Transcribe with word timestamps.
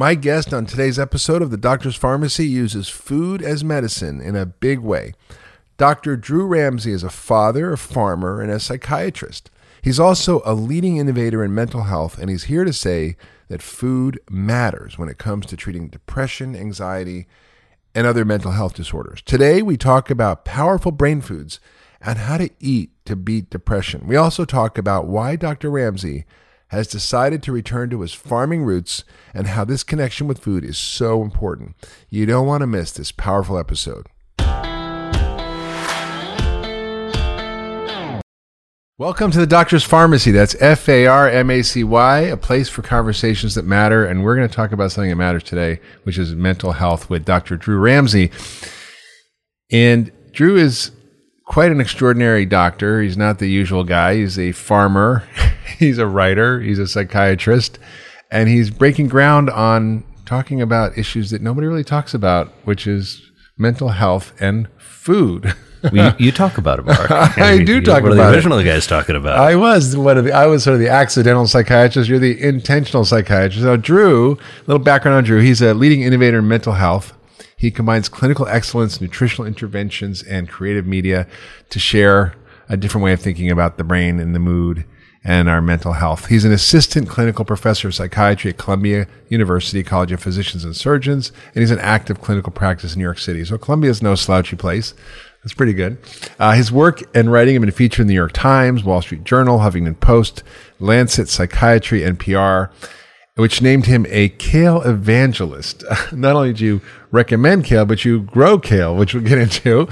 My 0.00 0.14
guest 0.14 0.54
on 0.54 0.64
today's 0.64 0.98
episode 0.98 1.42
of 1.42 1.50
the 1.50 1.58
Doctor's 1.58 1.98
Farmacy 1.98 2.48
uses 2.48 2.88
food 2.88 3.42
as 3.42 3.62
medicine 3.62 4.18
in 4.18 4.34
a 4.34 4.46
big 4.46 4.78
way. 4.78 5.12
Dr. 5.76 6.16
Drew 6.16 6.46
Ramsey 6.46 6.92
is 6.92 7.04
a 7.04 7.10
father, 7.10 7.70
a 7.70 7.76
farmer, 7.76 8.40
and 8.40 8.50
a 8.50 8.58
psychiatrist. 8.58 9.50
He's 9.82 10.00
also 10.00 10.40
a 10.46 10.54
leading 10.54 10.96
innovator 10.96 11.44
in 11.44 11.54
mental 11.54 11.82
health, 11.82 12.18
and 12.18 12.30
he's 12.30 12.44
here 12.44 12.64
to 12.64 12.72
say 12.72 13.18
that 13.48 13.60
food 13.60 14.18
matters 14.30 14.96
when 14.96 15.10
it 15.10 15.18
comes 15.18 15.44
to 15.44 15.56
treating 15.58 15.88
depression, 15.88 16.56
anxiety, 16.56 17.26
and 17.94 18.06
other 18.06 18.24
mental 18.24 18.52
health 18.52 18.72
disorders. 18.72 19.20
Today, 19.20 19.60
we 19.60 19.76
talk 19.76 20.08
about 20.08 20.46
powerful 20.46 20.92
brain 20.92 21.20
foods 21.20 21.60
and 22.00 22.20
how 22.20 22.38
to 22.38 22.48
eat 22.58 22.92
to 23.04 23.16
beat 23.16 23.50
depression. 23.50 24.06
We 24.06 24.16
also 24.16 24.46
talk 24.46 24.78
about 24.78 25.08
why 25.08 25.36
Dr. 25.36 25.70
Ramsey 25.70 26.24
has 26.70 26.86
decided 26.86 27.42
to 27.42 27.50
return 27.50 27.90
to 27.90 28.00
his 28.00 28.12
farming 28.12 28.62
roots 28.62 29.02
and 29.34 29.48
how 29.48 29.64
this 29.64 29.82
connection 29.82 30.28
with 30.28 30.38
food 30.38 30.64
is 30.64 30.78
so 30.78 31.20
important. 31.20 31.74
You 32.08 32.26
don't 32.26 32.46
want 32.46 32.60
to 32.60 32.66
miss 32.68 32.92
this 32.92 33.10
powerful 33.10 33.58
episode. 33.58 34.06
Welcome 38.98 39.32
to 39.32 39.38
the 39.38 39.48
Doctor's 39.48 39.84
Farmacy. 39.84 40.32
That's 40.32 40.54
F 40.60 40.88
A 40.88 41.06
R 41.06 41.28
M 41.28 41.50
A 41.50 41.62
C 41.62 41.82
Y, 41.82 42.20
a 42.20 42.36
place 42.36 42.68
for 42.68 42.82
conversations 42.82 43.56
that 43.56 43.64
matter. 43.64 44.04
And 44.04 44.22
we're 44.22 44.36
going 44.36 44.48
to 44.48 44.54
talk 44.54 44.70
about 44.70 44.92
something 44.92 45.10
that 45.10 45.16
matters 45.16 45.42
today, 45.42 45.80
which 46.04 46.18
is 46.18 46.36
mental 46.36 46.72
health 46.72 47.10
with 47.10 47.24
Dr. 47.24 47.56
Drew 47.56 47.78
Ramsey. 47.78 48.30
And 49.72 50.12
Drew 50.30 50.56
is 50.56 50.92
quite 51.50 51.72
an 51.72 51.80
extraordinary 51.80 52.46
doctor. 52.46 53.02
He's 53.02 53.16
not 53.16 53.40
the 53.40 53.48
usual 53.48 53.82
guy. 53.82 54.14
He's 54.14 54.38
a 54.38 54.52
farmer, 54.52 55.28
he's 55.78 55.98
a 55.98 56.06
writer, 56.06 56.60
he's 56.60 56.78
a 56.78 56.86
psychiatrist, 56.86 57.76
and 58.30 58.48
he's 58.48 58.70
breaking 58.70 59.08
ground 59.08 59.50
on 59.50 60.04
talking 60.24 60.62
about 60.62 60.96
issues 60.96 61.30
that 61.30 61.42
nobody 61.42 61.66
really 61.66 61.82
talks 61.82 62.14
about, 62.14 62.52
which 62.64 62.86
is 62.86 63.28
mental 63.58 63.88
health 63.88 64.32
and 64.40 64.68
food. 64.78 65.52
well, 65.92 66.14
you, 66.16 66.26
you, 66.26 66.32
talk 66.32 66.56
about 66.56 66.78
it, 66.78 66.84
Mark. 66.84 67.10
I, 67.10 67.64
do 67.64 67.80
talk 67.80 68.02
about 68.02 68.12
it 68.12 68.16
the 68.16 68.30
original 68.30 68.62
guys 68.62 68.86
talking 68.86 69.16
about. 69.16 69.36
I 69.36 69.56
was 69.56 69.96
one 69.96 70.18
of 70.18 70.24
the. 70.26 70.32
I 70.32 70.46
was 70.46 70.62
sort 70.62 70.74
of 70.74 70.80
the 70.80 70.88
accidental 70.88 71.48
psychiatrist. 71.48 72.08
You're 72.08 72.20
the 72.20 72.40
intentional 72.40 73.04
psychiatrist. 73.04 73.64
Now, 73.64 73.74
Drew. 73.74 74.34
A 74.34 74.38
little 74.66 74.78
background 74.84 75.16
on 75.16 75.24
Drew. 75.24 75.40
He's 75.40 75.62
a 75.62 75.74
leading 75.74 76.02
innovator 76.02 76.38
in 76.38 76.46
mental 76.46 76.74
health. 76.74 77.12
He 77.60 77.70
combines 77.70 78.08
clinical 78.08 78.48
excellence, 78.48 79.02
nutritional 79.02 79.46
interventions, 79.46 80.22
and 80.22 80.48
creative 80.48 80.86
media 80.86 81.26
to 81.68 81.78
share 81.78 82.34
a 82.70 82.76
different 82.78 83.04
way 83.04 83.12
of 83.12 83.20
thinking 83.20 83.50
about 83.50 83.76
the 83.76 83.84
brain 83.84 84.18
and 84.18 84.34
the 84.34 84.38
mood 84.38 84.86
and 85.22 85.46
our 85.46 85.60
mental 85.60 85.92
health. 85.92 86.28
He's 86.28 86.46
an 86.46 86.52
assistant 86.52 87.10
clinical 87.10 87.44
professor 87.44 87.88
of 87.88 87.94
psychiatry 87.94 88.52
at 88.52 88.56
Columbia 88.56 89.06
University 89.28 89.82
College 89.82 90.10
of 90.10 90.22
Physicians 90.22 90.64
and 90.64 90.74
Surgeons, 90.74 91.32
and 91.54 91.60
he's 91.60 91.70
an 91.70 91.80
active 91.80 92.22
clinical 92.22 92.50
practice 92.50 92.94
in 92.94 93.00
New 93.00 93.04
York 93.04 93.18
City. 93.18 93.44
So 93.44 93.58
Columbia 93.58 93.90
is 93.90 94.02
no 94.02 94.14
slouchy 94.14 94.56
place. 94.56 94.94
That's 95.42 95.52
pretty 95.52 95.74
good. 95.74 95.98
Uh, 96.38 96.52
his 96.52 96.72
work 96.72 97.02
and 97.14 97.30
writing 97.30 97.56
have 97.56 97.60
been 97.60 97.70
featured 97.72 98.00
in 98.00 98.06
the 98.06 98.14
New 98.14 98.20
York 98.20 98.32
Times, 98.32 98.84
Wall 98.84 99.02
Street 99.02 99.24
Journal, 99.24 99.58
Huffington 99.58 100.00
Post, 100.00 100.42
Lancet 100.78 101.28
Psychiatry, 101.28 102.00
NPR 102.00 102.70
which 103.40 103.62
named 103.62 103.86
him 103.86 104.06
a 104.08 104.28
kale 104.28 104.82
evangelist. 104.82 105.84
Not 106.12 106.36
only 106.36 106.52
do 106.52 106.64
you 106.64 106.80
recommend 107.10 107.64
kale, 107.64 107.86
but 107.86 108.04
you 108.04 108.22
grow 108.22 108.58
kale, 108.58 108.94
which 108.94 109.14
we'll 109.14 109.24
get 109.24 109.38
into. 109.38 109.88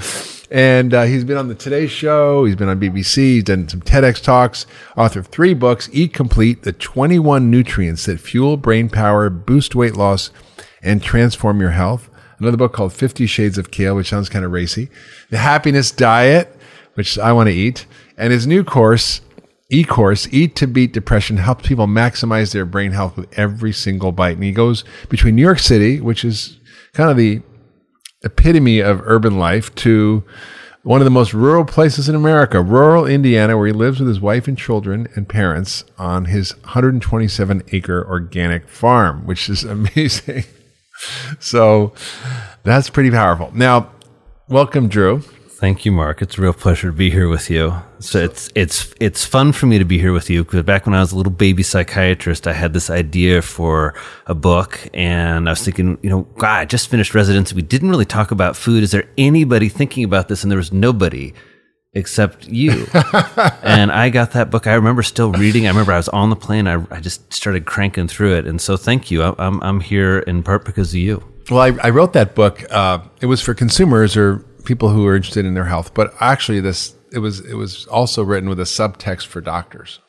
And 0.51 0.93
uh, 0.93 1.03
he's 1.03 1.23
been 1.23 1.37
on 1.37 1.47
the 1.47 1.55
Today 1.55 1.85
Show. 1.85 2.45
He's 2.45 2.55
been 2.55 2.69
on 2.69 2.79
BBC. 2.79 3.15
He's 3.15 3.43
done 3.43 3.67
some 3.67 3.81
TEDx 3.81 4.21
talks. 4.21 4.65
Author 4.97 5.19
of 5.19 5.27
three 5.27 5.53
books: 5.53 5.89
Eat 5.91 6.13
Complete, 6.13 6.63
the 6.63 6.73
21 6.73 7.51
nutrients 7.51 8.05
that 8.05 8.19
fuel 8.19 8.57
brain 8.57 8.89
power, 8.89 9.29
boost 9.29 9.75
weight 9.75 9.95
loss, 9.95 10.31
and 10.81 11.03
transform 11.03 11.59
your 11.59 11.71
health. 11.71 12.09
Another 12.39 12.57
book 12.57 12.73
called 12.73 12.93
Fifty 12.93 13.27
Shades 13.27 13.57
of 13.57 13.69
Kale, 13.69 13.95
which 13.95 14.09
sounds 14.09 14.29
kind 14.29 14.45
of 14.45 14.51
racy. 14.51 14.89
The 15.29 15.37
Happiness 15.37 15.91
Diet, 15.91 16.55
which 16.95 17.19
I 17.19 17.31
want 17.31 17.47
to 17.47 17.53
eat, 17.53 17.85
and 18.17 18.33
his 18.33 18.47
new 18.47 18.63
course, 18.63 19.21
e-course, 19.69 20.27
Eat 20.31 20.55
to 20.57 20.67
Beat 20.67 20.93
Depression, 20.93 21.37
helps 21.37 21.67
people 21.67 21.87
maximize 21.87 22.53
their 22.53 22.65
brain 22.65 22.91
health 22.91 23.15
with 23.15 23.37
every 23.37 23.71
single 23.71 24.11
bite. 24.11 24.35
And 24.35 24.43
he 24.43 24.51
goes 24.51 24.83
between 25.09 25.35
New 25.35 25.41
York 25.41 25.59
City, 25.59 26.01
which 26.01 26.25
is 26.25 26.57
kind 26.93 27.09
of 27.09 27.17
the 27.17 27.41
epitome 28.23 28.79
of 28.79 29.01
urban 29.05 29.37
life, 29.37 29.73
to 29.75 30.23
one 30.83 31.01
of 31.01 31.05
the 31.05 31.11
most 31.11 31.33
rural 31.33 31.65
places 31.65 32.09
in 32.09 32.15
America, 32.15 32.61
rural 32.61 33.05
Indiana, 33.05 33.57
where 33.57 33.67
he 33.67 33.73
lives 33.73 33.99
with 33.99 34.07
his 34.07 34.19
wife 34.19 34.47
and 34.47 34.57
children 34.57 35.07
and 35.15 35.27
parents 35.27 35.83
on 35.97 36.25
his 36.25 36.55
127 36.63 37.63
acre 37.71 38.07
organic 38.07 38.67
farm, 38.67 39.25
which 39.25 39.49
is 39.49 39.63
amazing. 39.65 40.45
so 41.39 41.93
that's 42.63 42.89
pretty 42.89 43.11
powerful. 43.11 43.51
Now, 43.53 43.91
welcome, 44.47 44.87
Drew. 44.87 45.21
Thank 45.59 45.83
you, 45.83 45.91
Mark. 45.91 46.21
It's 46.21 46.37
a 46.37 46.41
real 46.41 46.53
pleasure 46.53 46.87
to 46.87 46.93
be 46.93 47.09
here 47.09 47.27
with 47.27 47.49
you. 47.49 47.73
So 47.99 48.19
it's 48.19 48.49
it's 48.55 48.93
it's 49.01 49.25
fun 49.25 49.51
for 49.51 49.65
me 49.65 49.77
to 49.77 49.83
be 49.83 49.99
here 49.99 50.13
with 50.13 50.29
you 50.29 50.45
because 50.45 50.63
back 50.63 50.85
when 50.85 50.95
I 50.95 51.01
was 51.01 51.11
a 51.11 51.17
little 51.17 51.33
baby 51.33 51.63
psychiatrist, 51.63 52.47
I 52.47 52.53
had 52.53 52.71
this 52.71 52.89
idea 52.89 53.41
for 53.41 53.93
a 54.25 54.33
book, 54.33 54.87
and 54.93 55.49
I 55.49 55.51
was 55.51 55.61
thinking, 55.61 55.97
you 56.01 56.09
know, 56.09 56.21
God, 56.37 56.59
I 56.59 56.63
just 56.63 56.87
finished 56.87 57.13
residency. 57.13 57.55
We 57.55 57.61
didn't 57.61 57.89
really 57.89 58.05
talk 58.05 58.31
about 58.31 58.55
food. 58.55 58.83
Is 58.83 58.91
there 58.91 59.09
anybody 59.17 59.67
thinking 59.67 60.05
about 60.05 60.29
this? 60.29 60.43
And 60.43 60.49
there 60.49 60.57
was 60.57 60.71
nobody 60.71 61.33
except 61.91 62.47
you. 62.47 62.87
and 63.61 63.91
I 63.91 64.09
got 64.11 64.31
that 64.31 64.49
book. 64.49 64.65
I 64.65 64.75
remember 64.75 65.03
still 65.03 65.33
reading. 65.33 65.65
I 65.65 65.71
remember 65.71 65.91
I 65.91 65.97
was 65.97 66.07
on 66.07 66.29
the 66.29 66.37
plane. 66.37 66.69
I, 66.69 66.85
I 66.89 67.01
just 67.01 67.33
started 67.33 67.65
cranking 67.65 68.07
through 68.07 68.37
it. 68.37 68.47
And 68.47 68.61
so 68.61 68.77
thank 68.77 69.11
you. 69.11 69.23
I'm, 69.23 69.61
I'm 69.61 69.81
here 69.81 70.19
in 70.19 70.41
part 70.41 70.63
because 70.63 70.91
of 70.91 70.99
you. 71.01 71.21
Well, 71.51 71.59
I, 71.59 71.75
I 71.83 71.89
wrote 71.89 72.13
that 72.13 72.33
book. 72.33 72.63
Uh, 72.71 72.99
it 73.19 73.25
was 73.25 73.41
for 73.41 73.53
consumers 73.53 74.15
or 74.15 74.45
people 74.65 74.89
who 74.89 75.05
are 75.07 75.15
interested 75.15 75.45
in 75.45 75.53
their 75.53 75.65
health. 75.65 75.93
But 75.93 76.13
actually, 76.19 76.59
this 76.59 76.95
it 77.11 77.19
was 77.19 77.39
it 77.41 77.55
was 77.55 77.85
also 77.87 78.23
written 78.23 78.49
with 78.49 78.59
a 78.59 78.63
subtext 78.63 79.25
for 79.25 79.41
doctors 79.41 79.99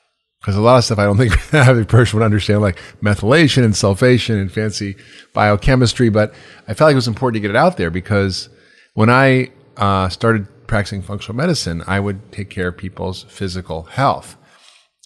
because 0.40 0.56
a 0.56 0.60
lot 0.60 0.78
of 0.78 0.84
stuff 0.84 0.98
I 0.98 1.04
don't 1.04 1.16
think 1.16 1.32
average 1.54 1.88
person 1.88 2.18
would 2.18 2.24
understand, 2.24 2.62
like 2.62 2.78
methylation 3.02 3.64
and 3.64 3.74
sulfation 3.74 4.40
and 4.40 4.50
fancy 4.50 4.96
biochemistry. 5.32 6.08
But 6.08 6.34
I 6.66 6.74
felt 6.74 6.88
like 6.88 6.92
it 6.92 6.96
was 6.96 7.08
important 7.08 7.36
to 7.36 7.40
get 7.40 7.50
it 7.50 7.56
out 7.56 7.76
there 7.76 7.90
because 7.90 8.48
when 8.94 9.10
I 9.10 9.50
uh, 9.76 10.08
started 10.08 10.46
practicing 10.66 11.02
functional 11.02 11.36
medicine, 11.36 11.82
I 11.86 12.00
would 12.00 12.32
take 12.32 12.50
care 12.50 12.68
of 12.68 12.76
people's 12.76 13.24
physical 13.24 13.84
health 13.84 14.36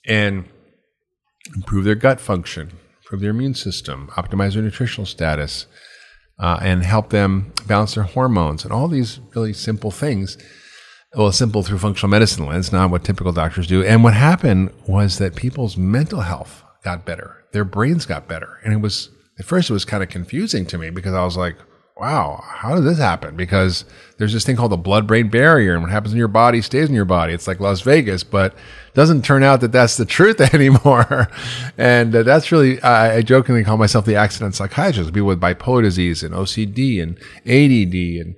and 0.06 0.44
improve 1.54 1.84
their 1.84 1.94
gut 1.94 2.20
function, 2.20 2.72
improve 3.02 3.20
their 3.20 3.30
immune 3.30 3.54
system, 3.54 4.08
optimize 4.14 4.54
their 4.54 4.62
nutritional 4.62 5.06
status, 5.06 5.66
uh, 6.38 6.58
and 6.62 6.82
help 6.82 7.10
them 7.10 7.52
balance 7.66 7.94
their 7.94 8.04
hormones 8.04 8.64
and 8.64 8.72
all 8.72 8.88
these 8.88 9.20
really 9.34 9.52
simple 9.52 9.90
things. 9.90 10.36
Well, 11.14 11.30
simple 11.30 11.62
through 11.62 11.78
functional 11.78 12.10
medicine 12.10 12.46
lens, 12.46 12.72
not 12.72 12.90
what 12.90 13.04
typical 13.04 13.32
doctors 13.32 13.68
do. 13.68 13.84
And 13.84 14.02
what 14.02 14.14
happened 14.14 14.72
was 14.88 15.18
that 15.18 15.36
people's 15.36 15.76
mental 15.76 16.22
health 16.22 16.64
got 16.82 17.06
better, 17.06 17.44
their 17.52 17.64
brains 17.64 18.04
got 18.04 18.26
better, 18.26 18.58
and 18.64 18.72
it 18.72 18.78
was 18.78 19.10
at 19.38 19.44
first 19.44 19.70
it 19.70 19.72
was 19.72 19.84
kind 19.84 20.02
of 20.02 20.08
confusing 20.08 20.66
to 20.66 20.78
me 20.78 20.90
because 20.90 21.14
I 21.14 21.24
was 21.24 21.36
like, 21.36 21.56
wow, 21.96 22.42
how 22.44 22.74
did 22.74 22.84
this 22.84 22.98
happen? 22.98 23.36
Because 23.36 23.84
there's 24.18 24.32
this 24.32 24.44
thing 24.44 24.56
called 24.56 24.72
the 24.72 24.76
blood 24.76 25.06
brain 25.06 25.28
barrier, 25.28 25.74
and 25.74 25.82
what 25.82 25.92
happens 25.92 26.12
in 26.12 26.18
your 26.18 26.28
body 26.28 26.60
stays 26.60 26.88
in 26.88 26.94
your 26.94 27.04
body. 27.04 27.32
It's 27.32 27.46
like 27.46 27.60
Las 27.60 27.82
Vegas, 27.82 28.24
but 28.24 28.54
doesn't 28.94 29.24
turn 29.24 29.42
out 29.42 29.60
that 29.60 29.72
that's 29.72 29.96
the 29.96 30.04
truth 30.16 30.40
anymore. 30.40 31.28
and 31.78 32.14
uh, 32.14 32.22
that's 32.22 32.50
really, 32.50 32.82
I, 32.82 33.16
I, 33.16 33.22
jokingly 33.22 33.64
call 33.64 33.76
myself 33.76 34.04
the 34.04 34.16
accident 34.16 34.54
psychiatrist. 34.54 35.12
People 35.12 35.28
with 35.28 35.40
bipolar 35.40 35.82
disease 35.82 36.22
and 36.22 36.34
OCD 36.34 37.00
and 37.02 37.16
ADD 37.46 38.26
and 38.26 38.36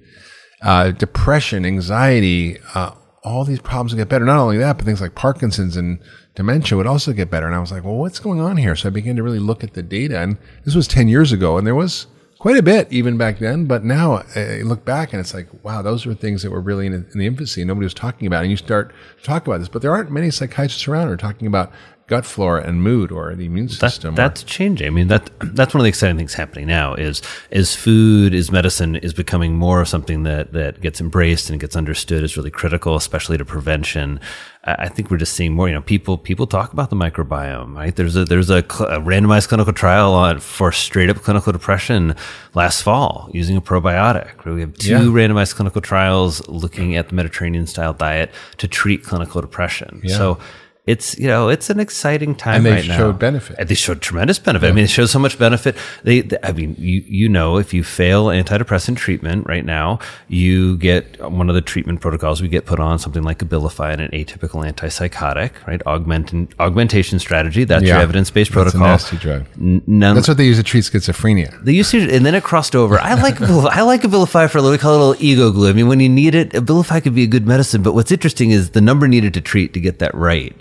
uh, 0.62 0.90
depression, 0.90 1.64
anxiety, 1.64 2.58
uh, 2.74 2.92
all 3.22 3.44
these 3.44 3.60
problems 3.60 3.94
get 3.94 4.08
better. 4.08 4.24
Not 4.24 4.38
only 4.38 4.58
that, 4.58 4.76
but 4.76 4.84
things 4.86 5.00
like 5.00 5.14
Parkinson's 5.14 5.76
and 5.76 5.98
dementia 6.34 6.76
would 6.76 6.86
also 6.86 7.12
get 7.12 7.30
better. 7.30 7.46
And 7.46 7.56
I 7.56 7.58
was 7.58 7.72
like, 7.72 7.84
well, 7.84 7.96
what's 7.96 8.20
going 8.20 8.40
on 8.40 8.56
here? 8.56 8.76
So 8.76 8.88
I 8.88 8.90
began 8.90 9.16
to 9.16 9.22
really 9.22 9.40
look 9.40 9.64
at 9.64 9.72
the 9.72 9.82
data. 9.82 10.20
And 10.20 10.38
this 10.64 10.74
was 10.74 10.86
10 10.86 11.08
years 11.08 11.32
ago, 11.32 11.58
and 11.58 11.66
there 11.66 11.74
was 11.74 12.06
quite 12.38 12.56
a 12.56 12.62
bit 12.62 12.92
even 12.92 13.16
back 13.16 13.38
then. 13.38 13.66
But 13.66 13.84
now 13.84 14.24
I 14.34 14.62
look 14.62 14.84
back 14.84 15.12
and 15.12 15.20
it's 15.20 15.34
like, 15.34 15.48
wow, 15.64 15.82
those 15.82 16.06
were 16.06 16.14
things 16.14 16.42
that 16.42 16.50
were 16.50 16.60
really 16.60 16.86
in, 16.86 16.92
in 16.94 17.18
the 17.18 17.26
infancy. 17.26 17.64
Nobody 17.64 17.84
was 17.84 17.94
talking 17.94 18.26
about. 18.26 18.38
It. 18.38 18.42
And 18.42 18.50
you 18.50 18.56
start 18.56 18.92
to 19.18 19.22
talk 19.24 19.46
about 19.46 19.58
this, 19.58 19.68
but 19.68 19.82
there 19.82 19.92
aren't 19.92 20.10
many 20.10 20.30
psychiatrists 20.30 20.86
around 20.88 21.08
who 21.08 21.14
are 21.14 21.18
talking 21.18 21.46
about 21.46 21.72
gut 22.08 22.24
flora 22.24 22.62
and 22.62 22.82
mood 22.82 23.10
or 23.10 23.34
the 23.34 23.46
immune 23.46 23.68
system. 23.68 24.14
That, 24.14 24.28
that's 24.28 24.42
changing. 24.44 24.86
I 24.86 24.90
mean, 24.90 25.08
that 25.08 25.30
that's 25.40 25.74
one 25.74 25.80
of 25.80 25.84
the 25.84 25.88
exciting 25.88 26.16
things 26.16 26.34
happening 26.34 26.66
now. 26.66 26.94
Is 26.94 27.22
is 27.50 27.74
food, 27.74 28.32
is 28.32 28.50
medicine, 28.50 28.96
is 28.96 29.12
becoming 29.12 29.54
more 29.54 29.80
of 29.80 29.88
something 29.88 30.22
that 30.22 30.52
that 30.52 30.80
gets 30.80 31.00
embraced 31.00 31.50
and 31.50 31.60
gets 31.60 31.76
understood 31.76 32.22
as 32.22 32.36
really 32.36 32.50
critical, 32.50 32.96
especially 32.96 33.38
to 33.38 33.44
prevention. 33.44 34.20
I 34.66 34.88
think 34.88 35.10
we're 35.10 35.16
just 35.16 35.34
seeing 35.34 35.52
more. 35.52 35.68
You 35.68 35.74
know, 35.74 35.80
people 35.80 36.18
people 36.18 36.46
talk 36.46 36.72
about 36.72 36.90
the 36.90 36.96
microbiome, 36.96 37.76
right? 37.76 37.94
There's 37.94 38.16
a 38.16 38.24
there's 38.24 38.50
a, 38.50 38.62
cl- 38.62 38.90
a 38.90 39.00
randomized 39.00 39.48
clinical 39.48 39.72
trial 39.72 40.12
on 40.12 40.40
for 40.40 40.72
straight 40.72 41.08
up 41.08 41.18
clinical 41.18 41.52
depression 41.52 42.16
last 42.54 42.82
fall 42.82 43.30
using 43.32 43.56
a 43.56 43.60
probiotic. 43.60 44.44
We 44.44 44.60
have 44.60 44.74
two 44.74 44.90
yeah. 44.90 44.98
randomized 44.98 45.54
clinical 45.54 45.80
trials 45.80 46.46
looking 46.48 46.96
at 46.96 47.08
the 47.08 47.14
Mediterranean 47.14 47.66
style 47.66 47.92
diet 47.92 48.32
to 48.58 48.66
treat 48.66 49.04
clinical 49.04 49.40
depression. 49.40 50.00
Yeah. 50.02 50.16
So 50.16 50.38
it's 50.86 51.18
you 51.18 51.26
know 51.26 51.48
it's 51.48 51.68
an 51.68 51.80
exciting 51.80 52.34
time 52.34 52.56
And 52.56 52.66
they 52.66 52.70
right 52.72 52.86
now. 52.88 52.96
showed 52.96 53.18
benefit. 53.18 53.56
And 53.58 53.68
they 53.68 53.74
showed 53.74 54.00
tremendous 54.00 54.38
benefit. 54.38 54.68
I 54.68 54.72
mean, 54.72 54.84
it 54.84 54.90
shows 54.90 55.10
so 55.10 55.18
much 55.18 55.36
benefit. 55.38 55.76
They, 56.04 56.20
they- 56.20 56.38
I 56.42 56.52
mean, 56.52 56.76
you 56.78 57.02
you 57.06 57.28
know, 57.28 57.56
if 57.58 57.74
you 57.74 57.82
fail 57.82 58.26
antidepressant 58.26 58.96
treatment 58.96 59.46
right 59.48 59.64
now, 59.64 59.98
you 60.28 60.76
get 60.78 61.20
one 61.30 61.48
of 61.48 61.54
the 61.54 61.60
treatment 61.60 62.00
protocols 62.00 62.40
we 62.40 62.48
get 62.48 62.66
put 62.66 62.78
on 62.78 62.98
something 62.98 63.22
like 63.24 63.38
Abilify 63.40 63.92
and 63.92 64.00
an 64.00 64.10
atypical 64.12 64.64
antipsychotic, 64.70 65.50
right? 65.66 65.82
Augmentin, 65.86 66.48
augmentation 66.60 67.18
strategy. 67.18 67.64
That's 67.64 67.84
your 67.84 67.98
evidence 67.98 68.30
based 68.30 68.52
That's 68.52 68.68
a 68.68 68.78
protocol. 68.78 68.86
nasty 68.88 69.16
drug. 69.16 69.46
None, 69.56 70.14
That's 70.14 70.28
what 70.28 70.36
they 70.36 70.46
use 70.46 70.56
to 70.58 70.62
treat 70.62 70.84
schizophrenia. 70.84 71.64
they 71.64 71.72
used 71.72 71.90
to, 71.90 71.98
and 72.14 72.24
then 72.24 72.34
it 72.34 72.44
crossed 72.44 72.76
over. 72.76 72.98
I 73.00 73.14
like 73.14 73.40
I 73.40 73.82
like 73.82 74.02
Abilify 74.02 74.48
for 74.50 74.58
a 74.58 74.62
little. 74.62 74.70
We 74.72 74.78
call 74.78 74.94
it 74.94 74.96
a 75.00 75.04
little 75.04 75.24
ego 75.24 75.50
glue. 75.50 75.68
I 75.70 75.72
mean, 75.72 75.88
when 75.88 76.00
you 76.00 76.08
need 76.08 76.34
it, 76.34 76.50
Abilify 76.50 77.02
could 77.02 77.14
be 77.14 77.24
a 77.24 77.26
good 77.26 77.46
medicine. 77.46 77.82
But 77.82 77.94
what's 77.94 78.12
interesting 78.12 78.50
is 78.50 78.70
the 78.70 78.80
number 78.80 79.08
needed 79.08 79.34
to 79.34 79.40
treat 79.40 79.72
to 79.74 79.80
get 79.80 79.98
that 79.98 80.14
right 80.14 80.54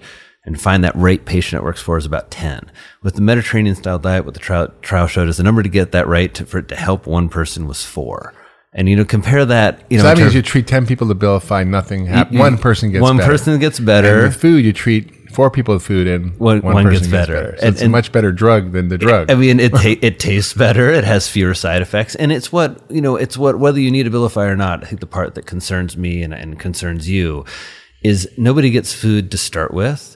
and 0.45 0.59
find 0.61 0.83
that 0.83 0.95
right 0.95 1.23
patient 1.25 1.61
it 1.61 1.65
works 1.65 1.81
for 1.81 1.97
is 1.97 2.05
about 2.05 2.29
ten. 2.31 2.69
With 3.01 3.15
the 3.15 3.21
Mediterranean 3.21 3.75
style 3.75 3.99
diet, 3.99 4.25
what 4.25 4.33
the 4.33 4.39
trial, 4.39 4.67
trial 4.81 5.07
showed 5.07 5.27
is 5.27 5.37
the 5.37 5.43
number 5.43 5.63
to 5.63 5.69
get 5.69 5.91
that 5.93 6.07
right 6.07 6.33
to, 6.35 6.45
for 6.45 6.59
it 6.59 6.67
to 6.69 6.75
help 6.75 7.07
one 7.07 7.29
person 7.29 7.67
was 7.67 7.83
four. 7.83 8.33
And 8.77 8.89
you 8.89 8.95
know, 8.97 9.05
compare 9.05 9.45
that. 9.45 9.83
You 9.89 9.97
know, 9.97 10.03
So 10.03 10.07
that 10.09 10.17
means 10.17 10.25
terms- 10.27 10.35
you 10.35 10.41
treat 10.41 10.67
10 10.67 10.85
people 10.85 11.07
to 11.07 11.15
Abilify, 11.15 11.65
nothing 11.65 12.05
happens. 12.07 12.37
One 12.39 12.57
person 12.57 12.91
gets 12.91 13.01
one 13.01 13.17
better. 13.17 13.31
person 13.31 13.57
gets 13.59 13.77
And 13.79 13.85
better. 13.85 14.23
with 14.23 14.35
food, 14.35 14.65
you 14.65 14.73
treat 14.73 15.11
four 15.31 15.49
people 15.49 15.73
with 15.75 15.83
food 15.83 16.07
and 16.07 16.37
One- 16.37 16.61
one, 16.61 16.73
one 16.75 16.83
person 16.83 16.99
gets 17.03 17.07
better. 17.07 17.55
So 17.57 17.65
And- 17.67 17.73
it's 17.75 17.81
a 17.81 17.87
much 17.89 18.11
better 18.11 18.31
drug 18.33 18.73
than 18.73 18.89
the 18.89 18.97
drug. 18.97 19.31
I 19.31 19.35
mean, 19.35 19.59
it 19.61 19.71
ta- 19.73 19.95
it 20.01 20.19
tastes 20.19 20.53
better. 20.53 20.89
It 20.91 21.05
has 21.05 21.27
fewer 21.29 21.53
side 21.53 21.81
effects, 21.81 22.15
and 22.15 22.31
it's 22.33 22.51
what 22.51 22.79
you 22.89 23.01
know. 23.01 23.15
It's 23.15 23.37
what 23.37 23.59
whether 23.59 23.79
you 23.79 23.91
need 23.91 24.07
a 24.07 24.09
Abilify 24.09 24.45
or 24.47 24.55
not. 24.57 24.83
I 24.83 24.87
think 24.87 24.99
the 24.99 25.07
part 25.07 25.35
that 25.35 25.45
concerns 25.45 25.95
me 25.97 26.21
and, 26.21 26.33
and 26.33 26.59
concerns 26.59 27.09
you 27.09 27.45
is 28.03 28.27
nobody 28.37 28.69
gets 28.69 28.93
food 28.93 29.31
to 29.31 29.37
start 29.37 29.73
with. 29.73 30.14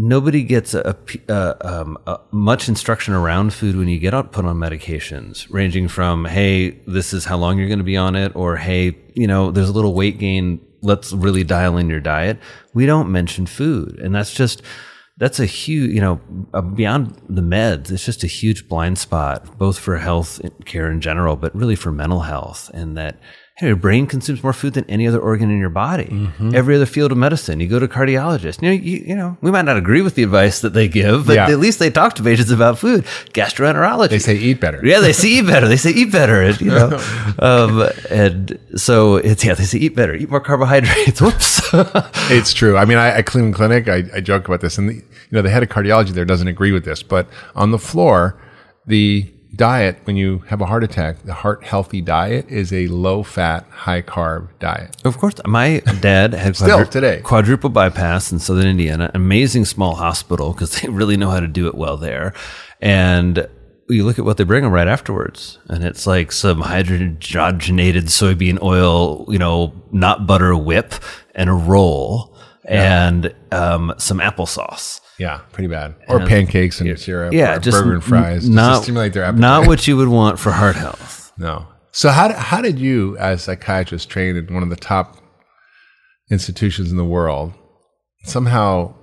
Nobody 0.00 0.44
gets 0.44 0.74
a, 0.74 0.96
a 1.28 1.32
uh, 1.32 1.56
um, 1.60 1.98
uh, 2.06 2.18
much 2.30 2.68
instruction 2.68 3.14
around 3.14 3.52
food 3.52 3.74
when 3.74 3.88
you 3.88 3.98
get 3.98 4.14
out 4.14 4.30
put 4.30 4.44
on 4.44 4.56
medications, 4.56 5.48
ranging 5.50 5.88
from 5.88 6.24
"Hey, 6.24 6.70
this 6.86 7.12
is 7.12 7.24
how 7.24 7.36
long 7.36 7.58
you're 7.58 7.66
going 7.66 7.80
to 7.80 7.84
be 7.84 7.96
on 7.96 8.14
it," 8.14 8.30
or 8.36 8.56
"Hey, 8.56 8.96
you 9.14 9.26
know, 9.26 9.50
there's 9.50 9.68
a 9.68 9.72
little 9.72 9.94
weight 9.94 10.18
gain. 10.18 10.64
Let's 10.82 11.12
really 11.12 11.42
dial 11.42 11.76
in 11.78 11.90
your 11.90 11.98
diet." 11.98 12.38
We 12.74 12.86
don't 12.86 13.10
mention 13.10 13.46
food, 13.46 13.98
and 13.98 14.14
that's 14.14 14.32
just 14.32 14.62
that's 15.16 15.40
a 15.40 15.46
huge, 15.46 15.90
you 15.90 16.00
know, 16.00 16.20
uh, 16.54 16.60
beyond 16.60 17.20
the 17.28 17.42
meds, 17.42 17.90
it's 17.90 18.04
just 18.04 18.22
a 18.22 18.28
huge 18.28 18.68
blind 18.68 18.98
spot, 18.98 19.58
both 19.58 19.76
for 19.76 19.98
health 19.98 20.40
care 20.64 20.92
in 20.92 21.00
general, 21.00 21.34
but 21.34 21.54
really 21.56 21.74
for 21.74 21.90
mental 21.90 22.20
health. 22.20 22.70
And 22.72 22.96
that 22.96 23.18
your 23.60 23.76
brain 23.76 24.06
consumes 24.06 24.42
more 24.42 24.52
food 24.52 24.74
than 24.74 24.84
any 24.88 25.06
other 25.08 25.18
organ 25.18 25.50
in 25.50 25.58
your 25.58 25.68
body. 25.70 26.04
Mm-hmm. 26.04 26.54
Every 26.54 26.76
other 26.76 26.86
field 26.86 27.10
of 27.10 27.18
medicine, 27.18 27.58
you 27.58 27.66
go 27.66 27.78
to 27.80 27.86
a 27.86 27.88
cardiologist. 27.88 28.62
You 28.62 28.68
know, 28.68 28.74
you, 28.74 28.98
you 29.06 29.16
know, 29.16 29.36
we 29.40 29.50
might 29.50 29.64
not 29.64 29.76
agree 29.76 30.00
with 30.00 30.14
the 30.14 30.22
advice 30.22 30.60
that 30.60 30.74
they 30.74 30.86
give, 30.86 31.26
but 31.26 31.34
Yeah. 31.34 31.48
at 31.50 31.58
least 31.58 31.78
they 31.80 31.90
talk 31.90 32.14
to 32.14 32.22
patients 32.22 32.50
about 32.52 32.78
food. 32.78 33.04
Gastroenterology, 33.34 34.10
they 34.10 34.18
say 34.20 34.36
eat 34.36 34.60
better. 34.60 34.80
yeah, 34.84 35.00
they 35.00 35.12
say 35.12 35.28
eat 35.28 35.46
better. 35.46 35.66
They 35.66 35.76
say 35.76 35.90
eat 35.90 36.12
better. 36.12 36.40
And, 36.42 36.60
you 36.60 36.70
know, 36.70 37.00
um, 37.40 37.88
and 38.10 38.58
so 38.76 39.16
it's 39.16 39.44
yeah, 39.44 39.54
they 39.54 39.64
say 39.64 39.78
eat 39.78 39.94
better, 39.96 40.14
eat 40.14 40.30
more 40.30 40.40
carbohydrates. 40.40 41.20
Whoops. 41.20 41.60
It's 42.30 42.52
true. 42.52 42.76
I 42.76 42.84
mean, 42.84 42.98
I, 42.98 43.08
at 43.08 43.26
Cleveland 43.26 43.54
Clinic, 43.56 43.88
I, 43.88 44.04
I 44.14 44.20
joke 44.20 44.46
about 44.46 44.60
this, 44.60 44.78
and 44.78 44.88
the, 44.88 44.94
you 44.94 45.02
know, 45.32 45.42
the 45.42 45.50
head 45.50 45.62
of 45.62 45.68
cardiology 45.68 46.10
there 46.10 46.24
doesn't 46.24 46.48
agree 46.48 46.72
with 46.72 46.84
this, 46.84 47.02
but 47.02 47.28
on 47.54 47.70
the 47.72 47.78
floor, 47.78 48.40
the 48.86 49.30
diet 49.54 49.98
when 50.04 50.16
you 50.16 50.40
have 50.48 50.60
a 50.60 50.66
heart 50.66 50.84
attack, 50.84 51.22
the 51.24 51.34
heart 51.34 51.64
healthy 51.64 52.00
diet 52.00 52.48
is 52.48 52.72
a 52.72 52.86
low 52.88 53.22
fat, 53.22 53.66
high 53.70 54.02
carb 54.02 54.48
diet. 54.58 54.96
Of 55.04 55.18
course, 55.18 55.34
my 55.46 55.80
dad 56.00 56.34
had 56.34 56.56
Still 56.56 56.84
today. 56.86 57.20
quadruple 57.22 57.70
bypass 57.70 58.30
in 58.32 58.38
Southern 58.38 58.66
Indiana, 58.66 59.10
amazing 59.14 59.64
small 59.64 59.94
hospital 59.96 60.52
because 60.52 60.80
they 60.80 60.88
really 60.88 61.16
know 61.16 61.30
how 61.30 61.40
to 61.40 61.48
do 61.48 61.66
it 61.66 61.74
well 61.74 61.96
there. 61.96 62.34
And 62.80 63.48
you 63.88 64.04
look 64.04 64.18
at 64.18 64.24
what 64.24 64.36
they 64.36 64.44
bring 64.44 64.64
them 64.64 64.72
right 64.72 64.86
afterwards, 64.86 65.58
and 65.68 65.82
it's 65.82 66.06
like 66.06 66.30
some 66.30 66.62
hydrogenated 66.62 68.04
soybean 68.04 68.62
oil, 68.62 69.24
you 69.32 69.38
know, 69.38 69.72
not 69.92 70.26
butter 70.26 70.54
whip, 70.54 70.94
and 71.34 71.48
a 71.48 71.54
roll, 71.54 72.36
and 72.64 73.34
um, 73.50 73.94
some 73.96 74.18
applesauce. 74.20 75.00
Yeah, 75.18 75.40
pretty 75.52 75.68
bad. 75.68 75.96
Or 76.08 76.20
pancakes 76.26 76.80
and 76.80 76.98
syrup. 76.98 77.32
Yeah, 77.32 77.56
or 77.56 77.58
just 77.58 77.76
burger 77.76 77.94
and 77.94 78.04
fries. 78.04 78.44
n- 78.44 78.52
just 78.52 78.52
not 78.52 78.76
to 78.78 78.82
stimulate 78.84 79.12
their 79.12 79.24
appetite. 79.24 79.40
not 79.40 79.66
what 79.66 79.86
you 79.88 79.96
would 79.96 80.08
want 80.08 80.38
for 80.38 80.52
heart 80.52 80.76
health. 80.76 81.32
No. 81.36 81.66
So 81.92 82.10
how 82.10 82.32
how 82.32 82.60
did 82.62 82.78
you, 82.78 83.16
as 83.18 83.40
a 83.40 83.42
psychiatrist 83.44 84.08
trained 84.08 84.38
in 84.38 84.54
one 84.54 84.62
of 84.62 84.70
the 84.70 84.76
top 84.76 85.16
institutions 86.30 86.90
in 86.90 86.96
the 86.96 87.04
world, 87.04 87.52
somehow 88.24 88.94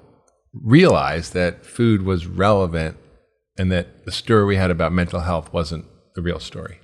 realize 0.53 1.31
that 1.31 1.65
food 1.65 2.03
was 2.03 2.25
relevant 2.27 2.97
and 3.57 3.71
that 3.71 4.05
the 4.05 4.11
story 4.11 4.45
we 4.45 4.55
had 4.55 4.71
about 4.71 4.91
mental 4.93 5.21
health 5.21 5.51
wasn't 5.51 5.85
the 6.15 6.21
real 6.21 6.39
story? 6.39 6.79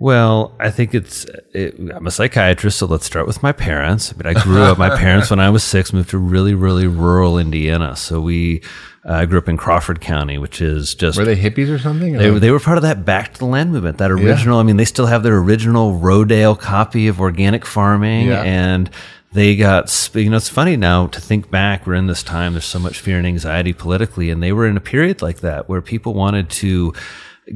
Well, 0.00 0.54
I 0.58 0.70
think 0.70 0.94
it's. 0.94 1.26
It, 1.52 1.78
I'm 1.78 2.06
a 2.06 2.10
psychiatrist, 2.10 2.78
so 2.78 2.86
let's 2.86 3.04
start 3.04 3.26
with 3.26 3.42
my 3.42 3.52
parents. 3.52 4.14
I 4.14 4.16
mean, 4.16 4.34
I 4.34 4.42
grew 4.42 4.62
up. 4.62 4.78
My 4.78 4.96
parents, 4.96 5.28
when 5.28 5.40
I 5.40 5.50
was 5.50 5.62
six, 5.62 5.92
moved 5.92 6.08
to 6.10 6.18
really, 6.18 6.54
really 6.54 6.86
rural 6.86 7.36
Indiana. 7.38 7.94
So 7.96 8.18
we, 8.18 8.62
uh, 9.04 9.12
I 9.12 9.26
grew 9.26 9.36
up 9.36 9.46
in 9.46 9.58
Crawford 9.58 10.00
County, 10.00 10.38
which 10.38 10.62
is 10.62 10.94
just. 10.94 11.18
Were 11.18 11.26
they 11.26 11.36
hippies 11.36 11.68
or 11.70 11.78
something? 11.78 12.14
They, 12.14 12.30
Or- 12.30 12.38
they 12.38 12.50
were 12.50 12.60
part 12.60 12.78
of 12.78 12.82
that 12.84 13.04
back 13.04 13.34
to 13.34 13.38
the 13.40 13.44
land 13.44 13.72
movement. 13.72 13.98
That 13.98 14.10
original. 14.10 14.58
I 14.58 14.62
mean, 14.62 14.78
they 14.78 14.86
still 14.86 15.04
have 15.04 15.22
their 15.22 15.36
original 15.36 15.92
Rodale 16.00 16.58
copy 16.58 17.06
of 17.08 17.20
organic 17.20 17.66
farming, 17.66 18.28
Yeah. 18.28 18.40
and 18.42 18.88
they 19.34 19.54
got. 19.54 20.10
You 20.14 20.30
know, 20.30 20.38
it's 20.38 20.48
funny 20.48 20.78
now 20.78 21.08
to 21.08 21.20
think 21.20 21.50
back. 21.50 21.86
We're 21.86 21.92
in 21.96 22.06
this 22.06 22.22
time. 22.22 22.54
There's 22.54 22.64
so 22.64 22.78
much 22.78 23.00
fear 23.00 23.18
and 23.18 23.26
anxiety 23.26 23.74
politically, 23.74 24.30
and 24.30 24.42
they 24.42 24.52
were 24.54 24.66
in 24.66 24.78
a 24.78 24.80
period 24.80 25.20
like 25.20 25.40
that 25.40 25.68
where 25.68 25.82
people 25.82 26.14
wanted 26.14 26.48
to 26.48 26.94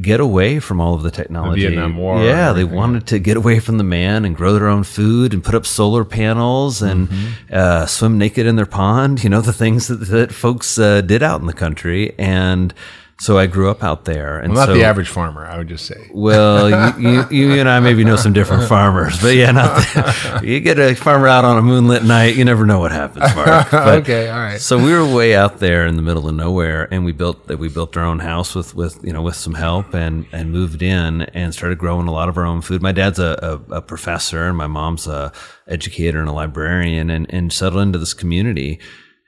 get 0.00 0.20
away 0.20 0.58
from 0.60 0.80
all 0.80 0.94
of 0.94 1.02
the 1.02 1.10
technology. 1.10 1.62
Vietnam 1.62 1.96
War 1.96 2.22
Yeah, 2.24 2.52
they 2.52 2.64
wanted 2.64 3.06
to 3.08 3.18
get 3.18 3.36
away 3.36 3.60
from 3.60 3.78
the 3.78 3.84
man 3.84 4.24
and 4.24 4.34
grow 4.36 4.52
their 4.54 4.68
own 4.68 4.82
food 4.84 5.32
and 5.32 5.42
put 5.42 5.54
up 5.54 5.64
solar 5.66 6.04
panels 6.04 6.82
and 6.82 7.08
Mm-hmm. 7.08 7.54
uh, 7.54 7.86
swim 7.86 8.18
naked 8.18 8.46
in 8.46 8.56
their 8.56 8.66
pond. 8.66 9.22
You 9.22 9.30
know 9.30 9.40
the 9.40 9.52
things 9.52 9.86
that, 9.88 9.96
that 10.08 10.32
folks 10.32 10.78
uh, 10.78 11.00
did 11.00 11.22
out 11.22 11.40
in 11.40 11.46
the 11.46 11.52
country, 11.52 12.14
and 12.18 12.74
so 13.20 13.38
I 13.38 13.46
grew 13.46 13.70
up 13.70 13.82
out 13.82 14.04
there. 14.04 14.38
And 14.38 14.52
well, 14.52 14.66
not 14.66 14.72
so, 14.72 14.74
the 14.74 14.84
average 14.84 15.08
farmer, 15.08 15.46
I 15.46 15.56
would 15.56 15.68
just 15.68 15.86
say. 15.86 16.10
Well, 16.12 16.98
you, 16.98 17.10
you, 17.10 17.28
you 17.30 17.60
and 17.60 17.68
I 17.68 17.80
maybe 17.80 18.04
know 18.04 18.16
some 18.16 18.32
different 18.32 18.64
farmers, 18.68 19.20
but 19.20 19.34
yeah, 19.34 19.52
not 19.52 19.76
the, 19.76 20.40
you 20.44 20.60
get 20.60 20.78
a 20.78 20.94
farmer 20.94 21.28
out 21.28 21.44
on 21.44 21.56
a 21.56 21.62
moonlit 21.62 22.04
night, 22.04 22.36
you 22.36 22.44
never 22.44 22.66
know 22.66 22.80
what 22.80 22.92
happens, 22.92 23.34
Mark. 23.34 23.70
But- 23.70 24.00
okay, 24.00 24.28
all 24.30 24.38
right. 24.38 24.60
so 24.60 24.76
we 24.82 24.92
were 24.92 25.06
way 25.06 25.34
out 25.34 25.58
there 25.58 25.86
in 25.86 25.96
the 25.96 26.02
middle 26.02 26.28
of 26.28 26.34
nowhere, 26.34 26.88
and 26.92 27.04
we 27.04 27.12
built 27.12 27.48
we 27.48 27.68
built 27.68 27.96
our 27.96 28.04
own 28.04 28.18
house 28.18 28.54
with 28.54 28.74
with 28.74 28.98
you 29.04 29.12
know 29.12 29.22
with 29.22 29.36
some 29.36 29.54
help, 29.54 29.94
and 29.94 30.26
and 30.32 30.50
moved 30.50 30.82
in 30.82 31.22
and 31.22 31.54
started 31.54 31.78
growing 31.78 32.08
a 32.08 32.12
lot 32.12 32.28
of 32.28 32.36
our 32.36 32.44
own 32.44 32.62
food. 32.62 32.82
My 32.82 32.92
dad's 32.92 33.18
a, 33.18 33.60
a, 33.70 33.76
a 33.76 33.82
professor, 33.82 34.48
and 34.48 34.56
my 34.56 34.66
mom's 34.66 35.06
a 35.06 35.32
educator 35.68 36.18
and 36.20 36.28
a 36.28 36.32
librarian, 36.32 37.10
and 37.10 37.26
and 37.32 37.52
settled 37.52 37.82
into 37.82 37.98
this 37.98 38.14
community. 38.14 38.80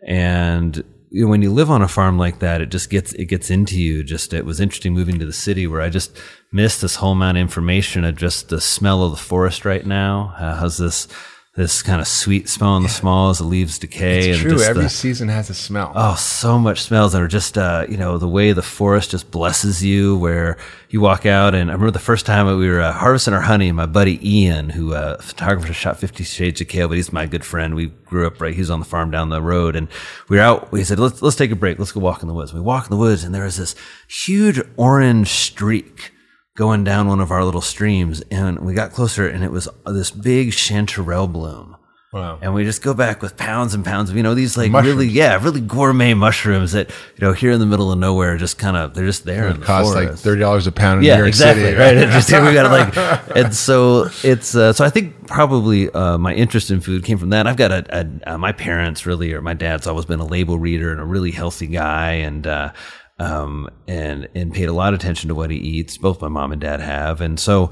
And 0.06 0.84
you 1.10 1.25
know, 1.25 1.30
when 1.30 1.42
you 1.42 1.52
live 1.52 1.70
on 1.70 1.82
a 1.82 1.88
farm 1.88 2.18
like 2.18 2.40
that, 2.40 2.60
it 2.60 2.70
just 2.70 2.90
gets 2.90 3.12
it 3.12 3.26
gets 3.26 3.50
into 3.50 3.80
you. 3.80 4.02
Just 4.02 4.32
it 4.32 4.44
was 4.44 4.60
interesting 4.60 4.94
moving 4.94 5.18
to 5.18 5.26
the 5.26 5.32
city 5.32 5.66
where 5.66 5.80
I 5.80 5.88
just 5.88 6.18
missed 6.52 6.80
this 6.80 6.96
whole 6.96 7.12
amount 7.12 7.38
of 7.38 7.42
information 7.42 8.04
of 8.04 8.16
just 8.16 8.48
the 8.48 8.60
smell 8.60 9.02
of 9.02 9.12
the 9.12 9.16
forest 9.16 9.64
right 9.64 9.86
now. 9.86 10.34
Uh, 10.38 10.56
how's 10.56 10.78
this? 10.78 11.08
This 11.56 11.80
kind 11.80 12.02
of 12.02 12.06
sweet 12.06 12.50
smell 12.50 12.76
in 12.76 12.82
the 12.82 12.90
small 12.90 13.30
as 13.30 13.38
the 13.38 13.44
leaves 13.44 13.78
decay. 13.78 14.28
It's 14.28 14.42
and 14.42 14.50
true. 14.50 14.62
Every 14.62 14.82
the, 14.82 14.88
season 14.90 15.28
has 15.28 15.48
a 15.48 15.54
smell. 15.54 15.90
Oh, 15.94 16.14
so 16.14 16.58
much 16.58 16.82
smells 16.82 17.14
that 17.14 17.22
are 17.22 17.28
just, 17.28 17.56
uh, 17.56 17.86
you 17.88 17.96
know, 17.96 18.18
the 18.18 18.28
way 18.28 18.52
the 18.52 18.60
forest 18.60 19.12
just 19.12 19.30
blesses 19.30 19.82
you 19.82 20.18
where 20.18 20.58
you 20.90 21.00
walk 21.00 21.25
out. 21.25 21.54
And 21.54 21.70
I 21.70 21.72
remember 21.72 21.92
the 21.92 21.98
first 21.98 22.26
time 22.26 22.46
we 22.58 22.68
were 22.68 22.82
uh, 22.82 22.92
harvesting 22.92 23.32
our 23.32 23.40
honey, 23.40 23.72
my 23.72 23.86
buddy 23.86 24.20
Ian, 24.22 24.68
who, 24.68 24.92
uh, 24.92 25.16
photographer 25.16 25.72
shot 25.72 25.98
50 25.98 26.25
Shades 26.25 26.60
of 26.60 26.68
Kale, 26.68 26.88
but 26.88 26.98
he's 26.98 27.10
my 27.10 27.25
good 27.25 27.42
friend. 27.42 27.75
We 27.75 27.86
grew 28.04 28.26
up 28.26 28.38
right, 28.38 28.52
he 28.52 28.60
was 28.60 28.70
on 28.70 28.80
the 28.80 28.84
farm 28.84 29.10
down 29.10 29.30
the 29.30 29.40
road 29.40 29.76
and 29.76 29.88
we 30.28 30.36
were 30.36 30.42
out. 30.42 30.70
We 30.70 30.84
said, 30.84 30.98
let's, 30.98 31.22
let's 31.22 31.36
take 31.36 31.52
a 31.52 31.56
break. 31.56 31.78
Let's 31.78 31.92
go 31.92 32.00
walk 32.00 32.20
in 32.20 32.28
the 32.28 32.34
woods. 32.34 32.52
We 32.52 32.60
walk 32.60 32.84
in 32.84 32.90
the 32.90 33.00
woods 33.00 33.25
and 33.25 33.34
there 33.34 33.44
was 33.44 33.56
this 33.56 33.75
huge 34.06 34.60
orange 34.76 35.28
streak 35.28 36.12
going 36.56 36.82
down 36.82 37.06
one 37.06 37.20
of 37.20 37.30
our 37.30 37.44
little 37.44 37.60
streams. 37.60 38.22
And 38.30 38.58
we 38.60 38.75
got 38.75 38.90
closer 38.92 39.28
and 39.28 39.44
it 39.44 39.52
was 39.52 39.68
this 39.86 40.10
big 40.10 40.48
chanterelle 40.50 41.30
bloom. 41.32 41.76
Wow. 42.12 42.38
And 42.40 42.54
we 42.54 42.64
just 42.64 42.82
go 42.82 42.94
back 42.94 43.20
with 43.20 43.36
pounds 43.36 43.75
and 43.75 43.84
pounds 43.84 44.08
of, 44.08 44.16
you 44.16 44.22
know, 44.22 44.34
these 44.34 44.56
like 44.56 44.70
Mushrooms. 44.70 44.96
really, 44.96 45.08
yeah, 45.08 45.42
really 45.42 45.60
gourmet 45.60 46.14
mushrooms 46.14 46.72
that, 46.72 46.88
you 46.88 47.20
know, 47.20 47.34
here 47.34 47.50
in 47.50 47.60
the 47.60 47.66
middle 47.66 47.92
of 47.92 47.98
nowhere, 47.98 48.38
just 48.38 48.58
kind 48.58 48.75
of, 48.75 48.94
they're 48.94 49.04
just 49.04 49.25
there. 49.25 49.48
It 49.48 49.60
the 49.60 49.66
costs 49.66 49.94
like 49.94 50.14
thirty 50.14 50.40
dollars 50.40 50.66
a 50.66 50.72
pound 50.72 51.00
in 51.00 51.04
Yeah, 51.04 51.16
New 51.16 51.22
York 51.22 51.28
exactly. 51.28 51.64
City. 51.64 51.76
Right. 51.76 51.94
Just, 52.08 52.30
we 52.30 52.54
got 52.54 52.70
like, 52.70 53.36
and 53.36 53.54
so 53.54 54.08
it's, 54.22 54.54
uh, 54.54 54.72
so 54.72 54.82
I 54.84 54.88
think 54.88 55.26
probably, 55.26 55.90
uh, 55.90 56.16
my 56.16 56.32
interest 56.32 56.70
in 56.70 56.80
food 56.80 57.04
came 57.04 57.18
from 57.18 57.30
that. 57.30 57.46
I've 57.46 57.56
got 57.56 57.70
a, 57.70 57.84
a 58.25 58.34
uh, 58.34 58.38
my 58.38 58.52
parents 58.52 59.04
really, 59.04 59.34
or 59.34 59.42
my 59.42 59.54
dad's 59.54 59.86
always 59.86 60.06
been 60.06 60.20
a 60.20 60.26
label 60.26 60.58
reader 60.58 60.92
and 60.92 61.00
a 61.00 61.04
really 61.04 61.32
healthy 61.32 61.66
guy. 61.66 62.12
And, 62.12 62.46
uh, 62.46 62.72
um, 63.18 63.68
and, 63.88 64.28
and 64.35 64.52
paid 64.52 64.68
a 64.68 64.73
lot 64.73 64.92
of 64.94 65.00
attention 65.00 65.28
to 65.28 65.35
what 65.35 65.50
he 65.50 65.56
eats. 65.56 65.96
Both 65.99 66.20
my 66.20 66.28
mom 66.28 66.52
and 66.52 66.61
dad 66.61 66.80
have. 66.80 67.20
And 67.20 67.38
so, 67.40 67.70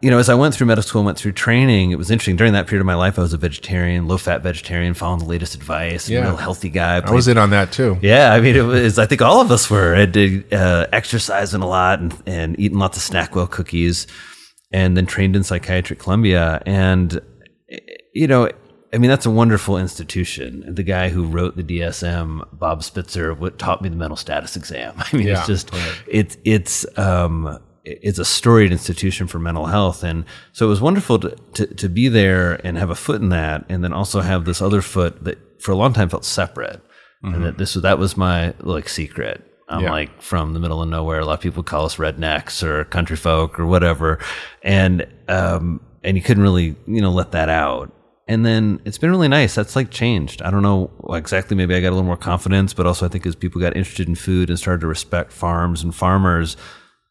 you 0.00 0.10
know, 0.10 0.18
as 0.18 0.28
I 0.28 0.34
went 0.34 0.54
through 0.54 0.66
medical 0.66 0.88
school 0.88 1.00
and 1.00 1.06
went 1.06 1.18
through 1.18 1.32
training, 1.32 1.90
it 1.90 1.98
was 1.98 2.10
interesting. 2.10 2.36
During 2.36 2.54
that 2.54 2.66
period 2.66 2.80
of 2.80 2.86
my 2.86 2.94
life, 2.94 3.18
I 3.18 3.22
was 3.22 3.32
a 3.34 3.36
vegetarian, 3.36 4.08
low 4.08 4.16
fat 4.16 4.42
vegetarian, 4.42 4.94
following 4.94 5.20
the 5.20 5.26
latest 5.26 5.54
advice, 5.54 6.08
Yeah. 6.08 6.22
real 6.22 6.36
healthy 6.36 6.70
guy. 6.70 6.96
I 7.04 7.10
was 7.12 7.28
in 7.28 7.36
on 7.36 7.50
that 7.50 7.70
too. 7.70 7.98
Yeah, 8.00 8.32
I 8.32 8.40
mean, 8.40 8.56
it 8.56 8.62
was. 8.62 8.98
I 8.98 9.06
think 9.06 9.20
all 9.22 9.40
of 9.42 9.50
us 9.50 9.68
were. 9.70 9.94
I 9.94 10.06
did 10.06 10.52
uh, 10.54 10.86
exercising 10.92 11.60
a 11.60 11.68
lot 11.68 12.00
and, 12.00 12.22
and 12.26 12.58
eating 12.58 12.78
lots 12.78 12.96
of 12.96 13.02
Snackwell 13.14 13.50
cookies, 13.50 14.06
and 14.72 14.96
then 14.96 15.04
trained 15.06 15.36
in 15.36 15.42
psychiatry 15.44 15.96
at 15.96 16.02
Columbia. 16.02 16.62
And 16.64 17.20
you 18.14 18.26
know, 18.26 18.50
I 18.92 18.98
mean, 18.98 19.08
that's 19.10 19.26
a 19.26 19.30
wonderful 19.30 19.76
institution. 19.78 20.64
The 20.74 20.82
guy 20.82 21.10
who 21.10 21.24
wrote 21.24 21.56
the 21.56 21.62
DSM, 21.62 22.46
Bob 22.58 22.82
Spitzer, 22.82 23.32
what 23.34 23.58
taught 23.58 23.82
me 23.82 23.88
the 23.88 23.96
mental 23.96 24.16
status 24.16 24.56
exam. 24.56 24.94
I 24.98 25.16
mean, 25.16 25.26
Yeah, 25.28 25.38
it's 25.38 25.46
just 25.46 25.72
right. 25.72 26.02
it's 26.08 26.36
it's 26.44 26.86
um 26.98 27.58
it's 27.84 28.18
a 28.18 28.24
storied 28.24 28.72
institution 28.72 29.26
for 29.26 29.38
mental 29.38 29.66
health 29.66 30.04
and 30.04 30.24
so 30.52 30.66
it 30.66 30.68
was 30.68 30.82
wonderful 30.82 31.18
to, 31.18 31.30
to, 31.54 31.66
to 31.66 31.88
be 31.88 32.08
there 32.08 32.54
and 32.66 32.76
have 32.76 32.90
a 32.90 32.94
foot 32.94 33.22
in 33.22 33.30
that 33.30 33.64
and 33.70 33.82
then 33.82 33.92
also 33.92 34.20
have 34.20 34.44
this 34.44 34.60
other 34.60 34.82
foot 34.82 35.24
that 35.24 35.38
for 35.62 35.72
a 35.72 35.74
long 35.76 35.92
time 35.94 36.08
felt 36.08 36.24
separate 36.24 36.82
and 37.22 37.42
that 37.44 37.56
this 37.58 37.74
was 37.74 37.82
that 37.82 37.98
was 37.98 38.16
my 38.18 38.52
like 38.60 38.88
secret 38.88 39.42
I'm 39.68 39.82
Yeah. 39.84 39.90
like 39.92 40.20
from 40.20 40.52
the 40.52 40.58
middle 40.60 40.82
of 40.82 40.88
nowhere. 40.88 41.20
A 41.20 41.24
lot 41.24 41.34
of 41.34 41.40
people 41.40 41.62
call 41.62 41.84
us 41.86 41.96
rednecks 41.96 42.62
or 42.62 42.84
country 42.84 43.16
folk 43.16 43.58
or 43.60 43.66
whatever. 43.66 44.18
And, 44.64 45.06
um, 45.28 45.80
and 46.02 46.16
you 46.16 46.22
couldn't 46.24 46.42
really, 46.42 46.74
you 46.88 47.00
know, 47.00 47.10
let 47.12 47.30
that 47.32 47.48
out. 47.48 47.92
And 48.28 48.46
then 48.46 48.80
it's 48.84 48.98
been 48.98 49.10
really 49.10 49.28
nice. 49.28 49.54
That's 49.54 49.74
like 49.74 49.90
changed. 49.90 50.40
I 50.42 50.50
don't 50.50 50.62
know 50.62 50.90
exactly. 51.10 51.56
Maybe 51.56 51.74
I 51.74 51.80
got 51.80 51.88
a 51.88 51.96
little 51.96 52.04
more 52.04 52.16
confidence, 52.16 52.72
but 52.72 52.86
also 52.86 53.06
I 53.06 53.08
think 53.08 53.26
as 53.26 53.34
people 53.34 53.60
got 53.60 53.76
interested 53.76 54.08
in 54.08 54.14
food 54.14 54.50
and 54.50 54.58
started 54.58 54.82
to 54.82 54.86
respect 54.86 55.32
farms 55.32 55.82
and 55.82 55.94
farmers, 55.94 56.56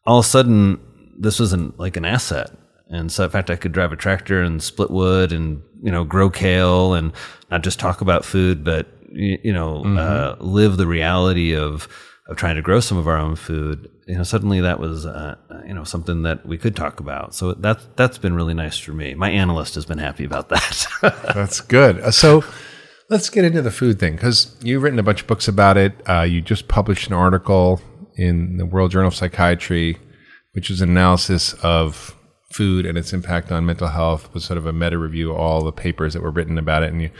all 0.06 0.20
of 0.20 0.24
a 0.24 0.28
sudden 0.28 0.80
this 1.18 1.38
wasn't 1.38 1.78
like 1.78 1.96
an 1.96 2.04
asset. 2.06 2.50
And 2.88 3.12
so, 3.12 3.24
in 3.24 3.30
fact, 3.30 3.50
I 3.50 3.56
could 3.56 3.72
drive 3.72 3.92
a 3.92 3.96
tractor 3.96 4.42
and 4.42 4.62
split 4.62 4.90
wood 4.90 5.32
and, 5.32 5.62
you 5.82 5.92
know, 5.92 6.04
grow 6.04 6.28
kale 6.28 6.94
and 6.94 7.12
not 7.50 7.62
just 7.62 7.78
talk 7.78 8.00
about 8.00 8.24
food, 8.24 8.64
but, 8.64 8.88
you, 9.12 9.52
know, 9.52 9.84
uh, 9.84 10.36
live 10.40 10.76
the 10.76 10.88
reality 10.88 11.54
of, 11.54 11.86
of 12.30 12.36
trying 12.36 12.54
to 12.54 12.62
grow 12.62 12.80
some 12.80 12.96
of 12.96 13.08
our 13.08 13.16
own 13.16 13.34
food. 13.36 13.90
You 14.06 14.16
know, 14.16 14.22
suddenly 14.22 14.60
that 14.60 14.78
was, 14.78 15.04
uh, 15.04 15.36
you 15.66 15.74
know, 15.74 15.84
something 15.84 16.22
that 16.22 16.46
we 16.46 16.56
could 16.56 16.76
talk 16.76 17.00
about. 17.00 17.34
So 17.34 17.54
that's, 17.54 17.86
that's 17.96 18.18
been 18.18 18.34
really 18.34 18.54
nice 18.54 18.78
for 18.78 18.92
me. 18.92 19.14
My 19.14 19.30
analyst 19.30 19.74
has 19.74 19.84
been 19.84 19.98
happy 19.98 20.24
about 20.24 20.48
that. 20.48 20.86
That's 21.34 21.60
good. 21.60 21.98
Uh, 22.00 22.10
So 22.10 22.44
let's 23.08 23.28
get 23.30 23.44
into 23.44 23.62
the 23.62 23.70
food 23.70 23.98
thing 23.98 24.14
because 24.14 24.56
you've 24.62 24.82
written 24.82 24.98
a 24.98 25.02
bunch 25.02 25.22
of 25.22 25.26
books 25.26 25.48
about 25.48 25.76
it. 25.76 25.92
Uh, 26.08 26.22
you 26.22 26.40
just 26.40 26.68
published 26.68 27.08
an 27.08 27.14
article 27.14 27.80
in 28.16 28.56
the 28.58 28.66
World 28.66 28.92
Journal 28.92 29.08
of 29.08 29.14
Psychiatry, 29.14 29.98
which 30.52 30.70
is 30.70 30.80
an 30.80 30.90
analysis 30.90 31.54
of 31.62 32.16
food 32.52 32.86
and 32.86 32.96
its 32.96 33.12
impact 33.12 33.50
on 33.50 33.66
mental 33.66 33.88
health, 33.88 34.32
was 34.34 34.44
sort 34.44 34.58
of 34.58 34.66
a 34.66 34.72
meta 34.72 34.98
review 34.98 35.30
of 35.30 35.36
all 35.36 35.64
the 35.64 35.72
papers 35.72 36.14
that 36.14 36.22
were 36.22 36.30
written 36.30 36.58
about 36.58 36.82
it. 36.82 36.92
And 36.92 37.02
you 37.02 37.10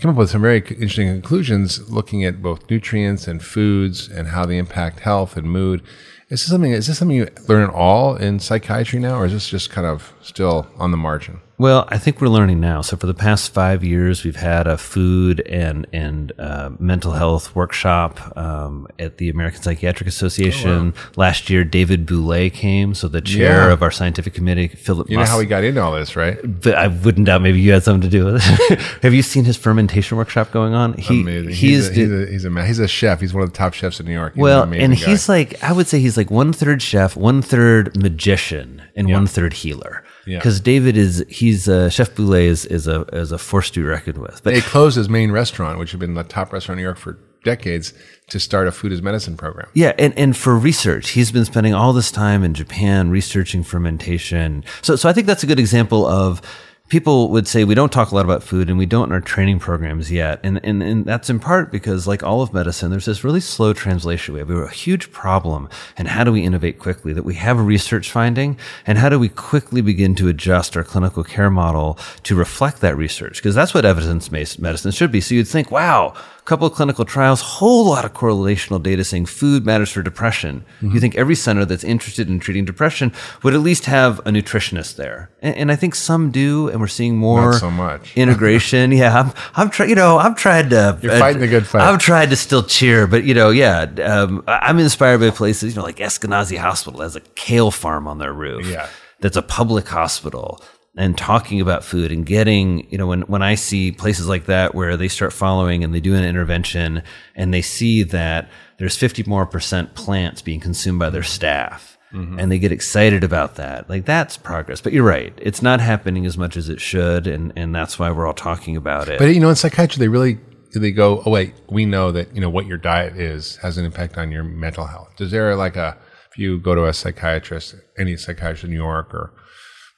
come 0.00 0.12
up 0.12 0.16
with 0.16 0.30
some 0.30 0.42
very 0.42 0.58
interesting 0.58 1.08
conclusions 1.08 1.90
looking 1.90 2.24
at 2.24 2.40
both 2.40 2.70
nutrients 2.70 3.26
and 3.26 3.42
foods 3.42 4.08
and 4.08 4.28
how 4.28 4.46
they 4.46 4.56
impact 4.56 5.00
health 5.00 5.36
and 5.36 5.50
mood. 5.50 5.82
Is 6.28 6.42
this 6.42 6.48
something? 6.48 6.72
Is 6.72 6.86
this 6.86 6.98
something 6.98 7.16
you 7.16 7.28
learn 7.48 7.70
all 7.70 8.14
in 8.14 8.38
psychiatry 8.38 9.00
now, 9.00 9.18
or 9.18 9.26
is 9.26 9.32
this 9.32 9.48
just 9.48 9.70
kind 9.70 9.86
of 9.86 10.12
still 10.22 10.68
on 10.76 10.90
the 10.90 10.96
margin? 10.96 11.40
Well, 11.58 11.86
I 11.88 11.98
think 11.98 12.20
we're 12.20 12.28
learning 12.28 12.60
now. 12.60 12.82
So 12.82 12.96
for 12.96 13.08
the 13.08 13.14
past 13.14 13.52
five 13.52 13.82
years, 13.82 14.22
we've 14.22 14.36
had 14.36 14.68
a 14.68 14.78
food 14.78 15.40
and 15.40 15.88
and 15.92 16.32
uh, 16.38 16.70
mental 16.78 17.12
health 17.12 17.54
workshop 17.56 18.36
um, 18.36 18.86
at 18.98 19.16
the 19.18 19.28
American 19.28 19.60
Psychiatric 19.60 20.06
Association. 20.08 20.94
Last 21.16 21.50
year, 21.50 21.64
David 21.64 22.06
Bouley 22.06 22.52
came, 22.52 22.94
so 22.94 23.08
the 23.08 23.20
chair 23.20 23.66
Yeah. 23.66 23.72
of 23.72 23.82
our 23.82 23.90
scientific 23.90 24.34
committee, 24.34 24.68
Philip. 24.68 25.10
You 25.10 25.16
know 25.16 25.24
how 25.24 25.38
we 25.38 25.46
got 25.46 25.64
into 25.64 25.82
all 25.82 25.92
this, 25.92 26.14
right? 26.14 26.38
but 26.60 26.74
I 26.74 26.86
wouldn't 26.86 27.26
doubt 27.26 27.42
maybe 27.42 27.60
you 27.60 27.72
had 27.72 27.82
something 27.82 28.08
to 28.08 28.16
do 28.16 28.24
with 28.26 28.36
it. 28.36 28.78
Have 29.02 29.12
you 29.12 29.22
seen 29.22 29.44
his 29.44 29.56
fermentation 29.56 30.16
workshop 30.16 30.52
going 30.52 30.74
on? 30.74 30.92
He 30.92 31.22
amazing. 31.22 31.48
he 31.50 31.54
he's, 31.70 31.88
is 31.88 31.90
a, 31.90 31.92
he's, 31.92 32.12
a, 32.12 32.26
he's 32.30 32.44
a 32.44 32.66
he's 32.66 32.78
a 32.78 32.88
chef. 32.88 33.20
He's 33.20 33.34
one 33.34 33.42
of 33.42 33.50
the 33.50 33.56
top 33.56 33.74
chefs 33.74 33.98
in 33.98 34.06
New 34.06 34.12
York. 34.12 34.34
He's 34.34 34.40
well, 34.40 34.62
an 34.62 34.74
and 34.74 34.92
guy. 34.92 35.06
he's 35.06 35.28
like 35.28 35.60
I 35.62 35.72
would 35.72 35.88
say 35.88 35.98
he's 35.98 36.16
like 36.16 36.30
one 36.30 36.52
third 36.52 36.82
chef, 36.82 37.16
one 37.16 37.42
third 37.42 37.96
magician, 38.00 38.82
and 38.94 39.10
one 39.10 39.26
third 39.26 39.54
healer. 39.54 40.04
Yeah. 40.28 40.38
Because 40.38 40.60
David 40.60 40.96
is 40.96 41.24
he's 41.28 41.68
uh, 41.68 41.88
Chef 41.88 42.14
Bouley 42.14 42.44
is 42.44 42.66
is 42.66 42.86
a 42.86 43.02
is 43.12 43.32
a 43.32 43.38
force 43.38 43.70
to 43.70 43.80
be 43.80 43.86
reckoned 43.86 44.18
with. 44.18 44.42
But 44.44 44.52
they 44.52 44.60
closed 44.60 44.96
his 44.96 45.08
main 45.08 45.32
restaurant, 45.32 45.78
which 45.78 45.92
had 45.92 46.00
been 46.00 46.14
the 46.14 46.22
top 46.22 46.52
restaurant 46.52 46.78
in 46.78 46.82
New 46.82 46.86
York 46.86 46.98
for 46.98 47.18
decades, 47.44 47.94
to 48.28 48.38
start 48.38 48.66
a 48.66 48.72
food 48.72 48.92
as 48.92 49.00
medicine 49.00 49.36
program. 49.36 49.68
Yeah, 49.72 49.92
and, 49.98 50.16
and 50.18 50.36
for 50.36 50.56
research, 50.56 51.10
he's 51.10 51.32
been 51.32 51.46
spending 51.46 51.72
all 51.72 51.92
this 51.94 52.10
time 52.10 52.44
in 52.44 52.52
Japan 52.52 53.10
researching 53.10 53.62
fermentation. 53.62 54.64
So, 54.82 54.96
so 54.96 55.08
I 55.08 55.12
think 55.14 55.26
that's 55.26 55.42
a 55.42 55.46
good 55.46 55.60
example 55.60 56.06
of 56.06 56.42
people 56.88 57.28
would 57.30 57.46
say 57.46 57.64
we 57.64 57.74
don't 57.74 57.92
talk 57.92 58.10
a 58.10 58.14
lot 58.14 58.24
about 58.24 58.42
food 58.42 58.68
and 58.68 58.78
we 58.78 58.86
don't 58.86 59.08
in 59.08 59.12
our 59.12 59.20
training 59.20 59.58
programs 59.58 60.10
yet. 60.10 60.40
And, 60.42 60.60
and, 60.64 60.82
and 60.82 61.04
that's 61.04 61.30
in 61.30 61.38
part 61.38 61.70
because 61.70 62.06
like 62.06 62.22
all 62.22 62.42
of 62.42 62.52
medicine, 62.52 62.90
there's 62.90 63.04
this 63.04 63.24
really 63.24 63.40
slow 63.40 63.72
translation. 63.72 64.34
We 64.34 64.40
have 64.40 64.50
a 64.50 64.68
huge 64.68 65.12
problem. 65.12 65.68
And 65.96 66.08
how 66.08 66.24
do 66.24 66.32
we 66.32 66.44
innovate 66.44 66.78
quickly 66.78 67.12
that 67.12 67.24
we 67.24 67.34
have 67.34 67.58
a 67.58 67.62
research 67.62 68.10
finding? 68.10 68.58
And 68.86 68.98
how 68.98 69.08
do 69.08 69.18
we 69.18 69.28
quickly 69.28 69.80
begin 69.82 70.14
to 70.16 70.28
adjust 70.28 70.76
our 70.76 70.84
clinical 70.84 71.24
care 71.24 71.50
model 71.50 71.98
to 72.24 72.34
reflect 72.34 72.80
that 72.80 72.96
research? 72.96 73.36
Because 73.36 73.54
that's 73.54 73.74
what 73.74 73.84
evidence-based 73.84 74.58
medicine 74.58 74.92
should 74.92 75.12
be. 75.12 75.20
So 75.20 75.34
you'd 75.34 75.48
think, 75.48 75.70
wow, 75.70 76.14
couple 76.48 76.66
of 76.66 76.72
clinical 76.72 77.04
trials, 77.04 77.40
whole 77.40 77.84
lot 77.84 78.04
of 78.04 78.14
correlational 78.14 78.82
data 78.82 79.04
saying 79.04 79.26
food 79.26 79.66
matters 79.66 79.92
for 79.92 80.02
depression. 80.02 80.64
You 80.80 80.98
think 80.98 81.14
every 81.14 81.34
center 81.34 81.64
that's 81.66 81.84
interested 81.84 82.28
in 82.28 82.40
treating 82.40 82.64
depression 82.64 83.12
would 83.42 83.52
at 83.54 83.60
least 83.60 83.84
have 83.84 84.18
a 84.20 84.30
nutritionist 84.30 84.96
there, 84.96 85.30
and, 85.42 85.54
and 85.56 85.72
I 85.72 85.76
think 85.76 85.94
some 85.94 86.30
do, 86.30 86.68
and 86.68 86.80
we're 86.80 86.86
seeing 86.86 87.16
more 87.18 87.52
Not 87.52 87.60
so 87.60 87.70
much. 87.70 88.16
integration. 88.16 88.90
yeah, 88.92 89.20
I'm, 89.20 89.32
I'm 89.54 89.70
trying. 89.70 89.90
You 89.90 89.94
know, 89.94 90.18
I'm 90.18 90.34
trying 90.34 90.70
to. 90.70 90.98
You're 91.02 91.18
fighting 91.18 91.40
the 91.40 91.48
good 91.48 91.66
fight. 91.66 91.82
I'm 91.82 91.98
trying 91.98 92.30
to 92.30 92.36
still 92.36 92.62
cheer, 92.62 93.06
but 93.06 93.24
you 93.24 93.34
know, 93.34 93.50
yeah, 93.50 93.82
um, 94.04 94.42
I'm 94.46 94.78
inspired 94.78 95.20
by 95.20 95.30
places, 95.30 95.74
you 95.74 95.76
know, 95.76 95.84
like 95.84 95.98
Eskenazi 95.98 96.56
Hospital 96.56 97.02
has 97.02 97.14
a 97.14 97.20
kale 97.20 97.70
farm 97.70 98.08
on 98.08 98.18
their 98.18 98.32
roof. 98.32 98.66
Yeah. 98.66 98.88
that's 99.20 99.36
a 99.36 99.42
public 99.42 99.86
hospital 99.88 100.62
and 100.98 101.16
talking 101.16 101.60
about 101.60 101.84
food 101.84 102.10
and 102.10 102.26
getting, 102.26 102.90
you 102.90 102.98
know, 102.98 103.06
when, 103.06 103.22
when 103.22 103.40
I 103.40 103.54
see 103.54 103.92
places 103.92 104.26
like 104.26 104.46
that 104.46 104.74
where 104.74 104.96
they 104.96 105.06
start 105.06 105.32
following 105.32 105.84
and 105.84 105.94
they 105.94 106.00
do 106.00 106.16
an 106.16 106.24
intervention 106.24 107.04
and 107.36 107.54
they 107.54 107.62
see 107.62 108.02
that 108.02 108.50
there's 108.78 108.96
50 108.96 109.22
more 109.22 109.46
percent 109.46 109.94
plants 109.94 110.42
being 110.42 110.58
consumed 110.58 110.98
by 110.98 111.08
their 111.08 111.22
staff 111.22 111.96
mm-hmm. 112.12 112.40
and 112.40 112.50
they 112.50 112.58
get 112.58 112.72
excited 112.72 113.22
about 113.22 113.54
that, 113.54 113.88
like 113.88 114.06
that's 114.06 114.36
progress. 114.36 114.80
But 114.80 114.92
you're 114.92 115.04
right. 115.04 115.32
It's 115.36 115.62
not 115.62 115.80
happening 115.80 116.26
as 116.26 116.36
much 116.36 116.56
as 116.56 116.68
it 116.68 116.80
should. 116.80 117.28
And, 117.28 117.52
and 117.54 117.72
that's 117.72 117.96
why 117.96 118.10
we're 118.10 118.26
all 118.26 118.34
talking 118.34 118.76
about 118.76 119.08
it. 119.08 119.20
But 119.20 119.26
you 119.26 119.40
know, 119.40 119.50
in 119.50 119.56
psychiatry, 119.56 120.00
they 120.00 120.08
really 120.08 120.40
they 120.74 120.90
go, 120.90 121.22
oh 121.24 121.30
wait, 121.30 121.54
we 121.70 121.86
know 121.86 122.10
that 122.10 122.34
you 122.34 122.40
know 122.40 122.50
what 122.50 122.66
your 122.66 122.76
diet 122.76 123.16
is 123.16 123.56
has 123.58 123.78
an 123.78 123.84
impact 123.84 124.18
on 124.18 124.32
your 124.32 124.42
mental 124.42 124.86
health. 124.86 125.20
Is 125.20 125.30
there 125.30 125.54
like 125.54 125.76
a 125.76 125.96
if 126.30 126.38
you 126.38 126.58
go 126.58 126.74
to 126.74 126.86
a 126.86 126.92
psychiatrist, 126.92 127.76
any 127.96 128.16
psychiatrist 128.16 128.64
in 128.64 128.70
New 128.70 128.76
York, 128.76 129.14
or 129.14 129.32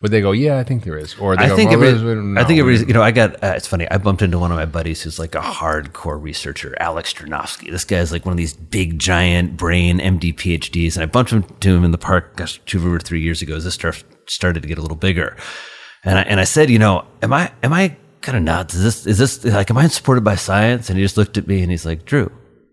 would 0.02 0.10
they 0.10 0.20
go, 0.22 0.32
yeah, 0.32 0.58
I 0.58 0.64
think 0.64 0.84
there 0.84 0.96
is, 0.96 1.14
or 1.18 1.36
they 1.36 1.44
I 1.44 1.48
go, 1.48 1.56
think 1.56 1.70
well, 1.70 1.82
every, 1.84 1.98
there's- 1.98 2.24
no, 2.24 2.40
I 2.40 2.44
think 2.44 2.56
we 2.56 2.60
every, 2.60 2.78
don't. 2.78 2.88
you 2.88 2.94
know, 2.94 3.02
I 3.02 3.10
got, 3.10 3.34
uh, 3.44 3.52
it's 3.56 3.66
funny. 3.66 3.86
I 3.90 3.98
bumped 3.98 4.22
into 4.22 4.38
one 4.38 4.50
of 4.50 4.56
my 4.56 4.64
buddies 4.64 5.02
who's 5.02 5.18
like 5.18 5.34
a 5.34 5.40
hardcore 5.40 6.20
researcher, 6.20 6.74
Alex 6.80 7.12
Stranovsky. 7.12 7.70
This 7.70 7.84
guy's 7.84 8.10
like 8.10 8.24
one 8.24 8.32
of 8.32 8.38
these 8.38 8.54
big, 8.54 8.98
giant 8.98 9.58
brain 9.58 9.98
MD 9.98 10.34
PhDs. 10.34 10.94
And 10.96 11.02
I 11.02 11.06
bumped 11.06 11.32
into 11.32 11.76
him 11.76 11.84
in 11.84 11.90
the 11.90 11.98
park, 11.98 12.36
gosh, 12.36 12.60
two 12.64 12.92
or 12.92 12.98
three 12.98 13.20
years 13.20 13.42
ago 13.42 13.56
as 13.56 13.64
this 13.64 13.74
stuff 13.74 14.02
started 14.26 14.62
to 14.62 14.68
get 14.68 14.78
a 14.78 14.82
little 14.82 14.96
bigger. 14.96 15.36
And 16.02 16.18
I, 16.18 16.22
and 16.22 16.40
I 16.40 16.44
said, 16.44 16.70
you 16.70 16.78
know, 16.78 17.04
am 17.20 17.34
I, 17.34 17.52
am 17.62 17.74
I 17.74 17.94
kind 18.22 18.38
of 18.38 18.42
nuts? 18.44 18.74
Is 18.74 18.82
this, 18.82 19.06
is 19.06 19.18
this 19.18 19.44
like, 19.44 19.70
am 19.70 19.76
I 19.76 19.86
supported 19.88 20.24
by 20.24 20.36
science? 20.36 20.88
And 20.88 20.98
he 20.98 21.04
just 21.04 21.18
looked 21.18 21.36
at 21.36 21.46
me 21.46 21.60
and 21.60 21.70
he's 21.70 21.84
like, 21.84 22.06
Drew, 22.06 22.32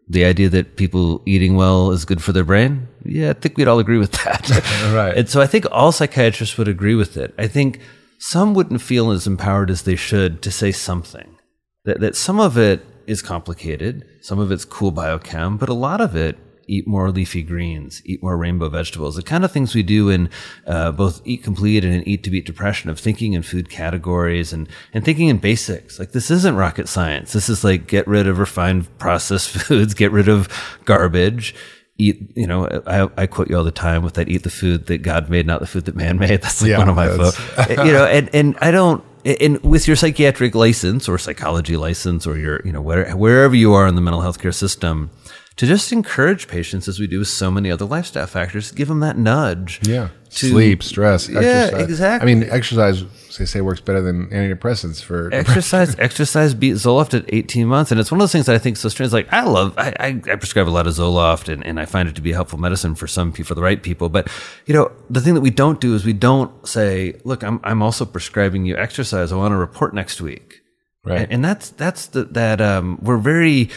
the 0.10 0.24
idea 0.24 0.50
that 0.50 0.78
people 0.78 1.22
eating 1.26 1.56
well 1.56 1.92
is 1.92 2.06
good 2.06 2.24
for 2.24 2.32
their 2.32 2.44
brain. 2.44 2.88
Yeah, 3.04 3.32
I 3.32 3.34
think 3.34 3.58
we'd 3.58 3.68
all 3.68 3.80
agree 3.80 3.98
with 3.98 4.14
that. 4.24 4.48
Right. 4.94 5.18
And 5.18 5.30
so 5.30 5.42
I 5.42 5.48
think 5.48 5.66
all 5.72 5.92
psychiatrists 5.92 6.58
would 6.58 6.68
agree 6.68 6.96
with 6.96 7.18
it. 7.18 7.34
I 7.38 7.48
think 7.48 7.80
some 8.18 8.54
wouldn't 8.54 8.82
feel 8.82 9.12
as 9.12 9.28
empowered 9.28 9.70
as 9.70 9.84
they 9.84 9.96
should 9.96 10.42
to 10.44 10.52
say 10.52 10.72
something. 10.72 11.38
That, 11.86 12.00
that 12.00 12.16
some 12.16 12.40
of 12.40 12.58
it 12.58 12.86
is 13.06 13.22
complicated, 13.22 14.06
some 14.22 14.40
of 14.40 14.52
it's 14.52 14.66
cool 14.66 14.92
biochem, 14.92 15.60
but 15.60 15.70
a 15.70 15.74
lot 15.74 16.02
of 16.02 16.16
it, 16.16 16.38
eat 16.68 16.88
more 16.88 17.10
leafy 17.12 17.44
greens, 17.44 18.02
eat 18.06 18.22
more 18.22 18.38
rainbow 18.38 18.70
vegetables, 18.70 19.16
the 19.16 19.24
kind 19.24 19.44
of 19.44 19.52
things 19.52 19.74
we 19.74 19.84
do 19.84 20.10
in 20.10 20.30
uh, 20.66 20.92
both 20.92 21.22
Eat 21.26 21.44
Complete 21.44 21.84
and 21.84 21.94
in 21.94 22.08
Eat 22.08 22.24
to 22.24 22.30
Beat 22.30 22.46
Depression 22.46 22.90
of 22.90 23.00
thinking 23.00 23.34
in 23.34 23.42
food 23.42 23.70
categories 23.70 24.54
and, 24.54 24.68
and 24.94 25.04
thinking 25.06 25.30
in 25.30 25.38
basics. 25.38 25.98
Like 26.00 26.12
this 26.12 26.30
isn't 26.30 26.56
rocket 26.56 26.88
science. 26.88 27.34
This 27.34 27.50
is 27.50 27.64
like 27.64 27.88
get 27.88 28.08
rid 28.08 28.28
of 28.28 28.38
refined 28.40 28.96
processed 29.00 29.50
foods, 29.58 29.94
get 29.94 30.12
rid 30.12 30.28
of 30.28 30.50
garbage 30.86 31.56
eat 32.00 32.32
you 32.36 32.46
know 32.46 32.68
I, 32.86 33.10
I 33.18 33.26
quote 33.26 33.50
you 33.50 33.58
all 33.58 33.64
the 33.64 33.72
time 33.72 34.04
with 34.04 34.14
that 34.16 34.30
eat 34.30 34.44
the 34.44 34.52
food 34.52 34.86
that 34.86 35.00
god 35.00 35.30
made 35.32 35.48
not 35.48 35.62
the 35.62 35.66
food 35.66 35.86
that 35.86 35.96
man 35.96 36.20
made 36.20 36.30
that's 36.44 36.62
like 36.62 36.70
Yeah, 36.70 36.78
one 36.78 36.90
of 36.90 36.96
my 36.96 37.08
quotes 37.08 37.40
you 37.70 37.92
know 37.92 38.06
and 38.06 38.30
and 38.34 38.56
i 38.62 38.70
don't 38.70 39.04
and 39.26 39.62
with 39.64 39.88
your 39.88 39.96
psychiatric 39.96 40.56
license 40.56 41.10
or 41.10 41.18
psychology 41.18 41.76
license 41.76 42.26
or 42.28 42.38
your 42.38 42.62
you 42.64 42.72
know 42.72 42.82
where, 42.82 43.16
wherever 43.16 43.56
you 43.56 43.74
are 43.74 43.88
in 43.88 43.96
the 43.96 44.02
mental 44.02 44.22
health 44.22 44.40
care 44.40 44.52
system 44.52 45.10
to 45.58 45.66
just 45.66 45.92
encourage 45.92 46.48
patients 46.48 46.88
as 46.88 47.00
we 47.00 47.08
do 47.08 47.20
with 47.20 47.28
so 47.28 47.50
many 47.52 47.70
other 47.72 47.86
lifestyle 47.86 48.28
factors, 48.28 48.72
give 48.72 48.88
them 48.88 49.00
that 49.02 49.18
nudge. 49.18 49.80
Yeah. 49.88 50.10
to- 50.30 50.50
Sleep, 50.50 50.84
stress, 50.84 51.28
Yeah, 51.28 51.40
exercise. 51.40 51.84
exactly. 51.84 52.32
I 52.32 52.36
mean, 52.36 52.50
exercise, 52.50 53.04
they 53.38 53.46
say, 53.46 53.62
works 53.62 53.82
better 53.82 54.02
than 54.02 54.28
antidepressants 54.30 55.02
for. 55.02 55.30
exercise 55.34 55.96
exercise 56.00 56.54
beat 56.56 56.74
zoloft 56.76 57.14
at 57.14 57.26
18 57.30 57.68
months 57.68 57.92
and 57.92 58.00
it's 58.00 58.12
one 58.12 58.20
of 58.20 58.24
those 58.24 58.32
things 58.32 58.48
that 58.48 58.56
i 58.56 58.58
think 58.58 58.78
so 58.78 58.90
strange 58.90 59.14
like 59.14 59.32
i 59.32 59.44
love 59.44 59.76
i, 59.78 59.94
I, 60.00 60.08
I 60.08 60.36
prescribe 60.38 60.68
a 60.68 60.72
lot 60.72 60.88
of 60.88 60.94
zoloft 60.96 61.48
and, 61.52 61.64
and 61.64 61.80
i 61.80 61.86
find 61.86 62.10
it 62.10 62.16
to 62.16 62.22
be 62.22 62.32
a 62.32 62.34
helpful 62.34 62.58
medicine 62.58 62.96
for 62.96 63.06
some 63.06 63.32
people 63.32 63.50
for 63.50 63.54
the 63.56 63.62
right 63.62 63.82
people 63.84 64.10
but 64.10 64.28
you 64.66 64.74
know 64.74 64.92
the 65.12 65.22
thing 65.22 65.36
that 65.36 65.42
we 65.42 65.52
don't 65.52 65.80
do 65.80 65.94
is 65.94 66.04
we 66.04 66.14
don't 66.14 66.68
say 66.68 67.14
look 67.26 67.44
i'm, 67.44 67.60
I'm 67.64 67.84
also 67.84 68.06
prescribing 68.06 68.66
you 68.66 68.76
exercise 68.76 69.32
i 69.32 69.36
want 69.36 69.52
to 69.52 69.56
report 69.58 69.94
next 69.94 70.20
week 70.20 70.62
Right. 71.06 71.22
and, 71.22 71.32
and 71.32 71.46
that's 71.46 71.70
that's 71.70 72.08
the, 72.08 72.24
that 72.26 72.60
um, 72.60 72.98
we're 73.04 73.18
very 73.18 73.70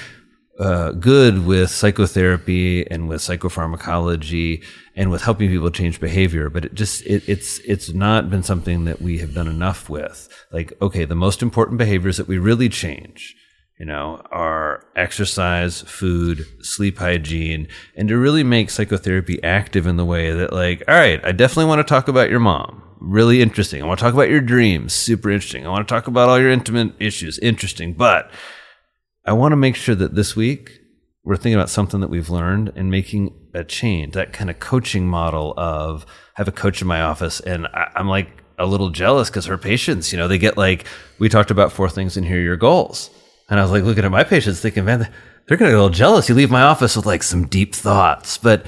uh, 0.61 0.93
good 0.93 1.47
with 1.47 1.71
psychotherapy 1.71 2.89
and 2.91 3.09
with 3.09 3.21
psychopharmacology 3.21 4.63
and 4.95 5.11
with 5.11 5.23
helping 5.23 5.49
people 5.49 5.71
change 5.71 5.99
behavior 6.01 6.51
but 6.51 6.67
it 6.67 6.75
just 6.75 7.05
it, 7.07 7.27
it's 7.27 7.59
it's 7.61 7.91
not 7.95 8.29
been 8.31 8.43
something 8.43 8.85
that 8.85 9.01
we 9.01 9.19
have 9.19 9.35
done 9.35 9.49
enough 9.49 9.89
with. 9.89 10.29
Like 10.53 10.73
okay 10.83 11.05
the 11.05 11.15
most 11.15 11.43
important 11.43 11.79
behaviors 11.79 12.19
that 12.19 12.29
we 12.29 12.39
really 12.39 12.69
change 12.69 13.35
you 13.79 13.87
know 13.87 14.23
are 14.31 14.85
exercise 14.95 15.81
food 15.83 16.47
sleep 16.61 16.99
hygiene 16.99 17.67
and 17.97 18.09
to 18.09 18.19
really 18.19 18.45
make 18.45 18.69
psychotherapy 18.69 19.43
active 19.43 19.87
in 19.87 19.97
the 19.97 20.05
way 20.05 20.33
that 20.33 20.53
like 20.53 20.83
all 20.87 20.95
right 20.95 21.25
i 21.25 21.33
definitely 21.33 21.65
want 21.65 21.79
to 21.79 21.91
talk 21.91 22.07
about 22.07 22.31
your 22.31 22.41
mom. 22.41 22.83
Really 23.01 23.41
interesting. 23.41 23.83
I 23.83 23.87
want 23.87 23.99
to 23.99 24.05
talk 24.05 24.13
about 24.13 24.29
your 24.29 24.43
dreams. 24.43 24.93
Super 24.93 25.31
interesting. 25.31 25.67
I 25.67 25.71
want 25.71 25.89
to 25.89 25.95
talk 25.95 26.07
about 26.07 26.29
all 26.29 26.39
your 26.39 26.51
intimate 26.51 26.93
issues. 27.01 27.39
Interesting. 27.39 27.95
But 27.95 28.31
I 29.25 29.33
want 29.33 29.53
to 29.53 29.57
make 29.57 29.77
sure 29.77 29.95
that 29.95 30.15
this 30.15 30.35
week 30.35 30.81
we're 31.25 31.37
thinking 31.37 31.55
about 31.55 31.69
something 31.69 32.01
that 32.01 32.09
we've 32.09 32.31
learned 32.31 32.73
and 32.75 32.91
making 32.91 33.35
a 33.53 33.65
change. 33.65 34.15
That 34.15 34.33
kind 34.33 34.49
of 34.49 34.61
coaching 34.61 35.07
model 35.07 35.53
of 35.59 36.07
I 36.37 36.41
have 36.41 36.49
a 36.49 36.53
coach 36.53 36.81
in 36.81 36.89
my 36.89 37.03
office, 37.03 37.41
and 37.41 37.67
I, 37.67 37.91
I'm 37.95 38.09
like 38.09 38.43
a 38.59 38.67
little 38.67 38.91
jealous 38.91 39.29
because 39.29 39.47
her 39.47 39.59
patients, 39.59 40.13
you 40.13 40.19
know, 40.19 40.27
they 40.27 40.39
get 40.39 40.57
like 40.57 40.87
we 41.19 41.29
talked 41.29 41.51
about 41.51 41.73
four 41.73 41.91
things 41.91 42.17
and 42.17 42.27
here 42.27 42.39
are 42.39 42.43
your 42.43 42.57
goals, 42.57 43.11
and 43.51 43.61
I 43.61 43.63
was 43.63 43.71
like 43.71 43.85
looking 43.85 44.05
at 44.05 44.11
my 44.11 44.25
patients, 44.25 44.61
thinking, 44.61 44.87
man, 44.87 45.01
they're 45.47 45.57
gonna 45.59 45.71
get 45.71 45.75
a 45.75 45.83
little 45.83 45.91
jealous. 45.91 46.29
You 46.29 46.35
leave 46.35 46.51
my 46.51 46.63
office 46.63 46.97
with 46.97 47.07
like 47.07 47.23
some 47.23 47.47
deep 47.47 47.75
thoughts, 47.75 48.39
but 48.39 48.65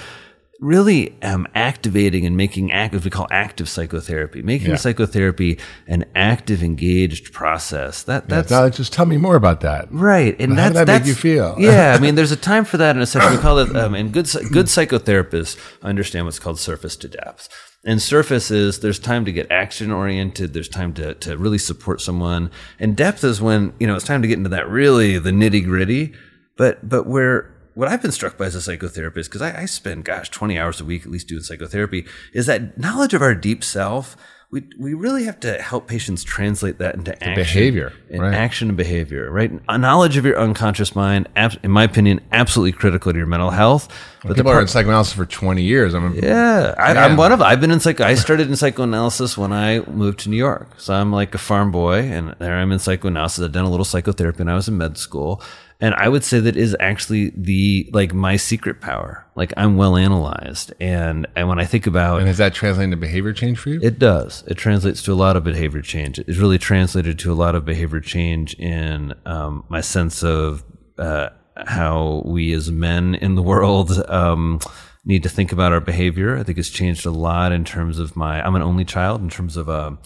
really 0.63 1.21
um, 1.23 1.47
activating 1.57 2.25
and 2.25 2.37
making 2.37 2.71
active 2.71 3.05
we 3.05 3.11
call 3.11 3.27
active 3.33 3.69
psychotherapy 3.69 4.43
making 4.43 4.71
Yeah. 4.71 4.77
psychotherapy 4.77 5.59
an 5.89 6.05
active 6.15 6.63
engaged 6.63 7.33
process 7.33 8.05
that 8.05 8.29
that's 8.29 8.51
Now, 8.51 8.69
just 8.69 8.93
tell 8.93 9.05
me 9.05 9.17
more 9.17 9.35
about 9.35 9.61
that. 9.63 9.89
Right, 9.91 10.37
and 10.41 10.57
How 10.57 10.69
did 10.69 10.77
that's 10.77 10.87
that 10.87 10.99
make 11.01 11.07
you 11.09 11.15
feel? 11.15 11.57
yeah, 11.59 11.95
I 11.97 12.01
mean, 12.01 12.15
there's 12.15 12.31
a 12.31 12.37
time 12.37 12.65
for 12.65 12.77
that 12.77 12.95
in 12.95 13.03
a 13.03 13.07
session. 13.07 13.33
We 13.33 13.39
call 13.39 13.59
it, 13.59 13.75
um, 13.75 13.95
and 13.95 14.13
good 14.13 14.27
good 14.53 14.67
psychotherapists 14.67 15.57
understand 15.83 16.27
what's 16.27 16.39
called 16.39 16.61
surface 16.61 16.95
to 16.97 17.09
depth. 17.09 17.49
And 17.85 18.01
surface 18.01 18.53
is 18.53 18.79
there's 18.79 19.01
time 19.01 19.25
to 19.25 19.33
get 19.33 19.51
action 19.51 19.91
oriented. 19.91 20.53
There's 20.55 20.69
time 20.69 20.95
to 20.95 21.15
to 21.15 21.37
really 21.37 21.59
support 21.59 22.01
someone. 22.01 22.53
And 22.79 22.97
depth 22.97 23.25
is 23.25 23.41
when 23.43 23.73
you 23.81 23.89
know 23.89 23.97
it's 23.97 24.05
time 24.05 24.23
to 24.23 24.29
get 24.29 24.39
into 24.39 24.51
that 24.51 24.69
really 24.69 25.19
the 25.19 25.33
nitty 25.33 25.65
gritty. 25.65 26.13
But 26.57 26.89
but 26.89 27.07
where 27.09 27.52
what 27.75 27.89
I've 27.89 28.03
been 28.03 28.13
struck 28.13 28.37
by 28.37 28.47
as 28.47 28.55
a 28.55 28.59
psychotherapist, 28.59 29.25
because 29.25 29.43
I, 29.43 29.63
I 29.63 29.65
spend 29.67 30.05
gosh 30.05 30.31
20 30.31 30.59
hours 30.59 30.81
a 30.81 30.85
week 30.85 31.03
at 31.03 31.11
least 31.11 31.29
doing 31.29 31.43
psychotherapy, 31.43 32.07
is 32.33 32.47
that 32.47 32.79
knowledge 32.79 33.15
of 33.15 33.23
our 33.23 33.35
deep 33.35 33.65
self. 33.65 34.17
We, 34.51 34.65
we 34.79 34.93
really 34.93 35.25
have 35.25 35.41
to 35.41 35.63
help 35.63 35.89
patients 35.89 36.23
translate 36.23 36.77
that 36.77 36.95
into 36.95 37.13
action, 37.25 37.35
behavior, 37.37 37.95
and 38.11 38.21
right. 38.21 38.35
action 38.35 38.69
and 38.69 38.77
behavior, 38.77 39.31
right? 39.31 39.51
A 39.67 39.79
knowledge 39.79 40.19
of 40.19 40.27
your 40.27 40.39
unconscious 40.39 40.95
mind, 40.95 41.27
ab- 41.37 41.59
in 41.63 41.71
my 41.71 41.85
opinion, 41.85 42.21
absolutely 42.33 42.73
critical 42.73 43.13
to 43.13 43.17
your 43.17 43.27
mental 43.27 43.49
health. 43.49 43.89
But 44.23 44.37
People 44.37 44.53
are 44.53 44.61
in 44.61 44.69
psychoanalysis 44.69 45.15
for 45.15 45.25
20 45.25 45.63
years. 45.63 45.95
I'm 45.95 46.15
yeah, 46.15 46.75
I, 46.77 46.93
I'm 46.93 47.17
one 47.17 47.33
of. 47.33 47.41
I've 47.41 47.63
been 47.63 47.71
in 47.71 47.81
psych. 47.81 48.03
I 48.03 48.15
started 48.15 48.51
in 48.51 48.57
psychoanalysis 48.57 49.39
when 49.39 49.55
I 49.55 49.81
moved 49.87 50.19
to 50.21 50.29
New 50.29 50.37
York, 50.37 50.69
so 50.77 50.93
I'm 50.93 51.11
like 51.11 51.35
a 51.35 51.39
farm 51.39 51.73
boy, 51.73 52.01
and 52.01 52.35
there 52.39 52.55
I'm 52.55 52.73
in 52.73 52.79
psychoanalysis. 52.79 53.43
I've 53.43 53.53
done 53.53 53.65
a 53.65 53.71
little 53.71 53.87
psychotherapy 53.87 54.41
when 54.41 54.51
I 54.51 54.55
was 54.55 54.69
in 54.69 54.77
med 54.77 54.99
school, 54.99 55.41
and 55.83 55.95
I 55.97 56.09
would 56.09 56.23
say 56.23 56.39
that 56.39 56.57
is 56.57 56.77
actually 56.79 57.33
the 57.37 57.91
like 57.93 58.15
my 58.15 58.37
secret 58.37 58.81
power. 58.81 59.27
Like 59.35 59.53
I'm 59.57 59.77
well 59.77 59.97
analyzed, 59.97 60.73
and 60.81 61.27
and 61.35 61.49
when 61.49 61.59
I 61.59 61.65
think 61.65 61.89
about 61.89 62.21
And 62.21 62.29
is 62.29 62.39
that 62.39 62.55
translating 62.55 62.93
to 62.93 62.97
behavior 62.97 63.33
change 63.33 63.59
for 63.59 63.71
you? 63.71 63.81
it 63.83 63.99
does. 63.99 64.45
It 64.47 64.55
translates 64.55 65.03
to 65.03 65.13
a 65.13 65.19
lot 65.25 65.37
of 65.37 65.43
behavior 65.43 65.83
change. 65.83 66.21
It's 66.21 66.39
really 66.39 66.59
translated 66.59 67.19
to 67.19 67.33
a 67.33 67.35
lot 67.35 67.57
of 67.57 67.65
behavior 67.65 68.01
change 68.01 68.55
in 68.55 69.13
um, 69.27 69.65
my 69.69 69.81
sense 69.81 70.23
of 70.23 70.65
uh, 70.99 71.31
how 71.57 72.23
we 72.27 72.53
as 72.53 72.71
men 72.71 73.17
in 73.17 73.35
the 73.35 73.43
world 73.43 73.91
um, 74.09 74.61
need 75.05 75.25
to 75.25 75.29
think 75.29 75.51
about 75.51 75.73
our 75.73 75.81
behavior. 75.81 76.39
I 76.39 76.45
think 76.45 76.59
it's 76.59 76.71
changed 76.71 77.07
a 77.07 77.11
lot 77.11 77.51
in 77.51 77.65
terms 77.65 77.99
of 77.99 78.15
my. 78.15 78.41
I'm 78.41 78.55
an 78.55 78.63
only 78.63 78.85
child 78.85 79.21
in 79.21 79.29
terms 79.31 79.57
of. 79.57 79.69
um 79.69 79.99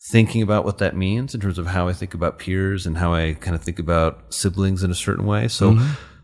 Thinking 0.00 0.42
about 0.42 0.64
what 0.64 0.78
that 0.78 0.96
means 0.96 1.34
in 1.34 1.40
terms 1.40 1.58
of 1.58 1.66
how 1.66 1.88
I 1.88 1.92
think 1.92 2.14
about 2.14 2.38
peers 2.38 2.86
and 2.86 2.96
how 2.96 3.12
I 3.14 3.34
kind 3.34 3.54
of 3.54 3.62
think 3.62 3.78
about 3.78 4.32
siblings 4.32 4.82
in 4.82 4.90
a 4.90 4.94
certain 4.94 5.26
way. 5.26 5.48
So, 5.48 5.78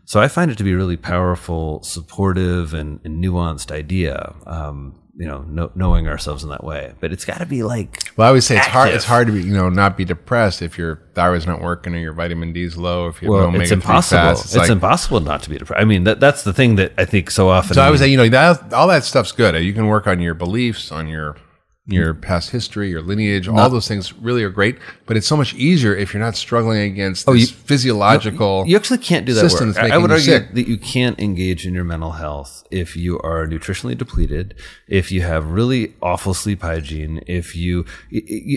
so 0.05 0.21
I 0.21 0.27
find 0.27 0.49
it 0.49 0.57
to 0.57 0.63
be 0.63 0.71
a 0.71 0.77
really 0.77 0.97
powerful, 0.97 1.83
supportive, 1.83 2.73
and, 2.73 2.99
and 3.03 3.23
nuanced 3.23 3.71
idea. 3.71 4.33
Um, 4.45 4.99
you 5.17 5.25
know, 5.25 5.43
know, 5.43 5.71
knowing 5.75 6.07
ourselves 6.07 6.43
in 6.43 6.49
that 6.49 6.63
way, 6.63 6.93
but 6.99 7.13
it's 7.13 7.23
got 7.23 7.37
to 7.37 7.45
be 7.45 7.63
like 7.63 8.03
well, 8.17 8.25
I 8.25 8.29
always 8.29 8.45
say 8.45 8.57
it's 8.57 8.67
hard. 8.67 8.89
It's 8.89 9.05
hard 9.05 9.27
to 9.27 9.33
be, 9.33 9.41
you 9.41 9.53
know, 9.53 9.69
not 9.69 9.95
be 9.95 10.03
depressed 10.03 10.61
if 10.61 10.77
your 10.77 11.01
thyroid's 11.13 11.47
not 11.47 11.61
working 11.61 11.95
or 11.95 11.99
your 11.99 12.11
vitamin 12.11 12.51
D's 12.51 12.75
low. 12.75 13.07
If 13.07 13.21
you 13.21 13.31
well, 13.31 13.49
no 13.49 13.61
it's 13.61 13.71
omega-3 13.71 13.73
impossible. 13.73 14.31
It's, 14.31 14.55
like, 14.55 14.69
impossible 14.69 15.21
not 15.21 15.41
to 15.43 15.49
be 15.49 15.57
depressed. 15.57 15.81
I 15.81 15.85
mean, 15.85 16.03
that 16.03 16.19
that's 16.19 16.43
the 16.43 16.51
thing 16.51 16.75
that 16.75 16.93
I 16.97 17.05
think 17.05 17.31
so 17.31 17.47
often. 17.47 17.75
So 17.75 17.81
I 17.81 17.89
would 17.89 17.99
say, 17.99 18.09
you 18.09 18.17
know, 18.17 18.27
that 18.27 18.73
all 18.73 18.89
that 18.89 19.05
stuff's 19.05 19.31
good. 19.31 19.55
You 19.63 19.73
can 19.73 19.87
work 19.87 20.05
on 20.05 20.19
your 20.19 20.33
beliefs, 20.33 20.91
on 20.91 21.07
your 21.07 21.37
your 21.87 22.15
past 22.15 22.49
history, 22.49 22.89
your 22.89 23.01
lineage. 23.01 23.47
all 23.47 23.69
those 23.69 23.87
things 23.87 24.11
really 24.13 24.43
are 24.43 24.49
great. 24.49 24.77
But 25.05 25.17
it's 25.17 25.27
so 25.27 25.37
much 25.37 25.53
easier 25.53 25.95
if 25.95 26.13
you're 26.13 26.23
not 26.23 26.35
struggling 26.35 26.91
against 26.91 27.29
oh, 27.29 27.33
this 27.33 27.51
you- 27.51 27.55
physiological. 27.57 28.63
you 28.67 28.75
actually 28.75 28.97
can't 28.97 29.25
do 29.25 29.33
that 29.35 29.41
systems 29.41 29.75
work. 29.75 29.91
I- 29.91 29.95
I 29.95 29.97
would 29.97 30.11
argue 30.11 30.25
sick. 30.25 30.53
that 30.53 30.67
you 30.67 30.77
can't 30.77 31.19
engage 31.19 31.67
in 31.67 31.73
your 31.75 31.83
mental 31.83 32.13
health 32.13 32.63
if 32.71 32.95
you 32.97 33.19
are 33.19 33.45
nutritionally 33.47 33.97
depleted, 33.97 34.55
if 34.87 35.11
you 35.11 35.21
have 35.21 35.51
really 35.51 35.93
awful 36.01 36.33
sleep 36.33 36.61
hygiene, 36.63 37.21
if 37.27 37.55
you, 37.55 37.85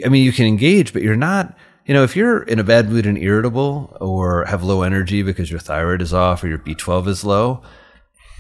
I 0.05 0.09
mean, 0.09 0.25
you 0.25 0.33
can 0.33 0.47
engage, 0.47 0.93
but 0.93 1.03
you're 1.03 1.17
not. 1.17 1.57
You 1.85 1.95
know, 1.95 2.03
if 2.03 2.15
you're 2.17 2.43
in 2.43 2.59
a 2.59 2.65
bad 2.65 2.91
mood 2.91 3.07
and 3.07 3.17
irritable, 3.17 3.97
or 3.99 4.45
have 4.45 4.63
low 4.63 4.83
energy 4.83 5.23
because 5.23 5.51
your 5.51 5.61
thyroid 5.61 6.03
is 6.03 6.13
off 6.13 6.45
or 6.45 6.49
your 6.49 6.59
B12 6.59 7.09
is 7.09 7.25
low, 7.25 7.63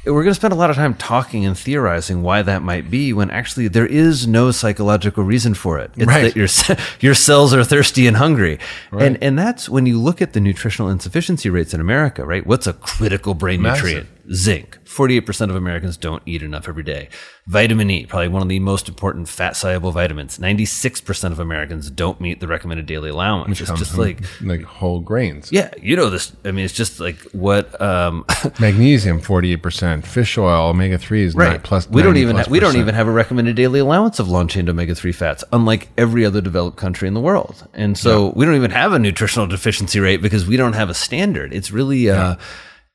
we're 0.09 0.23
going 0.23 0.31
to 0.33 0.35
spend 0.35 0.53
a 0.53 0.57
lot 0.57 0.71
of 0.71 0.77
time 0.77 0.94
talking 0.94 1.44
and 1.47 1.57
theorizing 1.59 2.23
why 2.23 2.42
that 2.42 2.62
might 2.62 2.90
be 2.90 3.12
when 3.12 3.31
actually 3.31 3.68
there 3.68 3.87
is 3.87 4.27
no 4.27 4.51
psychological 4.51 5.23
reason 5.25 5.55
for 5.55 5.79
it. 5.79 5.90
It's 5.97 6.07
Right. 6.07 6.35
that 6.35 6.37
your 6.37 6.49
your 7.01 7.14
cells 7.14 7.53
are 7.55 7.64
thirsty 7.64 8.07
and 8.07 8.16
hungry. 8.16 8.59
And 8.92 9.18
and 9.23 9.38
that's 9.38 9.68
when 9.68 9.87
you 9.87 10.01
look 10.01 10.23
at 10.23 10.33
the 10.33 10.40
nutritional 10.40 10.88
insufficiency 10.90 11.51
rates 11.51 11.75
in 11.75 11.81
America, 11.81 12.25
right? 12.25 12.47
What's 12.47 12.66
a 12.66 12.73
critical 12.73 13.35
brain 13.35 13.61
Massive. 13.62 13.85
nutrient? 13.85 14.09
Zinc. 14.35 14.78
48% 14.88 15.51
of 15.51 15.55
Americans 15.57 15.96
don't 15.98 16.22
eat 16.24 16.42
enough 16.42 16.66
every 16.66 16.83
day. 16.83 17.09
Vitamin 17.46 17.90
E, 17.90 18.07
probably 18.07 18.29
one 18.29 18.42
of 18.42 18.48
the 18.48 18.59
most 18.59 18.88
important 18.88 19.29
fat 19.29 19.55
soluble 19.57 19.92
vitamins. 19.92 20.38
96% 20.38 21.31
of 21.33 21.38
Americans 21.38 21.90
don't 21.90 22.20
meet 22.20 22.40
the 22.40 22.46
recommended 22.46 22.87
daily 22.87 23.11
allowance. 23.11 23.61
It's 23.61 23.68
comes 23.68 23.81
just 23.81 23.92
from, 23.92 24.01
like 24.01 24.20
like 24.42 24.62
whole 24.62 25.01
grains. 25.01 25.53
yeah, 25.53 25.70
you 25.81 25.94
know 25.94 26.09
this. 26.11 26.33
I 26.44 26.53
mean, 26.53 26.64
it's 26.64 26.74
just 26.74 27.01
like 27.01 27.18
what 27.33 27.79
um 27.81 28.24
Magnesium, 28.61 29.20
forty 29.20 29.53
eight 29.53 29.62
percent. 29.62 30.07
Fish 30.07 30.37
oil, 30.38 30.68
omega 30.70 30.98
three 30.98 31.22
is 31.24 31.35
Right. 31.35 31.62
plus. 31.62 31.88
we 31.88 32.03
don't 32.03 32.16
even 32.16 32.37
plus 32.37 32.46
ha- 32.46 32.51
we 32.53 32.61
don't 32.61 32.77
even 32.77 32.94
have 32.94 33.09
a 33.09 33.12
recommended 33.12 33.57
daily 33.57 33.81
allowance 33.81 34.18
of 34.18 34.29
long 34.29 34.48
chain 34.48 34.68
omega 34.68 34.94
three 34.94 35.12
fats, 35.12 35.44
unlike 35.53 35.88
every 35.98 36.24
other 36.24 36.40
developed 36.40 36.77
country 36.79 37.09
in 37.09 37.14
the 37.14 37.20
world. 37.20 37.66
And 37.74 37.96
so 37.96 38.33
we 38.37 38.44
don't 38.46 38.57
even 38.57 38.70
have 38.70 38.92
a 38.92 38.98
nutritional 38.98 39.46
deficiency 39.46 40.01
rate 40.01 40.22
because 40.22 40.46
we 40.46 40.57
don't 40.57 40.72
have 40.74 40.88
a 40.90 40.94
standard. 40.94 41.53
It's 41.53 41.70
really 41.70 42.11
uh, 42.11 42.37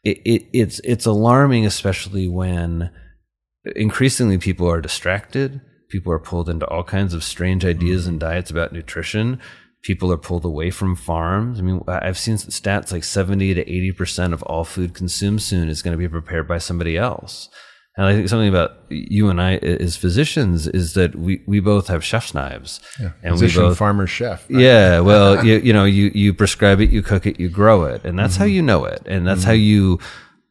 it, 0.03 0.17
it, 0.25 0.45
it's 0.53 0.79
it's 0.83 1.05
alarming, 1.05 1.65
especially 1.65 2.27
when 2.27 2.91
increasingly 3.75 4.37
people 4.37 4.69
are 4.69 4.81
distracted. 4.81 5.61
People 5.89 6.11
are 6.11 6.19
pulled 6.19 6.49
into 6.49 6.67
all 6.67 6.83
kinds 6.83 7.13
of 7.13 7.23
strange 7.23 7.63
mm-hmm. 7.63 7.77
ideas 7.77 8.07
and 8.07 8.19
diets 8.19 8.51
about 8.51 8.73
nutrition. 8.73 9.39
People 9.83 10.11
are 10.11 10.17
pulled 10.17 10.45
away 10.45 10.71
from 10.71 10.95
farms. 10.95 11.59
I 11.59 11.61
mean, 11.61 11.81
I've 11.87 12.17
seen 12.17 12.35
stats 12.35 12.91
like 12.91 13.03
70 13.03 13.53
to 13.53 13.65
80% 13.65 14.31
of 14.31 14.41
all 14.43 14.63
food 14.63 14.93
consumed 14.93 15.41
soon 15.41 15.67
is 15.67 15.81
going 15.81 15.91
to 15.91 15.97
be 15.97 16.07
prepared 16.07 16.47
by 16.47 16.57
somebody 16.57 16.97
else. 16.97 17.49
And 17.95 18.07
I 18.07 18.13
think 18.13 18.27
something 18.27 18.49
about 18.49 18.71
you 18.89 19.29
and 19.29 19.39
I 19.39 19.57
as 19.57 19.95
physicians 19.95 20.67
is 20.67 20.93
that 20.95 21.15
we, 21.15 21.43
we 21.45 21.59
both 21.59 21.87
have 21.89 22.03
chef's 22.03 22.33
knives. 22.33 22.79
And 23.21 23.33
Physician, 23.33 23.61
we 23.63 23.69
both, 23.69 23.77
farmer, 23.77 24.07
chef. 24.07 24.49
right? 24.49 24.59
yeah, 24.61 24.99
well, 25.09 25.45
you, 25.45 25.57
you 25.59 25.73
know, 25.73 25.85
you, 25.85 26.09
you 26.15 26.33
prescribe 26.33 26.79
it, 26.81 26.89
you 26.89 27.03
cook 27.03 27.27
it, 27.27 27.39
you 27.39 27.49
grow 27.49 27.83
it, 27.85 28.03
and 28.03 28.17
that's 28.17 28.35
how 28.37 28.45
Mm-hmm. 28.45 28.53
you 28.55 28.61
know 28.63 28.85
it, 28.85 29.03
and 29.05 29.27
that's 29.27 29.43
how 29.43 29.51
you, 29.51 29.99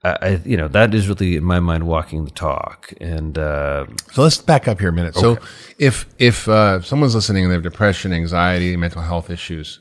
I, 0.05 0.40
you 0.44 0.57
know, 0.57 0.68
that 0.68 0.94
is 0.94 1.09
really 1.09 1.35
in 1.37 1.42
my 1.44 1.59
mind 1.59 1.87
walking 1.88 2.24
the 2.24 2.31
talk. 2.31 2.92
And 3.00 3.37
uh, 3.37 3.87
So 4.12 4.22
let's 4.22 4.38
back 4.38 4.68
up 4.68 4.78
here 4.78 4.90
a 4.90 4.92
minute. 4.92 5.14
So 5.16 5.38
if 5.78 6.07
if 6.18 6.48
uh, 6.48 6.81
someone's 6.83 7.14
listening 7.16 7.42
and 7.44 7.50
they 7.50 7.55
have 7.57 7.62
depression, 7.64 8.12
anxiety, 8.12 8.76
mental 8.76 9.02
health 9.02 9.31
issues, 9.31 9.81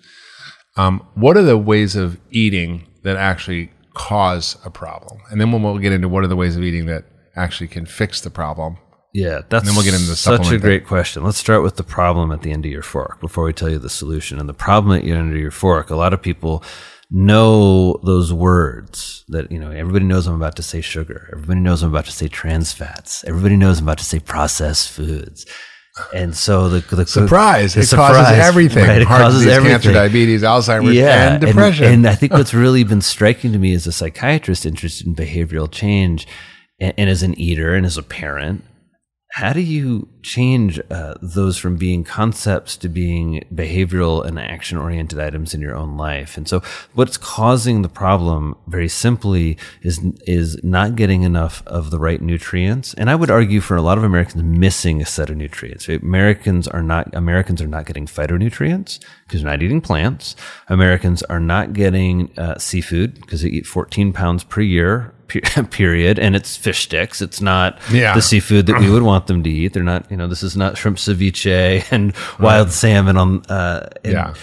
um, 0.78 1.06
what 1.13 1.38
are 1.38 1.43
the 1.43 1.58
ways 1.60 1.95
of 1.95 2.19
eating 2.32 2.88
that 3.04 3.17
actually 3.17 3.71
cause 3.93 4.58
a 4.65 4.69
problem? 4.71 5.19
And 5.30 5.39
then 5.39 5.52
we'll 5.52 5.78
get 5.78 5.91
into 5.91 6.08
what 6.08 6.24
are 6.24 6.28
the 6.28 6.36
ways 6.36 6.56
of 6.56 6.63
eating 6.63 6.86
that 6.88 7.06
actually 7.36 7.67
can 7.67 7.86
fix 7.86 8.22
the 8.22 8.30
problem. 8.30 8.78
Yeah, 9.13 9.41
that's 9.50 9.65
then 9.65 9.76
we'll 9.76 9.84
get 9.84 9.94
into 9.94 10.08
the 10.08 10.15
such 10.15 10.34
a 10.34 10.38
supplement 10.38 10.62
great 10.62 10.88
question. 10.88 11.24
Let's 11.24 11.38
start 11.38 11.63
with 11.63 11.76
the 11.76 11.84
problem 11.84 12.32
at 12.32 12.44
the 12.44 12.52
end 12.52 12.65
of 12.65 12.72
your 12.72 12.82
fork 12.82 13.20
before 13.20 13.44
we 13.44 13.52
tell 13.54 13.70
you 13.70 13.78
the 13.78 13.89
solution. 13.89 14.39
And 14.39 14.48
the 14.48 14.54
problem 14.54 14.98
at 14.98 15.04
the 15.04 15.12
end 15.12 15.34
of 15.34 15.38
your 15.38 15.52
fork, 15.52 15.89
a 15.89 15.96
lot 15.96 16.13
of 16.13 16.22
people 16.22 16.63
know 17.10 18.00
those 18.06 18.32
words 18.32 19.26
that, 19.28 19.52
you 19.52 19.60
know, 19.60 19.70
everybody 19.70 20.06
knows 20.06 20.28
I'm 20.28 20.36
about 20.36 20.56
to 20.56 20.63
say 20.63 20.80
sugar. 20.80 21.30
Everybody 21.34 21.60
knows 21.60 21.84
I'm 21.84 21.89
about 21.89 22.06
to 22.06 22.12
say 22.12 22.30
trans 22.30 22.72
fats. 22.72 23.26
Everybody 23.26 23.58
knows 23.58 23.80
I'm 23.80 23.86
about 23.86 23.98
to 23.98 24.06
say 24.06 24.20
processed 24.20 24.89
foods. 24.89 25.46
And 26.15 26.34
so 26.36 26.70
the, 26.70 26.96
the 26.96 27.06
Surprise! 27.06 27.74
the 27.74 27.82
it 27.82 27.89
causes 27.89 28.39
everything. 28.39 28.88
Right? 28.88 29.02
It 29.02 29.08
Heart 29.08 29.22
causes 29.24 29.39
disease, 29.41 29.58
everything. 29.58 29.74
cancer, 29.74 29.94
diabetes, 29.94 30.41
Alzheimer's, 30.41 30.96
yeah, 30.96 31.34
and 31.34 31.41
depression. 31.41 31.86
And, 31.86 32.08
I 32.08 32.15
think 32.15 32.32
what's 32.32 32.54
really 32.54 32.86
been 32.86 33.02
striking 33.02 33.52
to 33.52 33.60
me 33.60 33.74
as 33.74 33.86
a 33.88 33.91
psychiatrist 33.91 34.65
interested 34.65 35.06
in 35.06 35.15
behavioral 35.15 35.70
change 35.70 36.28
and, 36.82 36.94
and 36.98 37.10
as 37.10 37.24
an 37.24 37.39
eater 37.39 37.74
and 37.76 37.86
as 37.86 37.98
a 37.98 38.04
parent, 38.04 38.65
how 39.34 39.54
do 39.54 39.62
you 39.62 40.10
change 40.24 40.78
uh, 40.89 41.13
those 41.22 41.58
from 41.58 41.78
being 41.78 42.04
concepts 42.04 42.76
to 42.76 42.89
being 42.89 43.41
behavioral 43.54 44.26
and 44.26 44.38
action 44.38 44.78
oriented 44.78 45.22
items 45.22 45.54
in 45.54 45.62
your 45.62 45.74
own 45.74 45.96
life? 45.96 46.36
And 46.36 46.50
so, 46.50 46.62
what's 46.96 47.15
causing 47.15 47.82
the 47.82 47.88
problem, 47.88 48.58
very 48.67 48.89
simply, 48.89 49.58
is 49.84 50.02
is 50.28 50.62
not 50.65 50.98
getting 50.98 51.24
enough 51.24 51.63
of 51.65 51.91
the 51.91 52.00
right 52.00 52.22
nutrients. 52.22 52.94
And 52.96 53.10
I 53.10 53.15
would 53.15 53.32
argue 53.32 53.62
for 53.62 53.78
a 53.78 53.82
lot 53.82 53.98
of 53.98 54.04
Americans, 54.04 54.44
missing 54.44 55.02
a 55.02 55.06
set 55.06 55.30
of 55.30 55.38
nutrients. 55.38 55.88
Americans 55.88 56.67
are 56.67 56.84
not 56.84 57.15
Americans 57.15 57.62
are 57.62 57.67
not 57.67 57.86
getting 57.86 58.08
phytonutrients 58.08 59.00
because 59.26 59.44
they're 59.44 59.52
not 59.52 59.63
eating 59.63 59.80
plants. 59.80 60.36
Americans 60.67 61.24
are 61.24 61.39
not 61.39 61.72
getting 61.72 62.38
uh, 62.38 62.58
seafood 62.58 63.15
because 63.22 63.44
they 63.44 63.50
eat 63.50 63.65
14 63.65 64.12
pounds 64.12 64.44
per 64.44 64.60
year 64.60 65.13
period 65.72 66.20
and 66.20 66.36
it's 66.36 66.58
fish 66.58 66.84
sticks 66.84 67.22
it's 67.22 67.41
not 67.41 67.80
Yeah. 67.91 68.13
the 68.13 68.22
seafood 68.22 68.65
that 68.67 68.80
we 68.80 68.89
would 68.89 69.04
want 69.04 69.28
them 69.28 69.44
to 69.44 69.50
eat 69.50 69.74
they're 69.74 69.84
not 69.84 70.10
you 70.12 70.17
know 70.17 70.28
this 70.28 70.44
is 70.44 70.58
not 70.58 70.78
shrimp 70.78 70.98
ceviche 70.98 71.84
and 71.91 72.13
wild 72.39 72.72
salmon 72.72 73.17
on 73.17 73.44
uh 73.50 73.88
and, 74.04 74.13
Yeah. 74.13 74.34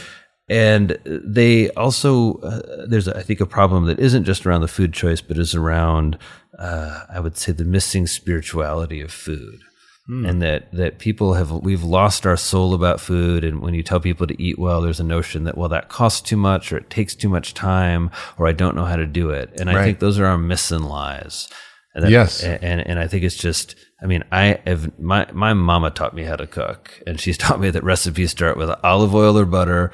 and 0.48 0.98
they 1.05 1.70
also 1.70 2.35
uh, 2.38 2.87
there's 2.87 3.09
I 3.09 3.22
think 3.22 3.40
a 3.40 3.46
problem 3.46 3.85
that 3.87 3.98
isn't 3.98 4.24
just 4.24 4.46
around 4.46 4.62
the 4.62 4.68
food 4.68 4.92
choice 4.94 5.20
but 5.20 5.38
is 5.38 5.55
around 5.55 6.18
uh, 6.59 7.05
I 7.11 7.20
would 7.20 7.37
say 7.37 7.53
the 7.53 7.64
missing 7.64 8.07
spirituality 8.09 9.01
of 9.01 9.12
food 9.12 9.61
Hmm. 10.09 10.25
and 10.25 10.40
that 10.40 10.73
that 10.73 10.99
people 10.99 11.35
have 11.35 11.51
we've 11.53 11.83
lost 11.85 12.27
our 12.27 12.37
soul 12.38 12.73
about 12.73 12.99
food. 12.99 13.44
And 13.44 13.61
when 13.61 13.75
you 13.75 13.83
tell 13.83 14.01
people 14.01 14.27
to 14.27 14.42
eat 14.42 14.59
well 14.59 14.81
there's 14.81 15.01
a 15.01 15.05
notion 15.05 15.44
that 15.44 15.59
well 15.59 15.68
that 15.68 15.90
costs 15.90 16.23
too 16.23 16.38
much 16.38 16.73
or 16.73 16.79
it 16.79 16.88
takes 16.88 17.14
too 17.14 17.29
much 17.29 17.53
time 17.53 18.11
or 18.38 18.49
I 18.49 18.53
don't 18.53 18.75
know 18.75 18.87
how 18.87 18.97
to 18.97 19.05
do 19.07 19.29
it. 19.31 19.61
And 19.61 19.68
I 19.68 19.75
think 19.85 19.99
those 19.99 20.18
are 20.18 20.25
our 20.25 20.38
myths 20.38 20.71
and 20.73 20.88
lies. 20.88 21.47
And 21.94 22.05
that- 22.05 22.11
Yes. 22.11 22.42
and 22.42 22.81
and 22.87 22.99
I 22.99 23.07
think 23.07 23.23
it's 23.23 23.37
just 23.37 23.75
I 24.03 24.07
mean 24.07 24.25
I 24.33 24.61
have 24.66 24.99
my 24.99 25.27
my 25.35 25.53
mama 25.53 25.90
taught 25.90 26.14
me 26.14 26.23
how 26.25 26.37
to 26.37 26.47
cook. 26.47 27.03
And 27.07 27.21
she's 27.21 27.37
taught 27.44 27.61
me 27.61 27.68
that 27.68 27.85
recipes 27.85 28.31
start 28.31 28.57
with 28.57 28.71
olive 28.83 29.14
oil 29.14 29.37
or 29.38 29.44
butter 29.44 29.92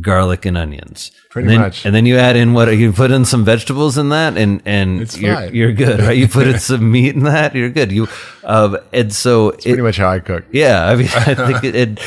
garlic 0.00 0.46
and 0.46 0.56
onions 0.56 1.12
Pretty 1.30 1.46
and 1.46 1.52
then, 1.54 1.60
much. 1.60 1.84
and 1.84 1.94
then 1.94 2.06
you 2.06 2.16
add 2.16 2.36
in 2.36 2.54
what 2.54 2.68
you 2.76 2.90
put 2.92 3.10
in 3.10 3.24
some 3.26 3.44
vegetables 3.44 3.98
in 3.98 4.08
that 4.08 4.36
and 4.36 4.62
and 4.64 5.02
It's 5.02 5.18
you're, 5.18 5.34
fine. 5.34 5.54
you're 5.54 5.72
good 5.72 6.00
right 6.00 6.16
you 6.16 6.26
put 6.26 6.46
in 6.46 6.58
some 6.70 6.90
meat 6.90 7.14
in 7.14 7.24
that 7.24 7.54
you're 7.54 7.68
good 7.70 7.92
you 7.92 8.08
um 8.44 8.78
and 8.92 9.12
so 9.12 9.50
it, 9.50 9.62
Pretty 9.62 9.82
much 9.82 9.98
how 9.98 10.08
I 10.08 10.20
cook. 10.20 10.44
yeah, 10.52 10.86
I 10.86 10.96
mean, 10.96 11.08
I 11.14 11.34
think 11.34 11.64
it, 11.64 11.74
it 11.74 12.00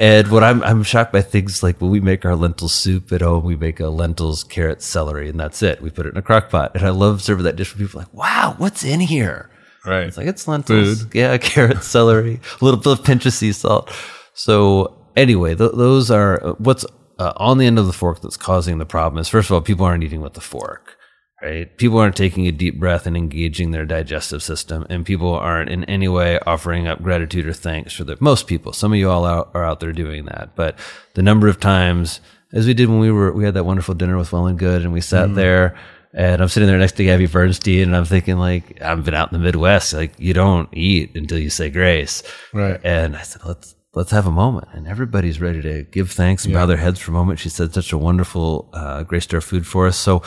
and 0.00 0.28
what 0.28 0.42
I'm 0.44 0.62
I'm 0.62 0.82
shocked 0.82 1.12
by 1.12 1.22
things 1.22 1.62
like 1.62 1.80
when 1.80 1.90
we 1.90 2.00
make 2.00 2.24
our 2.24 2.34
lentil 2.36 2.68
soup 2.68 3.12
at 3.12 3.20
home, 3.20 3.44
we 3.44 3.56
make 3.56 3.78
a 3.80 3.88
lentils, 3.88 4.42
carrot, 4.42 4.82
celery, 4.82 5.28
and 5.28 5.38
that's 5.38 5.62
it. 5.62 5.80
We 5.82 5.90
put 5.90 6.06
it 6.06 6.10
in 6.10 6.16
a 6.16 6.22
crock 6.22 6.48
pot, 6.50 6.72
and 6.74 6.84
I 6.84 6.88
love 6.90 7.22
serving 7.22 7.44
that 7.44 7.56
dish 7.56 7.68
for 7.68 7.76
people 7.78 8.00
like, 8.00 8.12
wow, 8.14 8.54
what's 8.58 8.84
in 8.84 9.00
here? 9.00 9.50
Right. 9.84 10.06
It's 10.06 10.16
like 10.16 10.26
it's 10.26 10.48
lentils, 10.48 11.06
yeah, 11.14 11.36
carrot, 11.38 11.82
celery, 11.84 12.40
a 12.60 12.64
little 12.64 12.80
bit 12.80 12.92
of 12.98 13.04
pinch 13.04 13.26
of 13.26 13.32
sea 13.34 13.52
salt. 13.52 13.90
So 14.34 14.96
anyway, 15.14 15.54
th- 15.54 15.72
those 15.74 16.10
are 16.10 16.42
uh, 16.44 16.52
what's 16.54 16.86
uh, 17.22 17.32
on 17.36 17.58
the 17.58 17.66
end 17.66 17.78
of 17.78 17.86
the 17.86 17.92
fork 17.92 18.20
that's 18.20 18.36
causing 18.36 18.78
the 18.78 18.86
problem. 18.86 19.20
Is 19.20 19.28
first 19.28 19.48
of 19.50 19.54
all, 19.54 19.60
people 19.60 19.86
aren't 19.86 20.04
eating 20.04 20.20
with 20.22 20.34
the 20.34 20.40
fork. 20.40 20.96
Right? 21.42 21.76
People 21.76 21.98
aren't 21.98 22.14
taking 22.14 22.46
a 22.46 22.52
deep 22.52 22.78
breath 22.78 23.04
and 23.04 23.16
engaging 23.16 23.72
their 23.72 23.84
digestive 23.84 24.42
system, 24.44 24.86
and 24.88 25.04
people 25.04 25.34
aren't 25.34 25.70
in 25.70 25.82
any 25.84 26.06
way 26.06 26.38
offering 26.46 26.86
up 26.86 27.02
gratitude 27.02 27.46
or 27.48 27.52
thanks 27.52 27.92
for 27.92 28.04
the 28.04 28.16
most 28.20 28.46
people. 28.46 28.72
Some 28.72 28.92
of 28.92 28.98
you 29.00 29.10
all 29.10 29.24
out, 29.26 29.50
are 29.54 29.64
out 29.64 29.80
there 29.80 29.92
doing 29.92 30.26
that, 30.26 30.54
but 30.54 30.78
the 31.14 31.22
number 31.22 31.48
of 31.48 31.58
times, 31.58 32.20
as 32.52 32.64
we 32.68 32.74
did 32.74 32.88
when 32.88 33.00
we 33.00 33.10
were, 33.10 33.32
we 33.32 33.42
had 33.44 33.54
that 33.54 33.64
wonderful 33.66 33.94
dinner 33.96 34.16
with 34.16 34.32
Well 34.32 34.46
and 34.46 34.56
Good, 34.58 34.82
and 34.82 34.92
we 34.92 35.00
sat 35.00 35.34
there, 35.34 35.76
and 36.14 36.40
I'm 36.40 36.48
sitting 36.48 36.68
there 36.68 36.78
next 36.78 36.92
to 36.98 37.04
Gabby 37.04 37.26
Bernstein, 37.26 37.82
and 37.88 37.96
I'm 37.96 38.04
thinking 38.04 38.38
like, 38.38 38.80
I've 38.80 39.04
been 39.04 39.14
out 39.14 39.32
in 39.32 39.38
the 39.40 39.44
Midwest, 39.44 39.94
like 39.94 40.12
you 40.18 40.34
don't 40.34 40.68
eat 40.72 41.16
until 41.16 41.38
you 41.38 41.50
say 41.50 41.70
grace, 41.70 42.22
Right. 42.52 42.80
and 42.84 43.16
I 43.16 43.22
said, 43.22 43.42
let's 43.44 43.74
let's 43.94 44.10
have 44.10 44.26
a 44.26 44.30
moment, 44.30 44.68
and 44.72 44.86
everybody's 44.86 45.40
ready 45.40 45.60
to 45.62 45.82
give 45.84 46.10
thanks 46.10 46.44
and 46.44 46.54
bow 46.54 46.66
their 46.66 46.76
heads 46.76 46.98
for 46.98 47.10
a 47.10 47.14
moment. 47.14 47.38
She 47.38 47.48
said 47.48 47.74
such 47.74 47.92
a 47.92 47.98
wonderful 47.98 48.70
uh, 48.72 49.02
grace 49.02 49.26
to 49.26 49.36
our 49.36 49.40
food 49.40 49.66
for 49.66 49.86
us, 49.86 49.96
so 49.96 50.22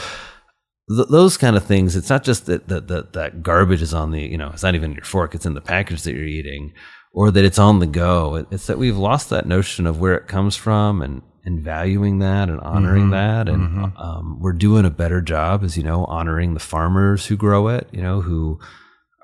th- 0.90 1.08
those 1.10 1.38
kind 1.38 1.56
of 1.56 1.66
things. 1.66 1.96
It's 1.96 2.10
not 2.10 2.24
just 2.24 2.46
that, 2.46 2.68
that 2.68 2.88
that 2.88 3.14
that 3.14 3.44
garbage 3.44 3.82
is 3.82 3.94
on 3.94 4.12
the 4.12 4.22
you 4.22 4.38
know 4.38 4.50
it's 4.50 4.64
not 4.64 4.76
even 4.76 4.94
your 4.94 5.04
fork. 5.04 5.36
It's 5.36 5.46
in 5.46 5.54
the 5.54 5.62
package 5.62 6.04
that 6.04 6.14
you're 6.14 6.24
eating, 6.26 6.74
or 7.12 7.32
that 7.32 7.46
it's 7.46 7.60
on 7.60 7.80
the 7.80 7.88
go. 7.88 8.46
It's 8.52 8.68
that 8.68 8.78
we've 8.78 8.98
lost 8.98 9.30
that 9.30 9.48
notion 9.48 9.88
of 9.88 10.00
where 10.00 10.16
it 10.16 10.28
comes 10.28 10.56
from 10.56 11.02
and 11.02 11.22
and 11.44 11.64
valuing 11.64 12.20
that 12.20 12.50
and 12.50 12.60
honoring 12.62 13.12
that. 13.12 13.48
And 13.48 13.94
um, 13.98 14.40
we're 14.42 14.52
doing 14.54 14.84
a 14.84 14.90
better 14.90 15.22
job, 15.22 15.64
as 15.64 15.78
you 15.78 15.84
know, 15.84 16.06
honoring 16.06 16.56
the 16.56 16.60
farmers 16.60 17.28
who 17.28 17.36
grow 17.38 17.68
it. 17.68 17.88
You 17.92 18.02
know 18.02 18.22
who 18.22 18.60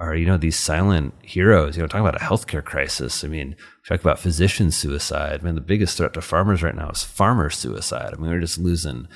are 0.02 0.16
you 0.16 0.26
know 0.26 0.38
these 0.38 0.58
silent 0.58 1.14
heroes. 1.22 1.78
You 1.78 1.84
know, 1.84 1.88
talking 1.88 2.06
about 2.06 2.22
a 2.22 2.26
healthcare 2.26 2.64
crisis. 2.64 3.24
I 3.24 3.28
mean, 3.28 3.56
talk 3.88 4.02
about 4.02 4.20
physician 4.20 4.72
suicide. 4.72 5.40
I 5.42 5.44
mean, 5.44 5.56
the 5.56 5.62
biggest 5.62 5.98
threat 5.98 6.14
to 6.14 6.22
farmers 6.22 6.64
right 6.64 6.76
now 6.76 6.90
is 6.90 7.04
farmer 7.04 7.50
suicide. 7.50 8.14
I 8.14 8.18
mean, 8.18 8.32
we're 8.32 8.42
just 8.42 8.58
losing 8.58 9.08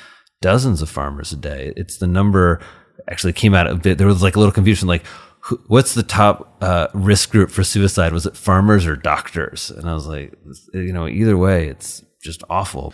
dozens 0.41 0.81
of 0.81 0.89
farmers 0.89 1.31
a 1.31 1.37
day. 1.37 1.73
It's 1.75 1.97
the 1.97 2.07
number 2.07 2.61
actually 3.09 3.33
came 3.33 3.53
out 3.53 3.67
a 3.67 3.75
bit. 3.75 3.97
There 3.97 4.07
was 4.07 4.23
like 4.23 4.35
a 4.35 4.39
little 4.39 4.53
confusion, 4.53 4.87
like 4.87 5.05
what's 5.67 5.93
the 5.93 6.03
top 6.03 6.57
uh, 6.61 6.87
risk 6.93 7.31
group 7.31 7.51
for 7.51 7.63
suicide? 7.63 8.13
Was 8.13 8.25
it 8.25 8.37
farmers 8.37 8.85
or 8.85 8.95
doctors? 8.95 9.69
And 9.71 9.89
I 9.89 9.93
was 9.93 10.07
like, 10.07 10.33
you 10.73 10.93
know, 10.93 11.07
either 11.07 11.37
way, 11.37 11.67
it's 11.67 12.03
just 12.23 12.43
awful. 12.49 12.93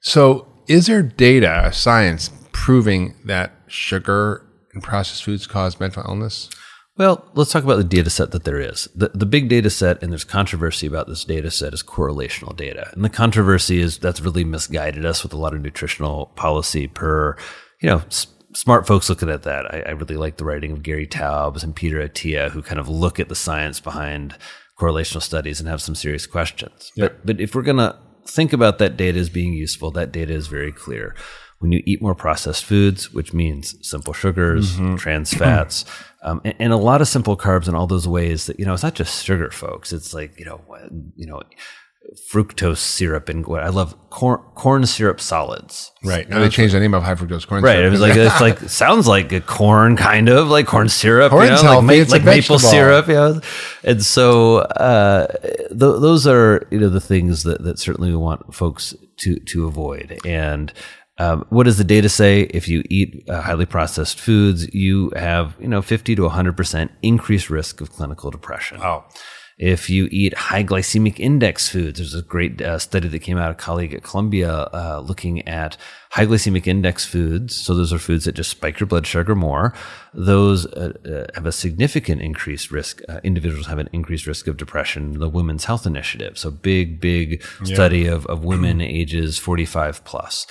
So, 0.00 0.48
is 0.68 0.86
there 0.86 1.02
data, 1.02 1.70
science, 1.72 2.30
proving 2.52 3.14
that 3.24 3.52
sugar 3.66 4.46
and 4.74 4.82
processed 4.82 5.24
foods 5.24 5.46
cause 5.46 5.78
mental 5.78 6.04
illness? 6.06 6.50
Well, 6.98 7.26
let's 7.34 7.50
talk 7.50 7.64
about 7.64 7.76
the 7.76 7.84
data 7.84 8.10
set 8.10 8.32
that 8.32 8.44
there 8.44 8.60
is. 8.60 8.86
The, 8.94 9.10
the 9.14 9.24
big 9.24 9.48
data 9.48 9.70
set, 9.70 10.02
and 10.02 10.12
there's 10.12 10.24
controversy 10.24 10.86
about 10.86 11.08
this 11.08 11.24
data 11.24 11.50
set, 11.50 11.72
is 11.72 11.82
correlational 11.82 12.54
data. 12.54 12.90
And 12.92 13.02
the 13.02 13.08
controversy 13.08 13.80
is 13.80 13.96
that's 13.96 14.20
really 14.20 14.44
misguided 14.44 15.06
us 15.06 15.22
with 15.22 15.32
a 15.32 15.38
lot 15.38 15.54
of 15.54 15.62
nutritional 15.62 16.26
policy 16.36 16.88
per, 16.88 17.36
you 17.80 17.88
know, 17.88 18.02
s- 18.06 18.26
smart 18.54 18.86
folks 18.86 19.08
looking 19.08 19.30
at 19.30 19.44
that. 19.44 19.74
I, 19.74 19.82
I 19.86 19.90
really 19.92 20.16
like 20.16 20.36
the 20.36 20.44
writing 20.44 20.70
of 20.70 20.82
Gary 20.82 21.06
Taubes 21.06 21.64
and 21.64 21.74
Peter 21.74 22.06
Attia, 22.06 22.50
who 22.50 22.60
kind 22.60 22.78
of 22.78 22.90
look 22.90 23.18
at 23.18 23.30
the 23.30 23.34
science 23.34 23.80
behind 23.80 24.36
correlational 24.78 25.22
studies 25.22 25.60
and 25.60 25.68
have 25.70 25.80
some 25.80 25.94
serious 25.94 26.26
questions. 26.26 26.92
But, 26.96 27.24
but 27.24 27.40
if 27.40 27.54
we're 27.54 27.62
going 27.62 27.78
to 27.78 27.96
think 28.26 28.52
about 28.52 28.78
that 28.78 28.98
data 28.98 29.18
as 29.18 29.30
being 29.30 29.54
useful, 29.54 29.90
that 29.92 30.12
data 30.12 30.34
is 30.34 30.46
very 30.46 30.72
clear. 30.72 31.14
When 31.62 31.72
you 31.72 31.82
eat 31.86 32.02
more 32.02 32.14
processed 32.14 32.64
foods, 32.64 33.12
which 33.14 33.32
means 33.32 33.76
simple 33.88 34.12
sugars, 34.12 34.76
trans 34.98 35.32
fats, 35.32 35.84
um, 36.22 36.40
and, 36.44 36.54
and 36.58 36.72
a 36.72 36.76
lot 36.76 37.00
of 37.00 37.06
simple 37.08 37.36
carbs 37.36 37.68
in 37.68 37.74
all 37.74 37.86
those 37.86 38.06
ways 38.08 38.46
that, 38.46 38.58
you 38.58 38.66
know, 38.66 38.74
it's 38.74 38.82
not 38.82 38.94
just 38.94 39.24
sugar, 39.24 39.50
folks. 39.50 39.92
It's 39.92 40.12
like, 40.12 40.38
you 40.38 40.44
know, 40.44 40.60
you 41.16 41.26
know, 41.26 41.40
fructose 42.32 42.78
syrup 42.78 43.28
and 43.28 43.46
what 43.46 43.62
I 43.62 43.68
love 43.68 43.94
corn, 44.10 44.40
corn 44.56 44.84
syrup 44.86 45.20
solids. 45.20 45.92
Right. 46.04 46.28
Now 46.28 46.40
they 46.40 46.48
changed 46.48 46.74
the 46.74 46.80
name 46.80 46.94
of 46.94 47.02
high 47.04 47.14
fructose 47.14 47.46
corn 47.46 47.62
Right. 47.62 47.74
syrup. 47.76 47.86
It 47.86 47.90
was 47.92 48.00
like 48.00 48.16
it's 48.16 48.40
like 48.40 48.58
sounds 48.68 49.06
like 49.06 49.32
a 49.32 49.40
corn 49.40 49.96
kind 49.96 50.28
of 50.28 50.48
like 50.48 50.66
corn 50.66 50.88
syrup. 50.88 51.30
Corn's 51.30 51.50
you 51.50 51.56
know, 51.68 51.80
healthy, 51.80 51.86
like, 52.00 52.08
ma- 52.08 52.12
like 52.12 52.24
maple 52.24 52.58
syrup. 52.58 53.06
Yeah. 53.06 53.38
And 53.84 54.04
so 54.04 54.58
uh, 54.58 55.28
th- 55.68 55.78
those 55.78 56.26
are 56.26 56.66
you 56.72 56.80
know 56.80 56.88
the 56.88 57.00
things 57.00 57.44
that 57.44 57.62
that 57.62 57.78
certainly 57.78 58.10
we 58.10 58.16
want 58.16 58.52
folks 58.52 58.94
to 59.18 59.38
to 59.38 59.66
avoid. 59.66 60.18
And 60.26 60.72
um, 61.22 61.46
what 61.50 61.64
does 61.64 61.78
the 61.78 61.84
data 61.84 62.08
say? 62.08 62.42
If 62.42 62.68
you 62.68 62.82
eat 62.90 63.24
uh, 63.28 63.40
highly 63.40 63.66
processed 63.66 64.18
foods, 64.18 64.72
you 64.74 65.12
have 65.14 65.54
you 65.60 65.68
know 65.68 65.82
fifty 65.82 66.14
to 66.16 66.28
hundred 66.28 66.56
percent 66.56 66.90
increased 67.02 67.50
risk 67.50 67.80
of 67.80 67.92
clinical 67.92 68.30
depression. 68.30 68.80
Oh. 68.82 69.04
If 69.58 69.88
you 69.90 70.08
eat 70.10 70.34
high 70.34 70.64
glycemic 70.64 71.20
index 71.20 71.68
foods, 71.68 71.98
there's 71.98 72.14
a 72.14 72.22
great 72.22 72.60
uh, 72.60 72.78
study 72.78 73.06
that 73.06 73.18
came 73.20 73.38
out, 73.38 73.50
a 73.50 73.54
colleague 73.54 73.94
at 73.94 74.02
Columbia 74.02 74.50
uh, 74.50 75.02
looking 75.04 75.46
at 75.46 75.76
high 76.10 76.26
glycemic 76.26 76.66
index 76.66 77.04
foods. 77.04 77.54
So 77.54 77.74
those 77.74 77.92
are 77.92 77.98
foods 77.98 78.24
that 78.24 78.34
just 78.34 78.50
spike 78.50 78.80
your 78.80 78.88
blood 78.88 79.06
sugar 79.06 79.36
more. 79.36 79.72
Those 80.14 80.66
uh, 80.66 80.94
uh, 81.04 81.32
have 81.34 81.46
a 81.46 81.52
significant 81.52 82.22
increased 82.22 82.72
risk. 82.72 83.02
Uh, 83.08 83.20
individuals 83.22 83.66
have 83.66 83.78
an 83.78 83.90
increased 83.92 84.26
risk 84.26 84.48
of 84.48 84.56
depression. 84.56 85.20
The 85.20 85.28
Women's 85.28 85.66
Health 85.66 85.86
Initiative, 85.86 86.38
so 86.38 86.50
big, 86.50 87.00
big 87.00 87.44
study 87.62 88.06
of, 88.06 88.26
of 88.26 88.44
women 88.44 88.80
ages 88.80 89.38
45 89.38 90.02
plus. 90.04 90.46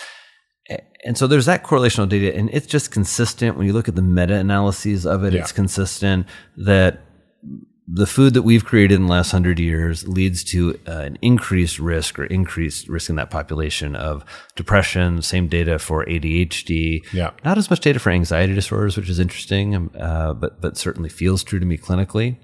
And 1.06 1.18
so 1.18 1.28
there's 1.28 1.46
that 1.48 1.64
correlational 1.64 2.08
data, 2.08 2.36
and 2.36 2.50
it's 2.52 2.68
just 2.68 2.92
consistent. 2.92 3.58
When 3.58 3.66
you 3.68 3.74
look 3.74 3.88
at 3.88 3.96
the 3.96 4.02
meta 4.02 4.36
analyses 4.36 5.06
of 5.06 5.24
it, 5.24 5.34
Yeah. 5.34 5.42
it's 5.42 5.52
consistent 5.52 6.28
that 6.58 7.02
the 7.94 8.06
food 8.06 8.34
that 8.36 8.44
we've 8.44 8.64
created 8.64 8.96
in 8.96 9.08
the 9.08 9.12
last 9.12 9.32
hundred 9.32 9.60
years 9.60 10.08
leads 10.08 10.44
to 10.46 10.80
uh, 10.88 10.92
an 10.92 11.18
increased 11.22 11.78
risk 11.80 12.18
or 12.20 12.24
increased 12.26 12.88
risk 12.88 13.10
in 13.10 13.16
that 13.18 13.30
population 13.30 13.96
of 13.96 14.24
depression. 14.56 15.22
Same 15.22 15.48
data 15.48 15.78
for 15.80 16.06
ADHD. 16.06 17.04
Yeah. 17.12 17.32
Not 17.44 17.58
as 17.58 17.70
much 17.70 17.80
data 17.82 18.00
for 18.00 18.12
anxiety 18.12 18.54
disorders, 18.54 18.96
which 18.96 19.10
is 19.10 19.20
interesting, 19.20 19.76
um, 19.76 19.92
uh, 20.00 20.34
but 20.34 20.62
but 20.62 20.78
certainly 20.78 21.10
feels 21.10 21.44
true 21.44 21.60
to 21.60 21.66
me 21.66 21.78
clinically. 21.78 22.38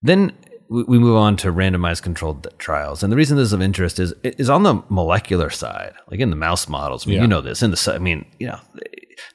Then 0.00 0.32
we 0.72 0.82
we 0.84 0.98
move 0.98 1.16
on 1.16 1.36
to 1.38 1.52
randomized 1.52 2.02
controlled 2.02 2.46
trials, 2.58 3.02
and 3.02 3.12
the 3.12 3.16
reason 3.16 3.36
this 3.36 3.46
is 3.46 3.52
of 3.52 3.62
interest 3.62 3.98
is 4.00 4.12
is 4.22 4.48
on 4.50 4.62
the 4.62 4.74
molecular 4.88 5.50
side, 5.50 5.92
like 6.10 6.20
in 6.20 6.30
the 6.30 6.36
mouse 6.36 6.68
models. 6.68 7.06
I 7.06 7.10
mean, 7.10 7.16
Yeah. 7.16 7.22
You 7.22 7.28
know 7.28 7.40
this 7.40 7.62
in 7.62 7.70
the. 7.70 7.92
I 7.94 7.98
mean, 7.98 8.24
you 8.38 8.46
know, 8.48 8.58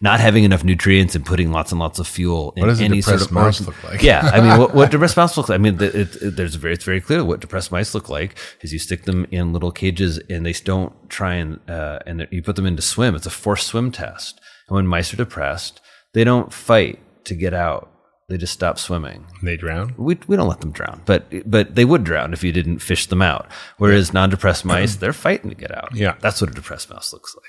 not 0.02 0.20
having 0.20 0.44
enough 0.44 0.64
nutrients 0.64 1.16
and 1.16 1.26
putting 1.26 1.52
lots 1.52 1.72
and 1.72 1.80
lots 1.80 1.98
of 2.00 2.08
fuel 2.08 2.54
in 2.56 2.62
What 2.62 2.68
does 2.68 2.82
any 2.82 3.02
sort 3.02 3.20
depressed 3.20 3.30
of 3.30 3.32
mouse 3.34 3.60
organ- 3.62 3.66
look 3.82 3.92
like? 3.92 4.04
Yeah, 4.04 4.22
I 4.34 4.42
mean, 4.42 4.60
what, 4.60 4.76
what 4.76 4.92
depressed 4.96 5.18
mouse 5.18 5.38
look 5.38 5.50
like? 5.50 5.60
I 5.60 5.62
mean, 5.62 5.82
it, 5.82 5.96
it- 5.96 6.36
there's 6.36 6.56
very, 6.56 6.74
it's 6.74 6.84
very 6.84 7.02
clear 7.02 7.24
what 7.24 7.40
depressed 7.40 7.72
mice 7.72 7.94
look 7.96 8.10
like 8.10 8.38
is 8.62 8.74
you 8.74 8.80
stick 8.80 9.04
them 9.06 9.26
in 9.32 9.54
little 9.54 9.72
cages 9.72 10.20
and 10.30 10.46
they 10.46 10.54
don't 10.54 10.94
try 11.10 11.36
and 11.36 11.60
uh, 11.70 12.00
and 12.06 12.28
you 12.32 12.42
put 12.44 12.56
them 12.58 12.66
in 12.66 12.76
to 12.76 12.82
swim. 12.82 13.16
It's 13.16 13.26
a 13.26 13.30
forced 13.32 13.68
swim 13.68 13.92
test. 13.92 14.40
And 14.68 14.76
when 14.76 14.88
mice 14.88 15.14
are 15.14 15.18
depressed, 15.18 15.80
they 16.14 16.24
don't 16.24 16.52
fight 16.52 17.00
to 17.26 17.34
get 17.36 17.54
out. 17.54 17.90
They 18.30 18.38
just 18.38 18.54
stop 18.54 18.78
swimming. 18.78 19.26
They 19.42 19.56
drown. 19.56 19.94
We, 19.98 20.18
we 20.28 20.36
don't 20.36 20.50
let 20.50 20.60
them 20.60 20.72
drown, 20.72 21.02
but 21.06 21.32
but 21.50 21.76
they 21.76 21.86
would 21.86 22.04
drown 22.04 22.34
if 22.34 22.44
you 22.44 22.52
didn't 22.52 22.80
fish 22.80 23.06
them 23.06 23.22
out. 23.22 23.48
Whereas 23.78 24.12
non-depressed 24.14 24.66
mice, 24.66 24.98
they're 24.98 25.14
fighting 25.14 25.50
to 25.50 25.56
get 25.56 25.72
out. 25.76 25.96
Yeah. 25.96 26.16
that's 26.20 26.42
what 26.42 26.50
a 26.50 26.54
depressed 26.54 26.90
mouse 26.90 27.14
looks 27.14 27.34
like. 27.36 27.46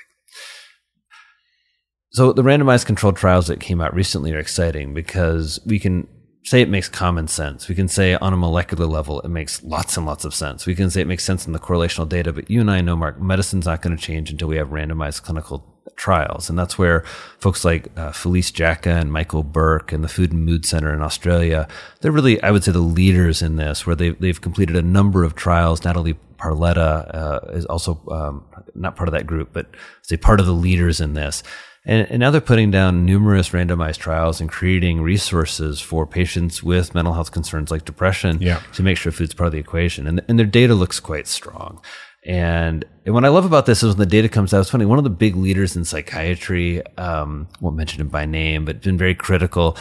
So 2.11 2.33
the 2.33 2.43
randomized 2.43 2.85
controlled 2.85 3.17
trials 3.17 3.47
that 3.47 3.59
came 3.59 3.81
out 3.81 3.93
recently 3.93 4.33
are 4.33 4.39
exciting 4.39 4.93
because 4.93 5.59
we 5.65 5.79
can 5.79 6.07
say 6.45 6.61
it 6.61 6.69
makes 6.69 6.89
common 6.89 7.27
sense. 7.27 7.67
We 7.67 7.75
can 7.75 7.87
say 7.87 8.15
on 8.15 8.33
a 8.33 8.37
molecular 8.37 8.85
level 8.85 9.19
it 9.21 9.29
makes 9.29 9.61
lots 9.61 9.97
and 9.97 10.05
lots 10.05 10.25
of 10.25 10.33
sense. 10.33 10.65
We 10.65 10.75
can 10.75 10.89
say 10.89 11.01
it 11.01 11.07
makes 11.07 11.23
sense 11.23 11.45
in 11.45 11.53
the 11.53 11.59
correlational 11.59 12.07
data, 12.09 12.33
but 12.33 12.49
you 12.49 12.61
and 12.61 12.71
I 12.71 12.81
know, 12.81 12.95
Mark, 12.95 13.21
medicine's 13.21 13.65
not 13.65 13.81
going 13.81 13.95
to 13.95 14.01
change 14.01 14.31
until 14.31 14.47
we 14.47 14.55
have 14.55 14.69
randomized 14.69 15.23
clinical 15.23 15.78
trials. 15.95 16.49
And 16.49 16.57
that's 16.57 16.77
where 16.77 17.01
folks 17.39 17.63
like 17.65 17.87
uh, 17.97 18.11
Felice 18.11 18.51
Jacka 18.51 18.89
and 18.91 19.11
Michael 19.11 19.43
Berk 19.43 19.91
and 19.91 20.03
the 20.03 20.07
Food 20.07 20.31
and 20.31 20.45
Mood 20.45 20.65
Center 20.65 20.93
in 20.93 21.01
Australia, 21.01 21.67
they're 22.01 22.11
really, 22.11 22.41
I 22.41 22.51
would 22.51 22.63
say, 22.63 22.71
the 22.71 22.79
leaders 22.79 23.41
in 23.41 23.55
this, 23.57 23.85
where 23.85 23.95
they've, 23.95 24.19
they've 24.19 24.39
completed 24.41 24.75
a 24.75 24.81
number 24.81 25.23
of 25.23 25.35
trials. 25.35 25.83
Natalie 25.83 26.17
Parletta 26.37 27.13
uh, 27.15 27.39
is 27.51 27.65
also 27.65 28.01
um, 28.11 28.45
not 28.75 28.95
part 28.95 29.09
of 29.09 29.13
that 29.13 29.27
group, 29.27 29.49
but 29.53 29.67
say 30.01 30.17
part 30.17 30.39
of 30.39 30.45
the 30.45 30.53
leaders 30.53 31.01
in 31.01 31.13
this. 31.13 31.43
And, 31.85 32.07
and 32.11 32.19
now 32.19 32.29
they're 32.29 32.41
putting 32.41 32.71
down 32.71 33.05
numerous 33.05 33.49
randomized 33.49 33.97
trials 33.97 34.41
and 34.41 34.49
creating 34.49 35.01
resources 35.01 35.79
for 35.79 36.05
patients 36.05 36.61
with 36.61 36.93
mental 36.93 37.13
health 37.13 37.31
concerns 37.31 37.71
like 37.71 37.85
depression 37.85 38.37
Yeah. 38.41 38.61
to 38.73 38.83
make 38.83 38.97
sure 38.97 39.11
food's 39.11 39.33
part 39.33 39.47
of 39.47 39.53
the 39.53 39.59
equation. 39.59 40.05
And, 40.05 40.21
and 40.27 40.37
their 40.37 40.45
data 40.45 40.75
looks 40.75 40.99
quite 40.99 41.25
strong. 41.25 41.81
And, 42.25 42.83
and 43.05 43.13
what 43.15 43.23
I 43.25 43.29
love 43.29 43.45
about 43.45 43.65
this 43.65 43.81
is 43.81 43.89
when 43.95 43.97
the 43.99 44.05
data 44.05 44.27
comes 44.29 44.53
out, 44.53 44.59
it's 44.61 44.69
funny, 44.69 44.85
one 44.85 44.97
of 44.97 45.03
the 45.03 45.09
big 45.09 45.35
leaders 45.35 45.75
in 45.75 45.85
psychiatry, 45.85 46.85
um, 46.97 47.47
won't 47.61 47.75
mention 47.77 48.01
him 48.01 48.09
by 48.09 48.25
name, 48.25 48.65
but 48.65 48.81
been 48.81 48.97
very 48.97 49.15
critical, 49.15 49.77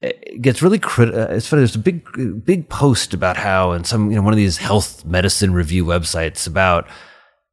it 0.00 0.40
gets 0.42 0.62
really 0.62 0.78
crit- 0.78 1.14
uh, 1.14 1.28
it's 1.30 1.48
funny 1.48 1.60
there's 1.60 1.74
a 1.74 1.78
big 1.80 2.44
big 2.44 2.68
post 2.68 3.14
about 3.14 3.36
how 3.36 3.72
and 3.72 3.84
some 3.84 4.10
you 4.10 4.16
know 4.16 4.22
one 4.22 4.32
of 4.32 4.36
these 4.36 4.56
health 4.58 5.04
medicine 5.04 5.52
review 5.52 5.84
websites 5.84 6.46
about 6.46 6.86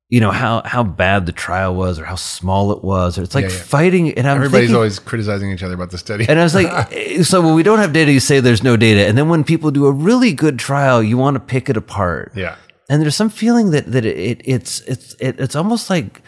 you 0.09 0.19
know 0.19 0.29
how 0.29 0.61
how 0.63 0.83
bad 0.83 1.25
the 1.25 1.31
trial 1.31 1.73
was 1.73 1.97
or 1.97 2.05
how 2.05 2.13
small 2.13 2.71
it 2.71 2.83
was 2.83 3.17
or 3.17 3.23
it's 3.23 3.33
like 3.33 3.45
Yeah, 3.45 3.51
yeah. 3.51 3.63
fighting 3.63 4.11
and 4.13 4.27
I'm 4.27 4.35
Everybody's 4.37 4.65
thinking, 4.67 4.75
always 4.75 4.99
criticizing 4.99 5.51
each 5.51 5.63
other 5.63 5.73
about 5.73 5.89
the 5.89 5.97
study. 5.97 6.27
and 6.29 6.39
I 6.39 6.43
was 6.43 6.53
like, 6.53 6.67
eh, 6.91 7.23
so 7.23 7.41
when 7.41 7.55
we 7.55 7.63
don't 7.63 7.79
have 7.79 7.93
data, 7.93 8.11
you 8.11 8.19
say 8.19 8.39
there's 8.41 8.61
no 8.61 8.77
data, 8.77 9.07
and 9.07 9.17
then 9.17 9.27
when 9.27 9.43
people 9.43 9.71
do 9.71 9.87
a 9.87 9.91
really 9.91 10.31
good 10.31 10.59
trial, 10.59 11.01
you 11.01 11.17
want 11.17 11.33
to 11.33 11.39
pick 11.39 11.67
it 11.67 11.77
apart. 11.77 12.31
yeah. 12.35 12.57
And 12.89 13.01
there's 13.01 13.15
some 13.15 13.29
feeling 13.29 13.71
that 13.71 13.91
that 13.91 14.05
it, 14.05 14.41
it's 14.45 14.81
it's 14.81 15.15
it, 15.19 15.39
it's 15.39 15.55
almost 15.55 15.89
like 15.89 16.21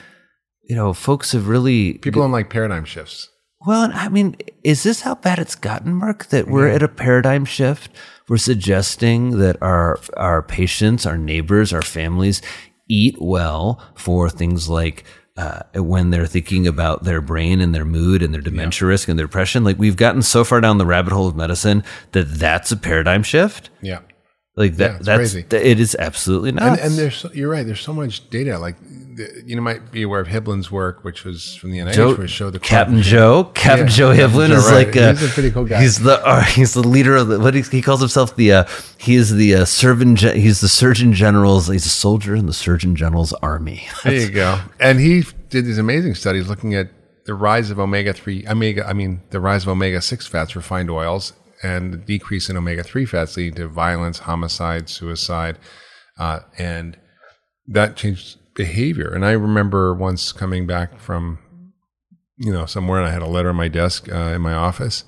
you 0.64 0.76
know 0.76 0.94
folks 0.94 1.32
have 1.34 1.48
really 1.48 1.94
People 2.00 2.22
don't 2.22 2.32
like 2.32 2.50
paradigm 2.50 2.86
shifts. 2.86 3.30
well, 3.66 3.84
and 3.84 3.94
I 3.94 4.10
mean, 4.10 4.36
is 4.64 4.84
this 4.84 5.02
how 5.02 5.16
bad 5.16 5.40
it's 5.40 5.56
gotten, 5.56 5.94
Mark? 5.94 6.28
That 6.28 6.48
we're 6.48 6.68
at 6.70 6.84
a 6.84 6.88
paradigm 6.88 7.46
shift. 7.46 7.92
We're 8.28 8.38
suggesting 8.38 9.38
that 9.40 9.62
our 9.62 10.00
our 10.16 10.42
patients, 10.42 11.06
our 11.06 11.18
neighbors, 11.18 11.74
our 11.74 11.82
families 11.82 12.42
eat 12.90 13.16
well 13.20 13.82
for 13.96 14.30
things 14.30 14.70
like 14.70 15.04
uh, 15.38 15.62
when 15.76 16.10
they're 16.10 16.26
thinking 16.26 16.66
about 16.68 17.04
their 17.04 17.22
brain 17.22 17.62
and 17.62 17.74
their 17.76 17.86
mood 17.86 18.24
and 18.24 18.34
their 18.34 18.42
dementia 18.42 18.88
risk 18.88 19.08
and 19.08 19.20
their 19.20 19.28
depression. 19.28 19.64
Like 19.64 19.78
we've 19.78 19.96
gotten 19.96 20.22
so 20.24 20.44
far 20.44 20.60
down 20.62 20.78
the 20.78 20.86
rabbit 20.86 21.14
hole 21.14 21.28
of 21.28 21.36
medicine 21.36 21.84
that 22.14 22.24
that's 22.24 22.72
a 22.72 22.78
paradigm 22.78 23.24
shift. 23.24 23.70
Yeah. 23.82 24.00
Like 24.58 24.76
that, 24.78 24.92
yeah, 24.92 24.98
that's 25.04 25.34
crazy. 25.34 25.46
it 25.52 25.80
is 25.80 25.96
absolutely 26.00 26.52
not. 26.52 26.80
And, 26.80 26.80
and 26.80 26.94
there's 26.96 27.16
so, 27.18 27.32
you're 27.32 27.50
right. 27.50 27.64
There's 27.64 27.80
so 27.80 27.94
much 27.94 28.28
data. 28.32 28.58
Like 28.58 28.76
you 29.46 29.56
know, 29.56 29.62
might 29.62 29.92
be 29.92 30.02
aware 30.02 30.20
of 30.20 30.28
Hibbeln's 30.28 30.72
work, 30.72 31.04
which 31.04 31.24
was 31.24 31.56
from 31.56 31.72
the 31.72 31.78
NIH, 31.78 31.94
Joe, 31.94 32.16
which 32.16 32.32
showed 32.32 32.54
the 32.54 32.60
Captain 32.60 33.02
Joe, 33.02 33.46
Captain 33.54 33.86
Yeah, 33.86 33.92
Joe 33.94 34.16
Joe, 34.16 34.40
is 34.42 34.66
right. 34.66 34.88
like 34.88 34.96
a, 34.96 35.12
He's 35.12 35.24
a 35.30 35.34
pretty 35.34 35.52
cool 35.52 35.66
guy. 35.66 35.80
He's 35.82 36.00
the 36.00 36.20
uh, 36.26 36.42
he's 36.46 36.74
the 36.74 36.82
leader 36.88 37.16
of 37.16 37.28
the 37.28 37.40
what 37.40 37.54
he, 37.54 37.62
he 37.62 37.82
calls 37.84 38.00
himself 38.00 38.36
the 38.36 38.52
uh, 38.52 38.66
he 38.98 39.14
is 39.16 39.32
the 39.36 39.54
uh, 39.56 39.66
surgeon 39.66 40.16
gen- 40.16 40.38
he's 40.38 40.60
the 40.62 40.70
Surgeon 40.70 41.14
General's 41.14 41.68
he's 41.68 41.86
a 41.86 41.90
soldier 41.90 42.36
in 42.36 42.48
the 42.48 42.54
Surgeon 42.54 42.96
General's 42.96 43.34
army. 43.34 43.88
There 44.04 44.14
you 44.16 44.30
go. 44.32 44.60
And 44.80 45.00
he 45.00 45.24
did 45.50 45.66
these 45.66 45.78
amazing 45.78 46.16
studies 46.16 46.48
looking 46.48 46.74
at 46.74 46.90
the 47.26 47.34
rise 47.36 47.70
of 47.70 47.80
omega 47.80 48.14
three, 48.14 48.48
omega. 48.48 48.88
I 48.88 48.94
mean, 48.94 49.22
the 49.30 49.40
rise 49.40 49.64
of 49.64 49.70
omega 49.70 50.02
six 50.02 50.26
fats, 50.26 50.56
refined 50.56 50.90
oils, 50.90 51.34
and 51.64 51.94
the 51.94 51.98
decrease 51.98 52.50
in 52.50 52.58
omega 52.58 52.84
three 52.84 53.06
fats 53.06 53.38
leading 53.38 53.56
to 53.56 53.68
violence, 53.68 54.20
homicide, 54.20 54.90
suicide, 54.90 55.58
uh, 56.18 56.40
and 56.58 56.98
that 57.68 57.96
changed 57.96 58.38
behavior. 58.54 59.14
And 59.14 59.26
I 59.26 59.32
remember 59.32 59.94
once 59.94 60.32
coming 60.32 60.66
back 60.66 61.00
from, 61.00 61.40
you 62.38 62.52
know, 62.52 62.66
somewhere, 62.66 63.00
and 63.00 63.08
I 63.08 63.12
had 63.12 63.22
a 63.22 63.28
letter 63.28 63.50
on 63.50 63.56
my 63.56 63.68
desk 63.68 64.12
uh, 64.12 64.34
in 64.36 64.42
my 64.42 64.54
office, 64.54 65.04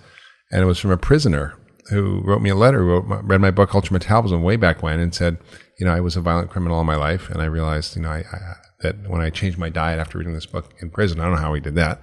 and 0.51 0.62
it 0.62 0.65
was 0.65 0.79
from 0.79 0.91
a 0.91 0.97
prisoner 0.97 1.55
who 1.89 2.21
wrote 2.23 2.41
me 2.41 2.49
a 2.49 2.55
letter, 2.55 2.83
wrote 2.83 3.07
my, 3.07 3.19
read 3.21 3.41
my 3.41 3.51
book 3.51 3.73
Ultra 3.73 3.93
Metabolism 3.93 4.43
way 4.43 4.55
back 4.55 4.83
when, 4.83 4.99
and 4.99 5.13
said, 5.13 5.38
you 5.79 5.85
know, 5.85 5.93
I 5.93 6.01
was 6.01 6.15
a 6.15 6.21
violent 6.21 6.49
criminal 6.49 6.77
all 6.77 6.83
my 6.83 6.95
life, 6.95 7.29
and 7.29 7.41
I 7.41 7.45
realized, 7.45 7.95
you 7.95 8.03
know, 8.03 8.09
I, 8.09 8.25
I, 8.31 8.53
that 8.81 9.09
when 9.09 9.21
I 9.21 9.29
changed 9.29 9.57
my 9.57 9.69
diet 9.69 9.99
after 9.99 10.17
reading 10.17 10.33
this 10.33 10.45
book 10.45 10.73
in 10.79 10.91
prison, 10.91 11.19
I 11.19 11.23
don't 11.23 11.35
know 11.35 11.41
how 11.41 11.53
he 11.53 11.62
did 11.62 11.75
that, 11.75 12.01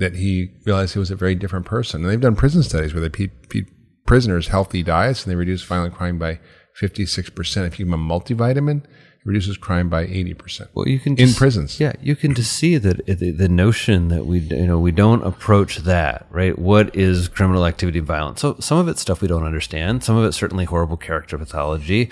that 0.00 0.16
he 0.16 0.50
realized 0.64 0.94
he 0.94 0.98
was 0.98 1.10
a 1.10 1.16
very 1.16 1.34
different 1.34 1.66
person. 1.66 2.02
And 2.02 2.10
they've 2.10 2.20
done 2.20 2.34
prison 2.34 2.62
studies 2.62 2.92
where 2.94 3.06
they 3.06 3.10
feed, 3.16 3.30
feed 3.50 3.66
prisoners 4.06 4.48
healthy 4.48 4.82
diets 4.82 5.24
and 5.24 5.30
they 5.30 5.36
reduce 5.36 5.62
violent 5.62 5.94
crime 5.94 6.18
by 6.18 6.40
56%. 6.80 7.66
If 7.66 7.78
you 7.78 7.84
give 7.84 7.90
them 7.90 8.10
a 8.10 8.18
multivitamin, 8.18 8.84
it 8.84 9.26
reduces 9.26 9.58
crime 9.58 9.90
by 9.90 10.06
80%. 10.06 10.68
Well, 10.72 10.88
you 10.88 10.98
can 10.98 11.12
in 11.12 11.26
just- 11.26 11.38
prisons. 11.38 11.78
Yeah, 11.78 11.92
you 12.00 12.16
can 12.16 12.34
just 12.34 12.52
see 12.52 12.78
that 12.78 13.04
the, 13.06 13.30
the 13.30 13.48
notion 13.48 14.08
that 14.08 14.24
we 14.24 14.38
you 14.38 14.66
know 14.66 14.78
we 14.78 14.90
don't 14.90 15.22
approach 15.22 15.76
that 15.78 16.26
right. 16.30 16.58
What 16.58 16.96
is 16.96 17.28
criminal 17.28 17.66
activity 17.66 17.98
and 17.98 18.08
violence? 18.08 18.40
So 18.40 18.56
some 18.58 18.78
of 18.78 18.88
it's 18.88 19.02
stuff 19.02 19.20
we 19.20 19.28
don't 19.28 19.44
understand. 19.44 20.02
Some 20.02 20.16
of 20.16 20.24
it's 20.24 20.38
certainly 20.38 20.64
horrible 20.64 20.96
character 20.96 21.36
pathology, 21.36 22.08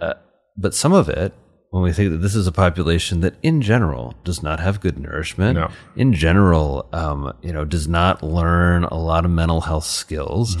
uh, 0.00 0.14
but 0.58 0.74
some 0.74 0.92
of 0.92 1.08
it. 1.08 1.32
When 1.74 1.82
we 1.82 1.92
think 1.92 2.12
that 2.12 2.18
this 2.18 2.36
is 2.36 2.46
a 2.46 2.52
population 2.52 3.20
that, 3.22 3.34
in 3.42 3.60
general, 3.60 4.14
does 4.22 4.44
not 4.44 4.60
have 4.60 4.80
good 4.80 4.96
nourishment, 4.96 5.58
No. 5.58 5.70
in 5.96 6.12
general, 6.12 6.88
um, 6.92 7.32
you 7.42 7.52
know, 7.52 7.64
does 7.64 7.88
not 7.88 8.22
learn 8.22 8.84
a 8.84 8.94
lot 8.94 9.24
of 9.24 9.32
mental 9.32 9.62
health 9.62 9.82
skills, 9.84 10.56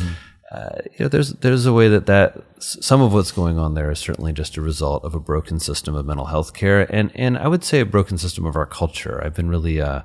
uh, 0.50 0.70
you 0.98 1.04
know, 1.04 1.08
there's 1.08 1.30
there's 1.34 1.66
a 1.66 1.72
way 1.72 1.86
that 1.86 2.06
that 2.06 2.42
some 2.58 3.00
of 3.00 3.12
what's 3.12 3.30
going 3.30 3.60
on 3.60 3.74
there 3.74 3.92
is 3.92 4.00
certainly 4.00 4.32
just 4.32 4.56
a 4.56 4.60
result 4.60 5.04
of 5.04 5.14
a 5.14 5.20
broken 5.20 5.60
system 5.60 5.94
of 5.94 6.04
mental 6.04 6.26
health 6.26 6.52
care, 6.52 6.80
and 6.92 7.12
and 7.14 7.38
I 7.38 7.46
would 7.46 7.62
say 7.62 7.78
a 7.78 7.86
broken 7.86 8.18
system 8.18 8.44
of 8.44 8.56
our 8.56 8.66
culture. 8.66 9.22
I've 9.24 9.34
been 9.36 9.48
really, 9.48 9.80
uh, 9.80 10.02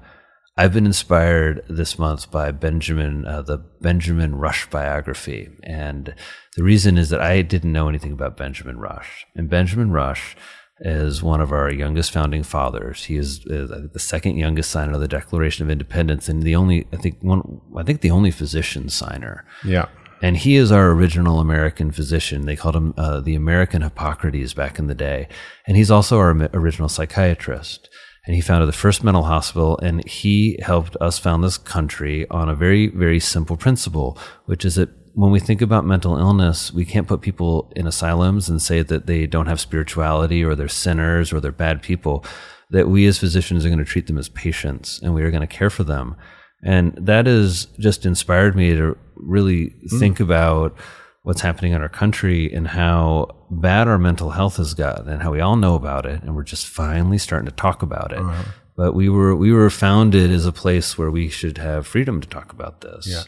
I've 0.57 0.73
been 0.73 0.85
inspired 0.85 1.63
this 1.67 1.97
month 1.97 2.29
by 2.29 2.51
Benjamin, 2.51 3.25
uh, 3.25 3.41
the 3.41 3.57
Benjamin 3.81 4.35
Rush 4.35 4.69
biography, 4.69 5.49
and 5.63 6.13
the 6.55 6.63
reason 6.63 6.99
is 6.99 7.09
that 7.09 7.19
I 7.21 7.41
didn't 7.41 7.73
know 7.73 7.89
anything 7.89 8.11
about 8.11 8.37
Benjamin 8.37 8.77
Rush, 8.77 9.25
and 9.35 9.49
Benjamin 9.49 9.89
Rush 9.89 10.35
is 10.81 11.21
one 11.21 11.41
of 11.41 11.51
our 11.51 11.69
youngest 11.71 12.11
founding 12.11 12.43
fathers. 12.43 13.03
He 13.05 13.17
is, 13.17 13.45
is 13.45 13.69
the 13.69 13.99
second 13.99 14.37
youngest 14.37 14.71
signer 14.71 14.93
of 14.93 15.01
the 15.01 15.07
Declaration 15.07 15.65
of 15.65 15.69
Independence, 15.69 16.29
and 16.29 16.43
the 16.43 16.55
only 16.55 16.87
I 16.93 16.97
think 16.97 17.17
one 17.21 17.61
I 17.77 17.83
think 17.83 18.01
the 18.01 18.11
only 18.11 18.31
physician 18.31 18.89
signer. 18.89 19.45
Yeah. 19.63 19.87
And 20.21 20.35
he 20.35 20.55
is 20.55 20.71
our 20.71 20.91
original 20.91 21.39
American 21.39 21.91
physician. 21.91 22.45
They 22.45 22.55
called 22.57 22.75
him 22.75 22.93
uh, 22.97 23.21
the 23.21 23.35
American 23.35 23.81
Hippocrates 23.81 24.53
back 24.53 24.77
in 24.77 24.87
the 24.87 24.95
day. 24.95 25.29
And 25.65 25.77
he's 25.77 25.91
also 25.91 26.17
our 26.17 26.31
original 26.53 26.89
psychiatrist. 26.89 27.89
And 28.25 28.35
he 28.35 28.41
founded 28.41 28.67
the 28.67 28.73
first 28.73 29.01
mental 29.03 29.23
hospital, 29.23 29.79
and 29.81 30.05
he 30.07 30.59
helped 30.61 30.97
us 30.99 31.17
found 31.17 31.43
this 31.43 31.57
country 31.57 32.27
on 32.29 32.49
a 32.49 32.55
very, 32.55 32.87
very 32.87 33.19
simple 33.19 33.55
principle, 33.55 34.17
which 34.45 34.65
is 34.65 34.75
that 34.75 34.89
when 35.19 35.31
we 35.31 35.39
think 35.41 35.61
about 35.61 35.85
mental 35.85 36.17
illness, 36.17 36.71
we 36.71 36.85
can't 36.85 37.05
put 37.05 37.19
people 37.19 37.73
in 37.75 37.85
asylums 37.85 38.47
and 38.47 38.61
say 38.61 38.81
that 38.83 39.05
they 39.05 39.27
don't 39.27 39.47
have 39.47 39.59
spirituality 39.59 40.45
or 40.45 40.55
they're 40.55 40.69
sinners 40.69 41.33
or 41.33 41.41
they're 41.41 41.51
bad 41.51 41.81
people. 41.81 42.23
that 42.71 42.87
we 42.87 43.07
as 43.07 43.17
physicians 43.17 43.65
are 43.65 43.69
going 43.69 43.79
to 43.79 43.91
treat 43.93 44.05
them 44.05 44.17
as 44.19 44.29
patients 44.29 44.99
and 45.01 45.15
we 45.15 45.23
are 45.23 45.31
going 45.31 45.41
to 45.41 45.47
care 45.47 45.71
for 45.71 45.83
them. 45.83 46.15
And 46.63 46.93
that 46.95 47.25
has 47.25 47.65
just 47.79 48.05
inspired 48.05 48.55
me 48.55 48.75
to 48.75 48.95
really 49.15 49.71
mm. 49.71 49.99
think 49.99 50.19
about 50.19 50.77
what's 51.23 51.41
happening 51.41 51.73
in 51.73 51.81
our 51.81 51.89
country 51.89 52.53
and 52.53 52.67
how 52.67 53.35
bad 53.49 53.87
our 53.87 53.97
mental 53.97 54.29
health 54.29 54.57
has 54.57 54.73
gotten 54.75 55.09
and 55.09 55.23
how 55.23 55.31
we 55.31 55.41
all 55.41 55.55
know 55.55 55.73
about 55.73 56.05
it 56.05 56.21
and 56.21 56.35
we're 56.35 56.43
just 56.43 56.67
finally 56.67 57.17
starting 57.17 57.49
to 57.49 57.55
talk 57.55 57.81
about 57.81 58.11
it. 58.13 58.19
Uh-huh. 58.19 58.43
But 58.77 58.93
we 58.93 59.09
were 59.09 59.35
we 59.35 59.51
were 59.51 59.69
founded 59.69 60.31
as 60.31 60.45
a 60.45 60.53
place 60.53 60.97
where 60.97 61.11
we 61.11 61.27
should 61.27 61.57
have 61.57 61.87
freedom 61.87 62.21
to 62.21 62.27
talk 62.27 62.53
about 62.53 62.79
this. 62.81 63.07
Yeah. 63.09 63.23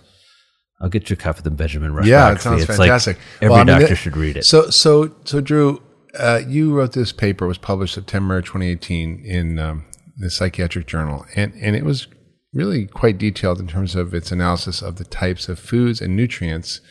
I'll 0.81 0.89
get 0.89 1.09
you 1.09 1.13
a 1.13 1.17
copy 1.17 1.39
of 1.39 1.43
the 1.43 1.51
Benjamin 1.51 1.93
Rush. 1.93 2.07
Yeah, 2.07 2.31
it 2.31 2.41
sounds 2.41 2.63
it's 2.63 2.75
fantastic. 2.75 3.17
Like 3.17 3.43
every 3.43 3.49
well, 3.49 3.65
doctor 3.65 3.95
should 3.95 4.17
read 4.17 4.37
it. 4.37 4.45
So, 4.45 4.69
so, 4.71 5.13
so, 5.25 5.39
Drew, 5.39 5.81
uh, 6.17 6.41
you 6.47 6.73
wrote 6.73 6.93
this 6.93 7.11
paper. 7.11 7.45
It 7.45 7.49
was 7.49 7.57
published 7.59 7.93
September 7.93 8.41
2018 8.41 9.23
in 9.23 9.59
um, 9.59 9.85
the 10.17 10.31
Psychiatric 10.31 10.87
Journal, 10.87 11.25
and 11.35 11.53
and 11.53 11.75
it 11.75 11.85
was 11.85 12.07
really 12.51 12.87
quite 12.87 13.17
detailed 13.17 13.59
in 13.59 13.67
terms 13.67 13.95
of 13.95 14.13
its 14.13 14.31
analysis 14.31 14.81
of 14.81 14.95
the 14.95 15.05
types 15.05 15.47
of 15.47 15.59
foods 15.59 16.01
and 16.01 16.15
nutrients. 16.15 16.81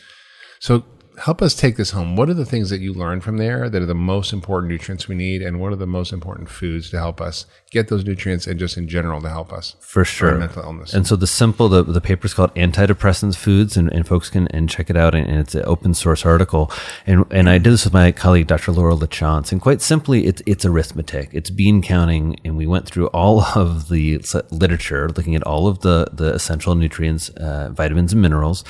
So, 0.59 0.85
help 1.21 1.41
us 1.41 1.53
take 1.53 1.75
this 1.75 1.91
home. 1.91 2.15
What 2.15 2.29
are 2.29 2.33
the 2.33 2.45
things 2.45 2.71
that 2.71 2.81
you 2.81 2.93
learned 2.93 3.23
from 3.23 3.37
there 3.37 3.69
that 3.69 3.81
are 3.81 3.85
the 3.85 3.93
most 3.93 4.33
important 4.33 4.71
nutrients 4.71 5.07
we 5.07 5.15
need, 5.15 5.41
and 5.41 5.59
what 5.59 5.71
are 5.71 5.77
the 5.77 5.85
most 5.85 6.11
important 6.11 6.49
foods 6.49 6.89
to 6.89 6.97
help 6.97 7.21
us 7.21 7.45
get 7.69 7.89
those 7.89 8.03
nutrients, 8.03 8.47
and 8.47 8.59
just 8.59 8.75
in 8.75 8.87
general 8.87 9.21
to 9.21 9.29
help 9.29 9.53
us 9.53 9.75
for 9.79 10.03
sure 10.03 10.37
mental 10.37 10.63
illness? 10.63 10.93
And 10.93 11.05
so 11.05 11.15
the 11.15 11.27
simple 11.27 11.69
the 11.69 11.83
the 11.83 12.01
paper 12.01 12.25
is 12.25 12.33
called 12.33 12.53
Antidepressants 12.55 13.35
Foods, 13.35 13.77
and, 13.77 13.91
and 13.93 14.07
folks 14.07 14.29
can 14.29 14.47
and 14.47 14.69
check 14.69 14.89
it 14.89 14.97
out, 14.97 15.13
and, 15.13 15.29
it's 15.41 15.55
an 15.55 15.63
open 15.65 15.93
source 15.93 16.25
article. 16.25 16.71
And 17.05 17.25
and 17.31 17.49
I 17.49 17.57
did 17.59 17.73
this 17.73 17.85
with 17.85 17.93
my 17.93 18.11
colleague 18.11 18.47
Dr. 18.47 18.71
Laura 18.71 18.95
LaChance, 18.95 19.51
and 19.51 19.61
quite 19.61 19.81
simply, 19.81 20.25
it's 20.25 20.41
it's 20.45 20.65
arithmetic, 20.65 21.29
it's 21.33 21.49
bean 21.49 21.81
counting, 21.81 22.39
and 22.43 22.57
we 22.57 22.65
went 22.65 22.87
through 22.87 23.07
all 23.07 23.41
of 23.55 23.89
the 23.89 24.19
literature, 24.51 25.09
looking 25.09 25.35
at 25.35 25.43
all 25.43 25.67
of 25.67 25.81
the 25.81 26.07
the 26.11 26.33
essential 26.33 26.73
nutrients, 26.73 27.29
uh, 27.29 27.69
vitamins 27.71 28.13
and 28.13 28.21
minerals 28.21 28.63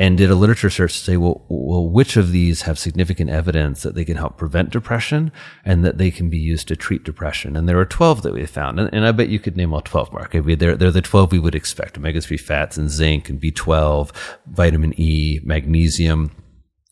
and 0.00 0.16
did 0.16 0.30
a 0.30 0.34
literature 0.34 0.70
search 0.70 0.94
to 0.94 1.04
say, 1.04 1.16
well, 1.18 1.44
well, 1.50 1.86
which 1.86 2.16
of 2.16 2.32
these 2.32 2.62
have 2.62 2.78
significant 2.78 3.28
evidence 3.28 3.82
that 3.82 3.94
they 3.94 4.02
can 4.02 4.16
help 4.16 4.38
prevent 4.38 4.70
depression 4.70 5.30
and 5.62 5.84
that 5.84 5.98
they 5.98 6.10
can 6.10 6.30
be 6.30 6.38
used 6.38 6.68
to 6.68 6.74
treat 6.74 7.04
depression? 7.04 7.54
And 7.54 7.68
there 7.68 7.78
are 7.78 7.84
12 7.84 8.22
that 8.22 8.32
we 8.32 8.46
found. 8.46 8.80
And, 8.80 8.88
and 8.94 9.04
I 9.04 9.12
bet 9.12 9.28
you 9.28 9.38
could 9.38 9.58
name 9.58 9.74
all 9.74 9.82
12, 9.82 10.10
Mark. 10.10 10.34
I 10.34 10.40
mean, 10.40 10.58
they're, 10.58 10.74
they're 10.74 10.90
the 10.90 11.02
12 11.02 11.32
we 11.32 11.38
would 11.38 11.54
expect 11.54 11.98
omega 11.98 12.22
3 12.22 12.38
fats 12.38 12.78
and 12.78 12.88
zinc 12.88 13.28
and 13.28 13.38
B12, 13.38 14.10
vitamin 14.46 14.98
E, 14.98 15.40
magnesium, 15.44 16.30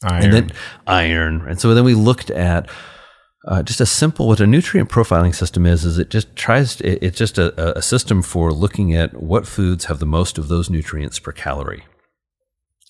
iron. 0.02 0.24
and 0.24 0.32
then 0.34 0.52
iron. 0.86 1.48
And 1.48 1.58
so 1.58 1.74
then 1.74 1.84
we 1.84 1.94
looked 1.94 2.28
at 2.28 2.68
uh, 3.46 3.62
just 3.62 3.80
a 3.80 3.86
simple 3.86 4.28
what 4.28 4.40
a 4.40 4.46
nutrient 4.46 4.90
profiling 4.90 5.34
system 5.34 5.64
is 5.64 5.86
is 5.86 5.96
it 5.96 6.10
just 6.10 6.36
tries 6.36 6.76
to, 6.76 6.86
it, 6.86 6.98
it's 7.00 7.16
just 7.16 7.38
a, 7.38 7.78
a 7.78 7.80
system 7.80 8.20
for 8.20 8.52
looking 8.52 8.94
at 8.94 9.14
what 9.22 9.46
foods 9.46 9.86
have 9.86 9.98
the 9.98 10.04
most 10.04 10.36
of 10.36 10.48
those 10.48 10.68
nutrients 10.68 11.18
per 11.18 11.32
calorie 11.32 11.84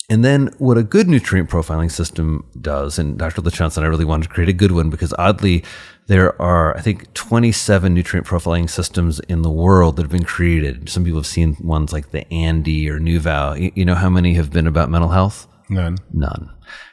and 0.09 0.25
then 0.25 0.49
what 0.59 0.79
a 0.79 0.83
good 0.83 1.07
nutrient 1.07 1.51
profiling 1.51 1.90
system 1.90 2.47
does, 2.61 2.99
and 2.99 3.18
Dr. 3.18 3.42
LaChance 3.42 3.77
and 3.77 3.85
I 3.85 3.88
really 3.88 4.07
wanted 4.07 4.25
to 4.25 4.29
create 4.31 4.49
a 4.49 4.55
good 4.55 4.73
one 4.73 4.88
because 4.88 5.12
oddly, 5.18 5.64
there 6.07 6.40
are, 6.40 6.75
I 6.77 6.81
think, 6.81 7.12
27 7.12 7.92
nutrient 7.92 8.27
profiling 8.27 8.71
systems 8.71 9.21
in 9.21 9.42
the 9.42 9.51
world 9.51 9.97
that 9.97 10.03
have 10.03 10.11
been 10.11 10.25
created. 10.25 10.88
Some 10.88 11.05
people 11.05 11.21
have 11.21 11.27
seen 11.27 11.59
ones 11.61 11.92
like 11.92 12.11
the 12.11 12.25
ANDI 12.31 12.88
or 12.88 12.99
NuVal. 12.99 13.77
You 13.77 13.85
know 13.85 13.94
how 13.94 14.09
many 14.09 14.33
have 14.35 14.51
been 14.51 14.66
about 14.66 14.88
mental 14.88 15.11
health? 15.11 15.47
None. 15.68 15.99
None. 16.14 16.51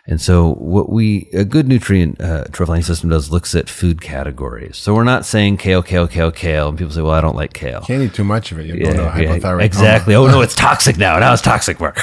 And 0.08 0.22
so 0.22 0.54
what 0.56 0.90
we, 0.90 1.30
a 1.34 1.46
good 1.46 1.68
nutrient 1.68 2.20
uh, 2.22 2.44
profiling 2.46 2.84
system 2.84 3.10
does 3.10 3.32
looks 3.32 3.56
at 3.56 3.70
food 3.70 4.02
categories. 4.02 4.78
So 4.78 4.94
we're 4.94 5.06
not 5.06 5.26
saying 5.26 5.58
kale, 5.58 5.82
kale, 5.82 6.08
kale, 6.08 6.32
kale. 6.32 6.70
And 6.70 6.78
people 6.78 6.94
say, 6.94 7.02
well, 7.02 7.14
I 7.14 7.22
don't 7.22 7.36
like 7.36 7.54
kale. 7.54 7.82
Can't 7.82 8.04
eat 8.04 8.14
too 8.14 8.24
much 8.24 8.52
of 8.52 8.60
it. 8.60 8.68
You'll 8.68 8.78
yeah, 8.80 8.94
go 8.94 9.08
hypothyroid. 9.08 9.64
Exactly. 9.64 10.14
oh 10.16 10.28
no, 10.28 10.42
it's 10.42 10.56
toxic 10.56 10.98
now. 10.98 11.18
Now 11.18 11.34
it's 11.34 11.42
toxic, 11.42 11.80
Work. 11.80 12.00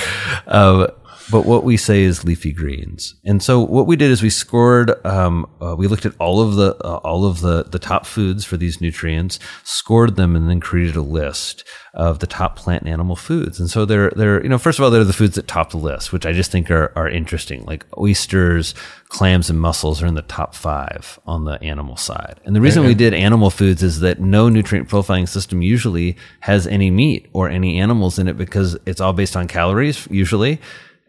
Uh, 0.47 0.89
but 1.33 1.47
what 1.47 1.65
we 1.65 1.79
say 1.79 2.03
is 2.03 2.25
leafy 2.25 2.53
greens. 2.53 3.15
And 3.25 3.43
so 3.43 3.59
what 3.59 3.87
we 3.87 3.97
did 3.97 4.11
is 4.11 4.23
we 4.23 4.29
scored. 4.29 4.95
Um, 5.07 5.51
uh, 5.63 5.75
we 5.75 5.87
looked 5.87 6.05
at 6.05 6.15
all 6.19 6.43
of 6.43 6.57
the 6.57 6.77
uh, 6.85 6.97
all 6.99 7.25
of 7.25 7.41
the 7.41 7.65
the 7.65 7.79
top 7.79 8.05
foods 8.05 8.45
for 8.45 8.59
these 8.59 8.83
nutrients, 8.83 9.39
scored 9.65 10.17
them, 10.17 10.37
and 10.37 10.49
then 10.49 10.61
created 10.61 10.95
a 10.95 11.01
list 11.01 11.65
of 11.95 12.19
the 12.19 12.27
top 12.27 12.57
plant 12.57 12.83
and 12.83 12.93
animal 12.93 13.17
foods. 13.17 13.59
And 13.59 13.71
so 13.71 13.87
they're 13.87 14.11
they're 14.11 14.43
you 14.43 14.49
know 14.51 14.59
first 14.59 14.79
of 14.79 14.85
all 14.85 14.91
they're 14.91 15.05
the 15.05 15.15
foods 15.15 15.37
that 15.37 15.49
top 15.49 15.71
the 15.71 15.79
list, 15.79 16.13
which 16.13 16.27
I 16.27 16.33
just 16.33 16.53
think 16.53 16.71
are 16.71 16.93
are 16.97 17.09
interesting. 17.09 17.65
Like 17.65 17.87
oysters, 17.97 18.75
clams, 19.09 19.49
and 19.49 19.59
mussels 19.59 20.03
are 20.03 20.07
in 20.07 20.15
the 20.15 20.23
top 20.23 20.55
five 20.55 21.19
on 21.25 21.47
the 21.47 21.63
animal 21.63 21.97
side. 21.97 22.41
And 22.45 22.55
the 22.55 22.61
reason 22.61 22.85
we 22.85 22.95
did 22.95 23.15
animal 23.15 23.49
foods 23.49 23.83
is 23.83 24.01
that 24.01 24.21
no 24.21 24.51
nutrient 24.51 24.91
profiling 24.91 25.27
system 25.27 25.63
usually 25.63 26.19
has 26.41 26.67
any 26.67 26.91
meat 26.91 27.31
or 27.33 27.49
any 27.49 27.81
animals 27.81 28.19
in 28.19 28.29
it 28.29 28.37
because 28.37 28.77
it's 28.85 29.01
all 29.01 29.15
based 29.15 29.35
on 29.35 29.49
calories 29.49 30.07
usually 30.11 30.61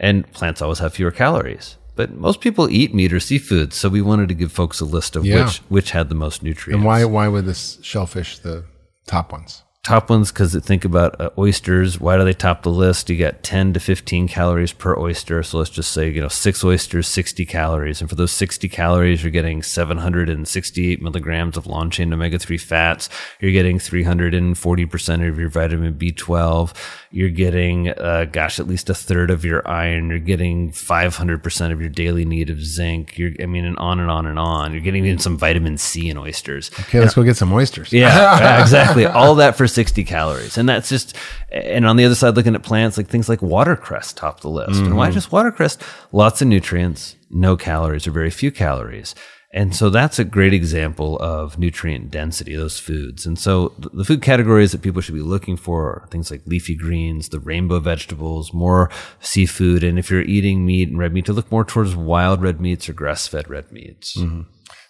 and 0.04 0.30
plants 0.34 0.62
always 0.62 0.80
have 0.80 0.94
fewer 0.94 1.12
calories. 1.12 1.78
But 1.96 2.14
most 2.14 2.42
people 2.42 2.70
eat 2.70 2.94
meat 2.94 3.14
or 3.14 3.20
seafood, 3.20 3.74
so 3.74 3.88
we 3.88 4.02
wanted 4.02 4.28
to 4.28 4.34
give 4.34 4.52
folks 4.52 4.82
a 4.82 4.86
list 4.86 5.16
of 5.16 5.26
yeah. 5.26 5.46
which 5.46 5.58
which 5.70 5.92
had 5.92 6.10
the 6.10 6.16
most 6.16 6.44
nutrients. 6.44 6.78
And 6.78 6.86
why 6.86 7.06
why 7.06 7.28
were 7.30 7.42
the 7.42 7.54
shellfish 7.54 8.40
the 8.40 8.66
top 9.08 9.32
ones? 9.32 9.63
Top 9.84 10.10
ones 10.10 10.32
because 10.32 10.56
think 10.56 10.86
about 10.86 11.20
uh, 11.20 11.30
oysters. 11.38 12.00
Why 12.00 12.16
do 12.16 12.24
they 12.24 12.34
top 12.34 12.64
the 12.64 12.70
list? 12.70 13.10
You 13.10 13.18
got 13.18 13.44
10 13.44 13.74
to 13.74 13.82
15 13.82 14.30
calories 14.30 14.72
per 14.72 14.98
oyster. 14.98 15.44
So 15.44 15.58
let's 15.58 15.70
just 15.70 15.92
say, 15.92 16.10
you 16.10 16.22
know, 16.22 16.30
six 16.30 16.64
oysters, 16.64 17.06
60 17.08 17.46
calories. 17.46 18.00
And 18.00 18.10
for 18.10 18.16
those 18.16 18.32
60 18.32 18.70
calories, 18.70 19.24
you're 19.24 19.32
getting 19.32 19.62
768 19.62 21.02
milligrams 21.02 21.58
of 21.58 21.68
long 21.68 21.90
chain 21.90 22.14
omega 22.14 22.40
3 22.40 22.58
fats. 22.58 23.10
You're 23.42 23.52
getting 23.52 23.78
340% 23.78 25.30
of 25.30 25.38
your 25.38 25.50
vitamin 25.50 25.96
B12. 25.96 26.74
You're 27.12 27.30
getting, 27.30 27.90
uh, 27.90 28.26
gosh, 28.32 28.60
at 28.62 28.68
least 28.68 28.90
a 28.90 28.96
third 28.96 29.32
of 29.32 29.44
your 29.44 29.68
iron. 29.68 30.10
You're 30.10 30.20
getting 30.20 30.72
500% 30.72 31.72
of 31.74 31.82
your 31.82 31.90
daily 31.90 32.24
need 32.24 32.50
of 32.50 32.64
zinc. 32.64 33.18
You're, 33.18 33.32
I 33.42 33.48
mean, 33.48 33.66
and 33.66 33.78
on 33.80 34.00
and 34.00 34.10
on 34.10 34.28
and 34.28 34.40
on. 34.40 34.72
You're 34.72 34.82
getting 34.82 35.06
even 35.06 35.20
some 35.20 35.38
vitamin 35.38 35.78
C 35.78 36.10
in 36.10 36.18
oysters. 36.18 36.72
Okay, 36.80 37.02
let's 37.02 37.16
go 37.16 37.24
get 37.24 37.36
some 37.36 37.52
oysters. 37.52 37.92
Yeah, 37.92 38.62
exactly. 38.62 39.06
All 39.06 39.36
that 39.36 39.58
for 39.58 39.68
60 39.74 40.04
calories. 40.04 40.58
And 40.58 40.70
that's 40.70 40.90
just, 40.90 41.16
and 41.52 41.86
on 41.86 41.98
the 41.98 42.06
other 42.06 42.16
side, 42.16 42.36
looking 42.36 42.56
at 42.56 42.64
plants, 42.64 42.98
like 42.98 43.08
things 43.08 43.28
like 43.28 43.42
watercress 43.42 44.14
top 44.14 44.42
the 44.42 44.50
list. 44.50 44.72
Mm-hmm. 44.72 44.86
And 44.86 44.98
why 44.98 45.08
mm-hmm. 45.08 45.16
just 45.16 45.32
watercress? 45.32 45.78
Lots 46.12 46.42
of 46.42 46.48
nutrients, 46.48 47.16
no 47.30 47.58
calories 47.58 48.08
or 48.08 48.12
very 48.12 48.30
few 48.30 48.52
calories. 48.52 49.16
And 49.56 49.76
so 49.76 49.92
that's 49.92 50.18
a 50.18 50.24
great 50.24 50.54
example 50.54 51.20
of 51.20 51.60
nutrient 51.60 52.10
density, 52.10 52.56
those 52.56 52.80
foods. 52.80 53.28
And 53.28 53.38
so 53.38 53.72
the 53.78 54.04
food 54.04 54.24
categories 54.24 54.72
that 54.72 54.82
people 54.82 55.00
should 55.00 55.14
be 55.14 55.22
looking 55.22 55.58
for 55.58 55.90
are 55.90 56.08
things 56.10 56.32
like 56.32 56.42
leafy 56.48 56.76
greens, 56.76 57.30
the 57.30 57.40
rainbow 57.40 57.80
vegetables, 57.80 58.52
more 58.52 58.90
seafood. 59.20 59.84
And 59.84 60.00
if 60.00 60.10
you're 60.10 60.22
eating 60.24 60.66
meat 60.66 60.90
and 60.90 60.98
red 60.98 61.14
meat, 61.14 61.26
to 61.26 61.34
look 61.34 61.52
more 61.52 61.64
towards 61.64 61.96
wild 61.96 62.42
red 62.42 62.60
meats 62.60 62.90
or 62.90 62.94
grass 62.94 63.28
fed 63.28 63.48
red 63.48 63.72
meats. 63.72 64.18
Mm-hmm. 64.18 64.42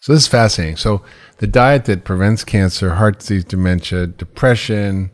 So 0.03 0.11
this 0.11 0.23
is 0.23 0.27
fascinating. 0.27 0.75
So 0.75 1.01
the 1.37 1.47
diet 1.47 1.85
that 1.85 2.03
prevents 2.03 2.43
cancer, 2.43 2.95
heart 2.95 3.19
disease, 3.19 3.45
dementia, 3.45 4.07
depression, 4.07 5.11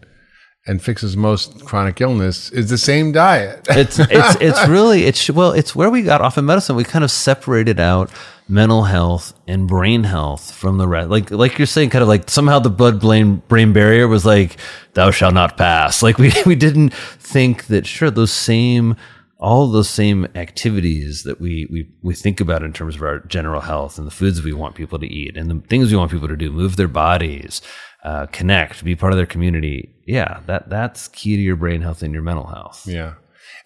and 0.65 0.81
fixes 0.81 1.15
most 1.15 1.63
chronic 1.63 2.01
illness 2.01 2.49
is 2.49 2.71
the 2.71 2.77
same 2.79 3.11
diet. 3.11 3.67
it's 3.69 3.99
it's 3.99 4.41
it's 4.41 4.67
really 4.67 5.03
it's 5.03 5.29
well 5.29 5.51
it's 5.51 5.75
where 5.75 5.91
we 5.91 6.01
got 6.01 6.21
off 6.21 6.39
in 6.39 6.45
medicine. 6.45 6.75
We 6.75 6.85
kind 6.85 7.03
of 7.03 7.11
separated 7.11 7.79
out 7.79 8.09
mental 8.47 8.81
health 8.81 9.31
and 9.47 9.67
brain 9.67 10.05
health 10.05 10.51
from 10.51 10.79
the 10.79 10.87
rest. 10.87 11.11
Like 11.11 11.29
like 11.29 11.59
you're 11.59 11.67
saying, 11.67 11.91
kind 11.91 12.01
of 12.01 12.07
like 12.07 12.27
somehow 12.27 12.57
the 12.57 12.71
blood 12.71 12.99
brain 12.99 13.43
brain 13.47 13.73
barrier 13.73 14.07
was 14.07 14.25
like 14.25 14.57
thou 14.95 15.11
shalt 15.11 15.35
not 15.35 15.55
pass. 15.55 16.01
Like 16.01 16.17
we 16.17 16.33
we 16.47 16.55
didn't 16.55 16.95
think 16.95 17.67
that 17.67 17.85
sure 17.85 18.09
those 18.09 18.31
same 18.31 18.95
all 19.39 19.67
those 19.67 19.89
same 19.89 20.27
activities 20.35 21.23
that 21.23 21.39
we, 21.39 21.65
we, 21.71 21.89
we 22.01 22.13
think 22.13 22.41
about 22.41 22.61
in 22.61 22.73
terms 22.73 22.95
of 22.95 23.01
our 23.01 23.19
general 23.19 23.61
health 23.61 23.97
and 23.97 24.05
the 24.05 24.11
foods 24.11 24.43
we 24.43 24.53
want 24.53 24.75
people 24.75 24.99
to 24.99 25.07
eat 25.07 25.37
and 25.37 25.49
the 25.49 25.67
things 25.67 25.89
we 25.89 25.97
want 25.97 26.11
people 26.11 26.27
to 26.27 26.35
do, 26.35 26.51
move 26.51 26.75
their 26.75 26.89
bodies, 26.89 27.61
uh, 28.03 28.25
connect, 28.27 28.83
be 28.83 28.97
part 28.97 29.13
of 29.13 29.17
their 29.17 29.25
community. 29.25 29.95
Yeah, 30.05 30.41
that, 30.47 30.69
that's 30.69 31.07
key 31.07 31.37
to 31.37 31.41
your 31.41 31.55
brain 31.55 31.81
health 31.81 32.03
and 32.03 32.13
your 32.13 32.23
mental 32.23 32.47
health. 32.47 32.83
Yeah. 32.85 33.13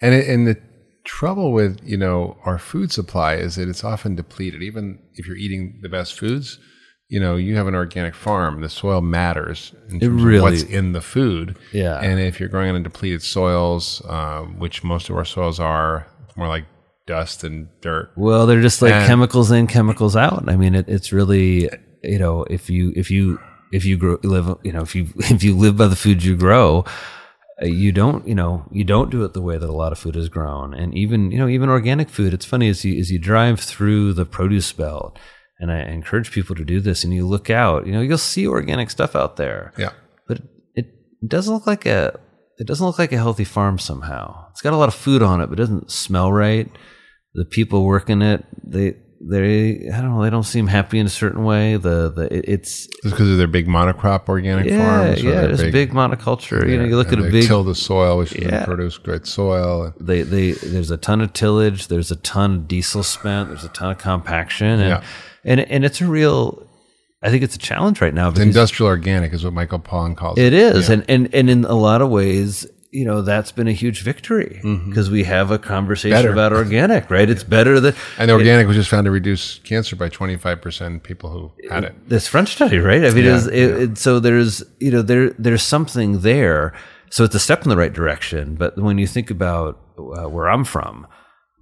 And, 0.00 0.14
it, 0.14 0.28
and 0.28 0.46
the 0.46 0.60
trouble 1.02 1.52
with, 1.52 1.80
you 1.82 1.96
know, 1.96 2.38
our 2.44 2.58
food 2.58 2.92
supply 2.92 3.34
is 3.34 3.56
that 3.56 3.68
it's 3.68 3.82
often 3.82 4.14
depleted. 4.14 4.62
Even 4.62 5.00
if 5.14 5.26
you're 5.26 5.36
eating 5.36 5.80
the 5.82 5.88
best 5.88 6.16
foods, 6.16 6.60
you 7.08 7.20
know, 7.20 7.36
you 7.36 7.56
have 7.56 7.66
an 7.66 7.74
organic 7.74 8.14
farm, 8.14 8.60
the 8.60 8.68
soil 8.68 9.00
matters 9.00 9.74
in 9.90 10.00
terms 10.00 10.22
really, 10.22 10.36
of 10.38 10.42
what's 10.42 10.62
in 10.62 10.92
the 10.92 11.00
food. 11.00 11.56
Yeah. 11.72 12.00
And 12.00 12.18
if 12.18 12.40
you're 12.40 12.48
growing 12.48 12.74
on 12.74 12.82
depleted 12.82 13.22
soils, 13.22 14.02
um, 14.08 14.58
which 14.58 14.82
most 14.82 15.10
of 15.10 15.16
our 15.16 15.24
soils 15.24 15.60
are, 15.60 16.06
more 16.36 16.48
like 16.48 16.64
dust 17.06 17.44
and 17.44 17.68
dirt. 17.80 18.10
Well, 18.16 18.46
they're 18.46 18.62
just 18.62 18.82
like 18.82 18.92
and, 18.92 19.06
chemicals 19.06 19.50
in, 19.50 19.66
chemicals 19.66 20.16
out. 20.16 20.48
I 20.48 20.56
mean, 20.56 20.74
it, 20.74 20.88
it's 20.88 21.12
really, 21.12 21.68
you 22.02 22.18
know, 22.18 22.44
if 22.44 22.70
you 22.70 22.92
if 22.96 23.10
you 23.10 23.38
if 23.72 23.84
you 23.84 23.96
grow, 23.96 24.18
live, 24.22 24.56
you 24.62 24.72
know, 24.72 24.82
if 24.82 24.94
you 24.94 25.08
if 25.16 25.42
you 25.42 25.56
live 25.56 25.76
by 25.76 25.86
the 25.86 25.96
food 25.96 26.24
you 26.24 26.36
grow, 26.36 26.84
uh, 27.62 27.66
you 27.66 27.92
don't 27.92 28.26
you 28.26 28.34
know 28.34 28.66
you 28.72 28.82
don't 28.82 29.10
do 29.10 29.22
it 29.24 29.32
the 29.32 29.42
way 29.42 29.56
that 29.56 29.68
a 29.68 29.72
lot 29.72 29.92
of 29.92 29.98
food 29.98 30.16
is 30.16 30.28
grown 30.28 30.74
and 30.74 30.92
even 30.92 31.30
you 31.30 31.38
know 31.38 31.46
even 31.46 31.68
organic 31.68 32.08
food 32.08 32.34
it's 32.34 32.44
funny 32.44 32.68
as 32.68 32.84
you 32.84 32.98
as 32.98 33.12
you 33.12 33.18
drive 33.18 33.60
through 33.60 34.12
the 34.12 34.26
produce 34.26 34.72
belt 34.72 35.16
and 35.60 35.70
I 35.72 35.80
encourage 35.82 36.30
people 36.32 36.54
to 36.56 36.64
do 36.64 36.80
this. 36.80 37.04
And 37.04 37.12
you 37.14 37.26
look 37.26 37.48
out, 37.50 37.86
you 37.86 37.92
know, 37.92 38.00
you'll 38.00 38.18
see 38.18 38.46
organic 38.46 38.90
stuff 38.90 39.14
out 39.16 39.36
there, 39.36 39.72
Yeah. 39.78 39.90
but 40.28 40.40
it 40.74 40.86
doesn't 41.26 41.52
look 41.54 41.66
like 41.66 41.86
a 41.86 42.18
it 42.58 42.66
doesn't 42.68 42.86
look 42.86 42.98
like 43.00 43.12
a 43.12 43.16
healthy 43.16 43.44
farm 43.44 43.78
somehow. 43.78 44.46
It's 44.52 44.60
got 44.62 44.72
a 44.72 44.76
lot 44.76 44.88
of 44.88 44.94
food 44.94 45.22
on 45.22 45.40
it, 45.40 45.46
but 45.48 45.58
it 45.58 45.62
doesn't 45.62 45.90
smell 45.90 46.32
right. 46.32 46.70
The 47.34 47.44
people 47.44 47.84
working 47.84 48.22
it, 48.22 48.44
they 48.62 48.94
they 49.26 49.88
I 49.92 50.00
don't 50.02 50.14
know, 50.14 50.22
they 50.22 50.28
don't 50.30 50.42
seem 50.44 50.66
happy 50.66 50.98
in 50.98 51.06
a 51.06 51.10
certain 51.10 51.44
way. 51.44 51.76
The 51.78 52.10
the 52.12 52.32
it, 52.36 52.44
it's 52.46 52.86
because 53.02 53.30
of 53.30 53.38
their 53.38 53.46
big 53.48 53.66
monocrop 53.66 54.28
organic 54.28 54.66
yeah 54.66 54.78
farms. 54.78 55.22
yeah, 55.22 55.44
it's 55.46 55.62
big, 55.62 55.92
monoculture. 55.92 56.68
You 56.68 56.76
know, 56.78 56.84
you 56.84 56.96
look 56.96 57.12
at 57.12 57.18
a 57.18 57.22
they 57.22 57.30
big 57.30 57.46
till 57.46 57.64
the 57.64 57.74
soil, 57.74 58.18
which 58.18 58.34
Yeah. 58.38 58.64
produce 58.66 58.98
great 58.98 59.26
soil. 59.26 59.92
they 59.98 60.22
they 60.22 60.52
there's 60.52 60.90
a 60.90 60.96
ton 60.98 61.20
of 61.22 61.32
tillage 61.32 61.88
there's 61.88 62.10
a 62.12 62.16
ton 62.16 62.54
of 62.54 62.68
diesel 62.68 63.02
spent 63.02 63.48
there's 63.48 63.64
a 63.64 63.68
ton 63.70 63.90
of 63.92 63.98
compaction 63.98 64.66
and 64.78 64.80
Yeah. 64.90 65.02
And 65.44 65.60
and 65.60 65.84
it's 65.84 66.00
a 66.00 66.06
real 66.06 66.66
i 67.22 67.30
think 67.30 67.42
it's 67.42 67.56
a 67.56 67.58
challenge 67.58 68.00
right 68.00 68.14
now 68.14 68.30
because 68.30 68.46
Industrial 68.46 68.88
organic 68.88 69.32
is 69.32 69.44
what 69.44 69.52
Michael 69.52 69.78
Pollan 69.78 70.16
calls 70.16 70.38
it 70.38 70.52
it. 70.52 70.54
is 70.54 70.88
and 70.88 71.04
and 71.08 71.32
and 71.34 71.48
in 71.50 71.64
a 71.64 71.74
lot 71.74 72.02
of 72.02 72.10
ways 72.10 72.66
you 72.90 73.04
know 73.04 73.22
that's 73.22 73.50
been 73.50 73.66
a 73.66 73.72
huge 73.72 74.02
victory 74.02 74.60
because 74.88 75.10
we 75.10 75.24
have 75.24 75.50
a 75.50 75.58
conversation 75.58 76.16
Mm-hmm. 76.16 76.22
Better. 76.28 76.32
about 76.32 76.52
organic 76.52 77.10
right 77.10 77.28
it's 77.28 77.42
better 77.42 77.80
than 77.80 77.92
And 78.18 78.30
organic 78.30 78.66
was 78.68 78.76
just 78.76 78.88
found 78.88 79.06
to 79.06 79.10
reduce 79.10 79.58
cancer 79.60 79.96
by 79.96 80.08
25% 80.08 81.02
people 81.02 81.30
who 81.30 81.52
had 81.68 81.84
it. 81.84 82.08
this 82.08 82.28
French 82.28 82.50
study, 82.52 82.78
right? 82.78 83.04
I 83.04 83.10
mean, 83.10 83.24
Yeah, 83.24 83.36
it's, 83.36 83.46
it, 83.46 83.52
it, 83.82 83.98
so 83.98 84.20
there's 84.20 84.62
you 84.78 84.90
know 84.92 85.02
there 85.02 85.30
there's 85.30 85.62
something 85.64 86.20
there. 86.20 86.72
So 87.10 87.22
it's 87.24 87.34
a 87.34 87.40
step 87.40 87.62
in 87.64 87.68
the 87.68 87.76
right 87.76 87.92
direction. 87.92 88.54
But 88.56 88.76
when 88.76 88.98
you 88.98 89.06
think 89.08 89.30
about 89.30 89.78
uh, 89.98 90.28
where 90.28 90.48
I'm 90.48 90.64
from, 90.64 91.06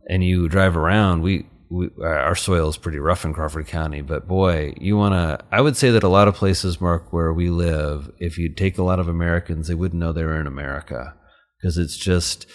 and 0.09 0.24
you 0.24 0.49
drive 0.49 0.76
around, 0.78 1.22
we, 1.22 1.47
we 1.72 1.88
uh, 1.98 2.04
our 2.06 2.34
soil 2.34 2.68
is 2.68 2.76
pretty 2.76 2.98
rough 2.98 3.24
in 3.24 3.32
Crawford 3.32 3.66
County. 3.66 4.02
But 4.02 4.28
boy, 4.28 4.74
you 4.78 4.96
want 4.96 5.14
to. 5.14 5.44
I 5.50 5.60
would 5.60 5.76
say 5.76 5.90
that 5.90 6.02
a 6.02 6.08
lot 6.08 6.28
of 6.28 6.34
places, 6.34 6.80
Mark, 6.80 7.12
where 7.12 7.32
we 7.32 7.48
live, 7.48 8.10
if 8.18 8.38
you 8.38 8.52
take 8.52 8.78
a 8.78 8.82
lot 8.82 9.00
of 9.00 9.08
Americans, 9.08 9.68
they 9.68 9.74
wouldn't 9.74 10.00
know 10.00 10.12
they 10.12 10.24
were 10.24 10.40
in 10.40 10.46
America 10.46 11.14
because 11.58 11.78
it's 11.78 11.96
just 11.96 12.46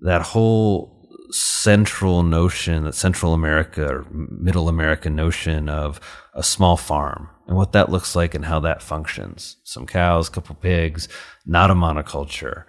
that 0.00 0.22
whole 0.22 0.98
central 1.30 2.22
notion, 2.22 2.84
that 2.84 2.94
Central 2.94 3.34
America 3.34 3.86
or 3.86 4.06
Middle 4.10 4.68
America 4.68 5.10
notion 5.10 5.68
of 5.68 6.00
a 6.34 6.42
small 6.42 6.76
farm 6.76 7.28
and 7.46 7.56
what 7.56 7.72
that 7.72 7.90
looks 7.90 8.14
like 8.14 8.34
and 8.34 8.44
how 8.44 8.60
that 8.60 8.82
functions. 8.82 9.56
Some 9.64 9.86
cows, 9.86 10.28
a 10.28 10.30
couple 10.30 10.54
pigs, 10.54 11.08
not 11.46 11.70
a 11.70 11.74
monoculture, 11.74 12.64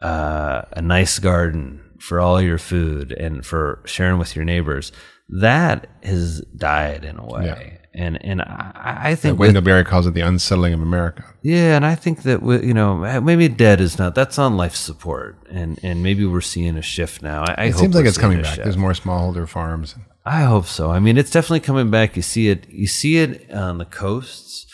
uh, 0.00 0.62
a 0.72 0.82
nice 0.82 1.18
garden 1.18 1.91
for 2.02 2.20
all 2.20 2.40
your 2.40 2.58
food 2.58 3.12
and 3.12 3.44
for 3.46 3.80
sharing 3.86 4.18
with 4.18 4.34
your 4.36 4.44
neighbors. 4.44 4.92
That 5.28 5.86
has 6.02 6.40
died 6.56 7.04
in 7.04 7.16
a 7.18 7.24
way. 7.24 7.46
Yeah. 7.46 7.78
And 7.94 8.24
and 8.24 8.40
I, 8.40 8.98
I 9.10 9.14
think 9.14 9.38
Wendell 9.38 9.60
Berry 9.62 9.84
calls 9.84 10.06
it 10.06 10.14
the 10.14 10.22
unsettling 10.22 10.72
of 10.72 10.80
America. 10.80 11.24
yeah, 11.42 11.76
and 11.76 11.84
I 11.84 11.94
think 11.94 12.22
that 12.22 12.40
we, 12.42 12.64
you 12.66 12.72
know 12.72 13.20
maybe 13.20 13.48
dead 13.48 13.82
is 13.82 13.98
not 13.98 14.14
that's 14.14 14.38
on 14.38 14.56
life 14.56 14.74
support, 14.74 15.36
and 15.50 15.78
and 15.82 16.02
maybe 16.02 16.24
we're 16.24 16.40
seeing 16.40 16.78
a 16.78 16.82
shift 16.82 17.20
now. 17.22 17.42
I, 17.46 17.54
I 17.58 17.64
It 17.66 17.72
hope 17.72 17.80
seems 17.80 17.94
like 17.94 18.06
it's 18.06 18.16
coming 18.16 18.40
back. 18.40 18.54
shift. 18.54 18.64
There's 18.64 18.78
more 18.78 18.92
smallholder 18.92 19.46
farms. 19.46 19.94
I 20.24 20.42
hope 20.44 20.64
so. 20.66 20.90
I 20.90 21.00
mean, 21.00 21.18
it's 21.18 21.30
definitely 21.30 21.60
coming 21.60 21.90
back. 21.90 22.16
You 22.16 22.22
see 22.22 22.48
it. 22.48 22.66
You 22.70 22.86
see 22.86 23.18
it 23.18 23.50
on 23.52 23.76
the 23.76 23.84
coasts, 23.84 24.66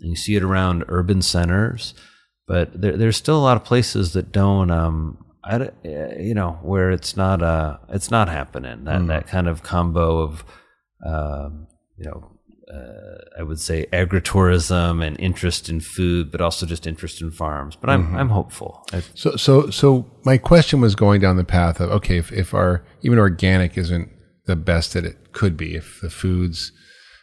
and 0.00 0.08
you 0.08 0.16
see 0.16 0.34
it 0.36 0.42
around 0.42 0.84
urban 0.88 1.20
centers. 1.20 1.92
But 2.46 2.80
there, 2.80 2.96
there's 2.96 3.18
still 3.18 3.36
a 3.38 3.44
lot 3.44 3.58
of 3.58 3.64
places 3.64 4.14
that 4.14 4.32
don't. 4.32 4.70
Um, 4.70 5.18
I, 5.44 5.56
uh, 5.56 5.70
you 6.18 6.34
know, 6.34 6.58
where 6.62 6.90
it's 6.90 7.16
not. 7.16 7.42
Uh, 7.42 7.78
it's 7.88 8.10
not 8.10 8.28
happening. 8.28 8.84
That 8.84 9.06
that 9.08 9.26
kind 9.26 9.48
of 9.48 9.62
combo 9.62 10.18
of, 10.18 10.44
um, 11.04 11.66
you 11.96 12.06
know. 12.06 12.28
Uh, 12.72 13.18
I 13.38 13.42
would 13.42 13.60
say 13.60 13.86
agritourism 13.92 15.04
and 15.04 15.20
interest 15.20 15.68
in 15.68 15.80
food, 15.80 16.30
but 16.30 16.40
also 16.40 16.64
just 16.64 16.86
interest 16.86 17.20
in 17.20 17.30
farms. 17.30 17.76
But 17.76 17.90
I'm 17.90 18.16
I'm 18.16 18.30
hopeful. 18.30 18.86
I, 18.94 19.02
So, 19.14 19.36
so, 19.36 19.68
so 19.68 20.10
my 20.24 20.38
question 20.38 20.80
was 20.80 20.94
going 20.94 21.20
down 21.20 21.36
the 21.36 21.44
path 21.44 21.80
of 21.80 21.90
okay, 21.90 22.16
if, 22.16 22.32
if 22.32 22.54
our 22.54 22.82
even 23.02 23.18
organic 23.18 23.76
isn't 23.76 24.08
the 24.46 24.56
best 24.56 24.94
that 24.94 25.04
it 25.04 25.32
could 25.32 25.56
be, 25.56 25.74
if 25.74 26.00
the 26.00 26.08
foods 26.08 26.72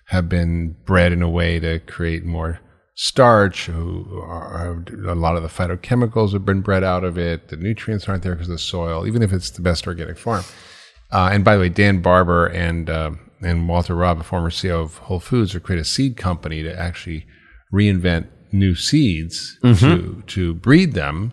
have 0.08 0.30
been 0.30 0.76
bred 0.86 1.12
in 1.12 1.22
a 1.22 1.30
way 1.30 1.60
to 1.60 1.80
create 1.80 2.26
more 2.26 2.60
starch, 3.02 3.68
who 3.68 4.22
are, 4.22 4.84
a 5.08 5.16
lot 5.16 5.38
of 5.38 5.42
the 5.42 5.48
phytochemicals 5.48 6.34
have 6.34 6.44
been 6.44 6.60
bred 6.60 6.84
out 6.84 7.06
of 7.06 7.18
it, 7.18 7.48
the 7.48 7.56
nutrients 7.56 8.10
aren't 8.10 8.24
there 8.24 8.34
because 8.34 8.50
of 8.50 8.56
the 8.56 8.60
soil, 8.60 9.08
even 9.08 9.22
if 9.22 9.32
it's 9.32 9.50
the 9.52 9.62
best 9.62 9.88
organic 9.88 10.18
farm. 10.18 10.44
Uh, 11.10 11.30
and 11.32 11.46
by 11.46 11.56
the 11.56 11.62
way, 11.62 11.70
Dan 11.70 12.02
Barber 12.02 12.48
and 12.48 12.90
uh, 12.90 13.12
and 13.42 13.70
Walter 13.70 13.96
Robb, 13.96 14.20
a 14.20 14.24
former 14.24 14.50
CEO 14.50 14.82
of 14.84 14.98
Whole 14.98 15.22
Foods, 15.22 15.54
have 15.54 15.64
created 15.64 15.84
a 15.84 15.86
seed 15.86 16.18
company 16.18 16.62
to 16.62 16.78
actually 16.78 17.26
reinvent 17.74 18.28
new 18.52 18.76
seeds 18.76 19.58
to 19.80 20.22
to 20.28 20.54
breed 20.56 20.92
them 20.92 21.32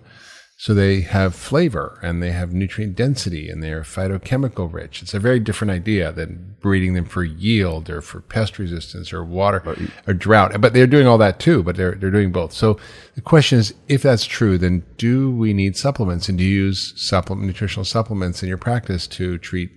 so 0.58 0.72
they 0.72 1.02
have 1.02 1.34
flavor 1.34 1.98
and 2.02 2.22
they 2.22 2.32
have 2.32 2.54
nutrient 2.54 2.96
density 2.96 3.50
and 3.50 3.62
they're 3.62 3.82
phytochemical 3.82 4.72
rich. 4.72 5.02
It's 5.02 5.12
a 5.12 5.20
very 5.20 5.38
different 5.38 5.70
idea 5.70 6.12
than 6.12 6.56
breeding 6.60 6.94
them 6.94 7.04
for 7.04 7.22
yield 7.24 7.90
or 7.90 8.00
for 8.00 8.22
pest 8.22 8.58
resistance 8.58 9.12
or 9.12 9.22
water 9.22 9.76
or 10.06 10.14
drought. 10.14 10.58
But 10.58 10.72
they're 10.72 10.86
doing 10.86 11.06
all 11.06 11.18
that 11.18 11.38
too, 11.38 11.62
but 11.62 11.76
they're, 11.76 11.94
they're 11.94 12.10
doing 12.10 12.32
both. 12.32 12.54
So 12.54 12.78
the 13.14 13.20
question 13.20 13.58
is, 13.58 13.74
if 13.88 14.02
that's 14.02 14.24
true, 14.24 14.56
then 14.56 14.82
do 14.96 15.30
we 15.30 15.52
need 15.52 15.76
supplements 15.76 16.26
and 16.30 16.38
do 16.38 16.44
you 16.44 16.64
use 16.64 16.94
supplement, 16.96 17.46
nutritional 17.46 17.84
supplements 17.84 18.42
in 18.42 18.48
your 18.48 18.58
practice 18.58 19.06
to 19.08 19.36
treat 19.36 19.70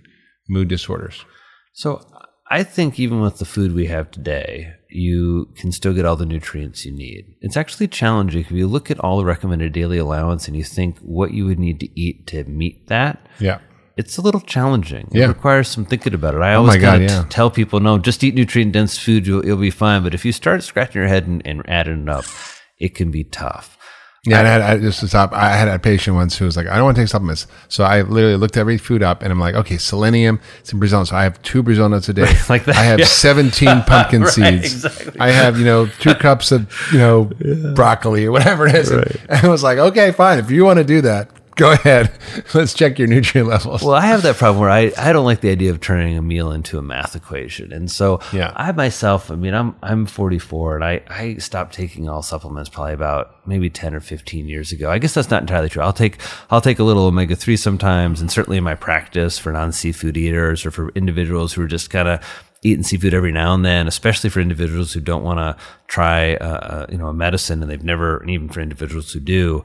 mood 0.48 0.68
disorders? 0.68 1.26
So 1.74 2.02
I 2.52 2.64
think 2.64 2.98
even 2.98 3.20
with 3.20 3.38
the 3.38 3.44
food 3.44 3.74
we 3.74 3.86
have 3.86 4.10
today, 4.10 4.74
you 4.88 5.48
can 5.54 5.70
still 5.70 5.94
get 5.94 6.04
all 6.04 6.16
the 6.16 6.26
nutrients 6.26 6.84
you 6.84 6.90
need. 6.90 7.32
It's 7.40 7.56
actually 7.56 7.86
challenging 7.86 8.40
if 8.40 8.50
you 8.50 8.66
look 8.66 8.90
at 8.90 8.98
all 8.98 9.18
the 9.18 9.24
recommended 9.24 9.72
daily 9.72 9.98
allowance 9.98 10.48
and 10.48 10.56
you 10.56 10.64
think 10.64 10.98
what 10.98 11.32
you 11.32 11.46
would 11.46 11.60
need 11.60 11.78
to 11.78 12.00
eat 12.00 12.26
to 12.28 12.42
meet 12.44 12.88
that. 12.88 13.24
Yeah. 13.38 13.60
It's 13.96 14.18
a 14.18 14.20
little 14.20 14.40
challenging. 14.40 15.08
Yeah. 15.12 15.26
It 15.26 15.28
requires 15.28 15.68
some 15.68 15.84
thinking 15.84 16.12
about 16.12 16.34
it. 16.34 16.40
I 16.40 16.54
oh 16.54 16.58
always 16.58 16.74
my 16.74 16.78
God, 16.78 16.90
kind 16.90 17.04
of 17.04 17.10
yeah. 17.10 17.24
tell 17.28 17.50
people, 17.50 17.78
no, 17.78 17.98
just 17.98 18.24
eat 18.24 18.34
nutrient 18.34 18.72
dense 18.72 18.98
food, 18.98 19.28
you'll, 19.28 19.46
you'll 19.46 19.56
be 19.56 19.70
fine. 19.70 20.02
But 20.02 20.14
if 20.14 20.24
you 20.24 20.32
start 20.32 20.64
scratching 20.64 21.00
your 21.00 21.08
head 21.08 21.28
and, 21.28 21.46
and 21.46 21.62
adding 21.68 22.02
it 22.02 22.08
up, 22.08 22.24
it 22.78 22.96
can 22.96 23.12
be 23.12 23.22
tough. 23.22 23.76
Yeah, 24.26 24.38
and 24.40 24.46
I 24.48 24.50
had 24.50 24.60
I, 24.62 24.78
just 24.78 25.00
to 25.00 25.08
stop. 25.08 25.32
I 25.32 25.56
had 25.56 25.66
a 25.68 25.78
patient 25.78 26.14
once 26.14 26.36
who 26.36 26.44
was 26.44 26.54
like, 26.54 26.66
"I 26.66 26.74
don't 26.76 26.84
want 26.84 26.96
to 26.96 27.02
take 27.02 27.08
supplements." 27.08 27.46
So 27.68 27.84
I 27.84 28.02
literally 28.02 28.36
looked 28.36 28.58
every 28.58 28.76
food 28.76 29.02
up, 29.02 29.22
and 29.22 29.32
I'm 29.32 29.40
like, 29.40 29.54
"Okay, 29.54 29.78
selenium, 29.78 30.40
some 30.62 30.78
Brazil 30.78 30.98
nuts. 31.00 31.08
So 31.10 31.16
I 31.16 31.22
have 31.22 31.40
two 31.40 31.62
Brazil 31.62 31.88
nuts 31.88 32.08
a 32.10 32.12
day. 32.12 32.30
Like 32.50 32.66
that, 32.66 32.76
I 32.76 32.82
have 32.82 32.98
yeah. 32.98 33.06
17 33.06 33.82
pumpkin 33.86 34.22
Right, 34.22 34.30
seeds. 34.30 34.84
exactly. 34.84 35.18
I 35.20 35.30
have 35.30 35.58
you 35.58 35.64
know 35.64 35.86
two 35.86 36.14
cups 36.14 36.52
of 36.52 36.70
you 36.92 36.98
know 36.98 37.24
broccoli 37.74 38.26
or 38.26 38.32
whatever 38.32 38.66
it 38.66 38.74
is." 38.74 38.90
And 38.90 39.06
I 39.30 39.48
was 39.48 39.62
like, 39.62 39.78
"Okay, 39.78 40.12
fine. 40.12 40.38
If 40.38 40.50
you 40.50 40.64
want 40.66 40.76
to 40.78 40.84
do 40.84 41.00
that, 41.00 41.30
go 41.60 41.72
ahead. 41.72 42.10
Let's 42.54 42.74
check 42.74 42.98
your 42.98 43.06
nutrient 43.06 43.48
levels." 43.48 43.82
Well, 43.82 43.94
I 43.94 44.06
have 44.06 44.22
that 44.22 44.36
problem 44.36 44.60
where 44.60 44.70
I, 44.70 44.92
I 44.96 45.12
don't 45.12 45.24
like 45.24 45.40
the 45.40 45.50
idea 45.50 45.70
of 45.70 45.80
turning 45.80 46.16
a 46.16 46.22
meal 46.22 46.50
into 46.50 46.78
a 46.78 46.82
math 46.82 47.14
equation. 47.14 47.72
And 47.72 47.90
so 47.90 48.20
Yeah. 48.32 48.52
I 48.56 48.72
myself, 48.72 49.30
I 49.30 49.36
mean, 49.36 49.54
I'm 49.54 49.76
I'm 49.82 50.06
44 50.06 50.76
and 50.76 50.84
I, 50.84 51.02
I 51.08 51.36
stopped 51.36 51.74
taking 51.74 52.08
all 52.08 52.22
supplements 52.22 52.68
probably 52.68 52.94
about 52.94 53.46
maybe 53.46 53.70
10 53.70 53.94
or 53.94 54.00
15 54.00 54.48
years 54.48 54.72
ago. 54.72 54.90
I 54.90 54.98
guess 54.98 55.14
that's 55.14 55.30
not 55.30 55.42
entirely 55.42 55.68
true. 55.68 55.82
I'll 55.82 55.92
take 55.92 56.18
I'll 56.50 56.60
take 56.60 56.78
a 56.78 56.84
little 56.84 57.04
omega 57.04 57.36
3 57.36 57.56
sometimes 57.56 58.20
and 58.20 58.30
certainly 58.32 58.58
in 58.58 58.64
my 58.64 58.74
practice 58.74 59.38
for 59.38 59.52
non-seafood 59.52 60.16
eaters 60.16 60.66
or 60.66 60.70
for 60.70 60.88
individuals 60.90 61.52
who 61.52 61.62
are 61.62 61.68
just 61.68 61.90
kind 61.90 62.08
of 62.08 62.24
eating 62.62 62.82
seafood 62.82 63.14
every 63.14 63.32
now 63.32 63.54
and 63.54 63.64
then, 63.64 63.88
especially 63.88 64.28
for 64.28 64.38
individuals 64.40 64.92
who 64.92 65.00
don't 65.00 65.22
want 65.22 65.38
to 65.38 65.56
try 65.88 66.34
uh, 66.34 66.44
uh, 66.46 66.86
you 66.90 66.98
know 66.98 67.06
a 67.08 67.14
medicine 67.14 67.62
and 67.62 67.70
they've 67.70 67.84
never 67.84 68.18
and 68.18 68.30
even 68.30 68.48
for 68.48 68.60
individuals 68.60 69.12
who 69.12 69.20
do. 69.20 69.64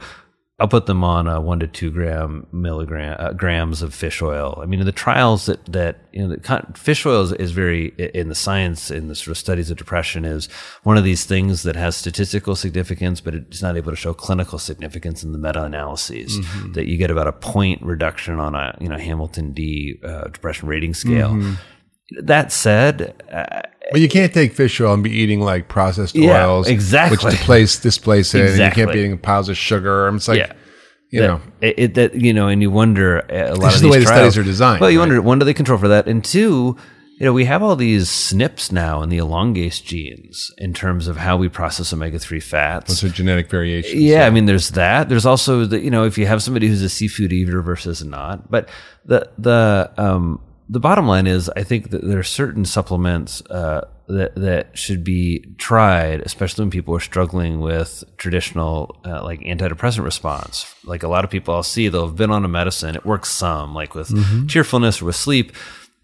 I'll 0.58 0.70
put 0.70 0.86
them 0.86 1.04
on 1.04 1.28
uh, 1.28 1.42
one 1.42 1.60
to 1.60 1.68
two 1.68 1.92
gram 1.92 2.48
milligram 2.54 3.18
uh, 3.20 3.34
grams 3.34 3.82
of 3.82 3.94
fish 3.94 4.22
oil. 4.22 4.58
I 4.64 4.66
mean, 4.66 4.80
in 4.80 4.86
the 4.86 4.94
trials 4.94 5.48
that 5.48 5.66
that 5.66 6.06
you 6.14 6.22
know, 6.22 6.30
the 6.30 6.40
con- 6.40 6.74
fish 6.78 7.06
oil 7.06 7.24
is, 7.24 7.34
is 7.34 7.52
very 7.52 7.88
in 7.88 8.30
the 8.30 8.36
science 8.36 8.90
in 8.90 9.10
the 9.10 9.16
sort 9.16 9.30
of 9.30 9.38
studies 9.38 9.70
of 9.70 9.76
depression 9.76 10.24
is 10.24 10.48
one 10.84 10.96
of 10.96 11.04
these 11.04 11.26
things 11.26 11.64
that 11.64 11.76
has 11.76 11.98
statistical 11.98 12.56
significance, 12.56 13.20
but 13.20 13.36
it's 13.36 13.62
not 13.62 13.76
able 13.76 13.92
to 13.92 13.98
show 13.98 14.14
clinical 14.14 14.58
significance 14.58 15.24
in 15.26 15.34
the 15.34 15.38
meta-analyses. 15.38 16.38
That 16.74 16.88
you 16.88 16.98
get 16.98 17.12
about 17.12 17.28
a 17.28 17.34
point 17.34 17.82
reduction 17.82 18.40
on 18.40 18.56
a 18.56 18.78
you 18.80 18.88
know 18.88 18.98
Hamilton 18.98 19.52
D 19.52 20.00
uh, 20.06 20.30
depression 20.30 20.70
rating 20.70 20.94
scale. 20.94 21.34
That 22.22 22.52
said, 22.54 23.22
But 23.92 24.02
you 24.02 24.10
can't 24.10 24.34
take 24.34 24.54
fish 24.54 24.80
oil 24.82 24.94
and 24.94 25.04
be 25.04 25.12
eating 25.12 25.42
like 25.42 25.68
processed 25.68 26.16
Yeah, 26.16 26.46
oils, 26.48 26.68
exactly. 26.68 27.18
which 27.18 27.36
displace 27.36 27.78
displace 27.80 28.34
it. 28.34 28.50
And 28.52 28.60
you 28.60 28.72
can't 28.72 28.92
be 28.92 29.00
eating 29.00 29.18
piles 29.18 29.50
of 29.50 29.58
sugar. 29.58 30.08
It's 30.10 30.28
like, 30.28 30.40
Yeah. 30.40 30.54
you 31.12 31.22
that, 31.22 31.28
know, 31.28 31.42
it, 31.62 31.76
it- 31.78 31.94
that 31.96 32.16
you 32.16 32.34
know, 32.34 32.48
and 32.48 32.62
you 32.62 32.72
wonder 32.72 33.20
uh, 33.32 33.54
a 33.54 33.56
lot 33.56 33.68
This 33.68 33.76
of 33.78 33.82
the 33.84 33.90
way 33.90 34.00
the 34.00 34.08
studies 34.08 34.38
are 34.38 34.44
designed, 34.44 34.82
Well, 34.82 34.90
you 34.90 35.00
right? 35.00 35.08
wonder 35.08 35.22
one, 35.22 35.40
do 35.40 35.46
they 35.46 35.54
control 35.54 35.78
for 35.78 35.88
that, 35.90 36.08
and 36.08 36.24
two, 36.26 36.76
you 37.20 37.26
know, 37.26 37.32
we 37.32 37.46
have 37.46 37.64
all 37.64 37.78
these 37.78 38.10
SNPs 38.10 38.74
now 38.74 39.02
in 39.02 39.08
the 39.08 39.18
elongase 39.20 39.82
genes 39.82 40.52
in 40.58 40.74
terms 40.74 41.08
of 41.08 41.16
how 41.16 41.38
we 41.38 41.48
process 41.48 41.94
omega 41.94 42.20
three 42.20 42.42
fats. 42.42 42.98
so 43.00 43.08
genetic 43.08 43.50
variation. 43.50 44.02
Yeah, 44.02 44.26
I 44.26 44.32
mean, 44.32 44.48
there's 44.48 44.72
that. 44.72 45.08
There's 45.08 45.26
also 45.26 45.64
the 45.64 45.80
you 45.80 45.90
know, 45.92 46.04
if 46.04 46.18
you 46.18 46.26
have 46.26 46.44
somebody 46.44 46.68
who's 46.68 46.82
a 46.82 46.90
seafood 46.90 47.32
eater 47.32 47.62
versus 47.62 48.04
not, 48.04 48.52
but 48.52 48.68
the 49.06 49.30
the 49.38 49.94
um 49.98 50.42
the 50.68 50.80
bottom 50.80 51.08
line 51.08 51.28
is, 51.28 51.50
I 51.56 51.64
think 51.64 51.92
that 51.92 52.04
there 52.04 52.20
are 52.20 52.24
certain 52.24 52.66
supplements 52.66 53.42
uh, 53.50 53.88
that 54.08 54.36
that 54.36 54.78
should 54.78 55.04
be 55.04 55.56
tried, 55.58 56.22
especially 56.22 56.64
when 56.64 56.72
people 56.72 56.96
are 56.96 57.00
struggling 57.00 57.60
with 57.60 58.04
traditional 58.18 59.00
uh, 59.06 59.24
like 59.24 59.42
antidepressant 59.42 60.04
response. 60.04 60.74
Like 60.84 61.04
a 61.04 61.08
lot 61.08 61.24
of 61.24 61.32
people 61.32 61.54
I'll 61.56 61.64
see, 61.64 61.88
they'll 61.88 62.08
have 62.08 62.16
been 62.16 62.32
on 62.32 62.46
a 62.46 62.50
medicine, 62.50 62.96
it 62.96 63.06
works 63.06 63.30
some, 63.30 63.74
like 63.74 63.96
with 63.96 64.48
cheerfulness 64.48 65.02
or 65.02 65.06
with 65.06 65.16
sleep, 65.16 65.54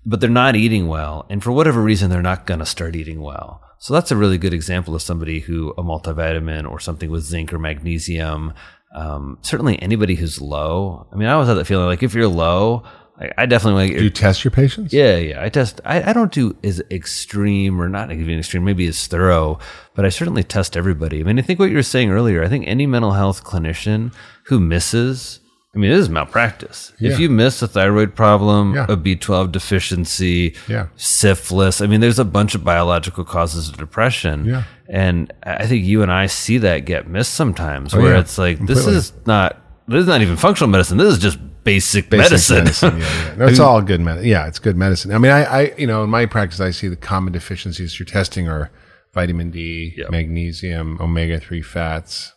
but 0.05 0.19
they're 0.19 0.29
not 0.29 0.55
eating 0.55 0.87
well, 0.87 1.25
and 1.29 1.43
for 1.43 1.51
whatever 1.51 1.81
reason, 1.81 2.09
they're 2.09 2.21
not 2.21 2.45
going 2.47 2.59
to 2.59 2.65
start 2.65 2.95
eating 2.95 3.21
well. 3.21 3.61
So 3.79 3.95
that's 3.95 4.11
a 4.11 4.15
really 4.15 4.37
good 4.37 4.53
example 4.53 4.93
of 4.93 5.01
somebody 5.01 5.39
who 5.39 5.71
a 5.71 5.83
multivitamin 5.83 6.69
or 6.69 6.79
something 6.79 7.09
with 7.09 7.23
zinc 7.23 7.51
or 7.51 7.57
magnesium. 7.57 8.53
Um, 8.93 9.39
certainly, 9.41 9.81
anybody 9.81 10.15
who's 10.15 10.39
low. 10.39 11.07
I 11.11 11.15
mean, 11.15 11.27
I 11.27 11.33
always 11.33 11.47
have 11.47 11.57
that 11.57 11.65
feeling 11.65 11.87
like 11.87 12.03
if 12.03 12.13
you're 12.13 12.27
low, 12.27 12.83
I, 13.21 13.29
I 13.37 13.45
definitely 13.45 13.85
want 13.87 13.97
Do 13.97 14.03
you 14.03 14.09
test 14.09 14.43
your 14.43 14.51
patients? 14.51 14.93
yeah, 14.93 15.17
yeah. 15.17 15.43
I 15.43 15.49
test. 15.49 15.79
I, 15.85 16.09
I 16.09 16.13
don't 16.13 16.31
do 16.31 16.55
as 16.63 16.81
extreme 16.89 17.79
or 17.81 17.87
not 17.89 18.11
even 18.11 18.39
extreme, 18.39 18.63
maybe 18.63 18.87
as 18.87 19.05
thorough, 19.07 19.59
but 19.95 20.05
I 20.05 20.09
certainly 20.09 20.43
test 20.43 20.75
everybody. 20.75 21.19
I 21.19 21.23
mean, 21.23 21.37
I 21.39 21.41
think 21.43 21.59
what 21.59 21.69
you 21.69 21.75
were 21.75 21.83
saying 21.83 22.09
earlier. 22.11 22.43
I 22.43 22.47
think 22.47 22.65
any 22.67 22.85
mental 22.87 23.11
health 23.11 23.43
clinician 23.43 24.13
who 24.45 24.59
misses. 24.59 25.39
I 25.73 25.77
mean, 25.77 25.89
it 25.91 25.97
is 25.97 26.09
malpractice. 26.09 26.91
Yeah. 26.99 27.11
If 27.13 27.19
you 27.19 27.29
miss 27.29 27.61
a 27.61 27.67
thyroid 27.67 28.13
problem, 28.13 28.73
Yeah. 28.75 28.87
a 28.89 28.97
B12 28.97 29.53
deficiency, 29.53 30.53
Yeah. 30.67 30.87
syphilis, 30.97 31.79
I 31.79 31.87
mean, 31.87 32.01
there's 32.01 32.19
a 32.19 32.25
bunch 32.25 32.55
of 32.55 32.63
biological 32.65 33.23
causes 33.23 33.69
of 33.69 33.77
depression. 33.77 34.43
Yeah. 34.43 34.63
And 34.89 35.31
I 35.43 35.65
think 35.67 35.85
you 35.85 36.01
and 36.03 36.11
I 36.11 36.25
see 36.25 36.57
that 36.57 36.79
get 36.83 37.07
missed 37.07 37.33
sometimes 37.35 37.93
oh, 37.93 37.99
where 38.01 38.11
Oh, 38.11 38.13
yeah. 38.15 38.19
it's 38.19 38.37
like, 38.37 38.59
this 38.65 38.85
is 38.85 39.13
not, 39.25 39.61
this 39.87 40.01
is 40.01 40.07
not 40.07 40.21
even 40.21 40.35
functional 40.35 40.69
medicine. 40.69 40.97
This 40.97 41.13
is 41.13 41.19
just 41.19 41.39
basic, 41.63 42.09
Basic 42.09 42.49
medicine. 42.49 42.97
yeah, 42.97 43.07
yeah. 43.27 43.35
No, 43.37 43.45
it's 43.47 43.59
all 43.67 43.81
good 43.81 44.01
medicine. 44.01 44.27
Yeah, 44.29 44.47
it's 44.47 44.59
good 44.59 44.75
medicine. 44.77 45.13
I 45.13 45.17
mean, 45.17 45.31
I, 45.31 45.43
I, 45.43 45.73
you 45.77 45.87
know, 45.87 46.03
in 46.03 46.09
my 46.09 46.25
practice, 46.25 46.59
I 46.59 46.71
see 46.71 46.87
the 46.87 46.95
common 46.95 47.33
deficiencies 47.33 47.99
you're 47.99 48.05
testing 48.05 48.47
are 48.47 48.71
vitamin 49.13 49.51
D, 49.51 49.93
Yep. 49.97 50.09
magnesium, 50.11 50.97
omega 51.01 51.39
three 51.39 51.61
fats, 51.61 52.31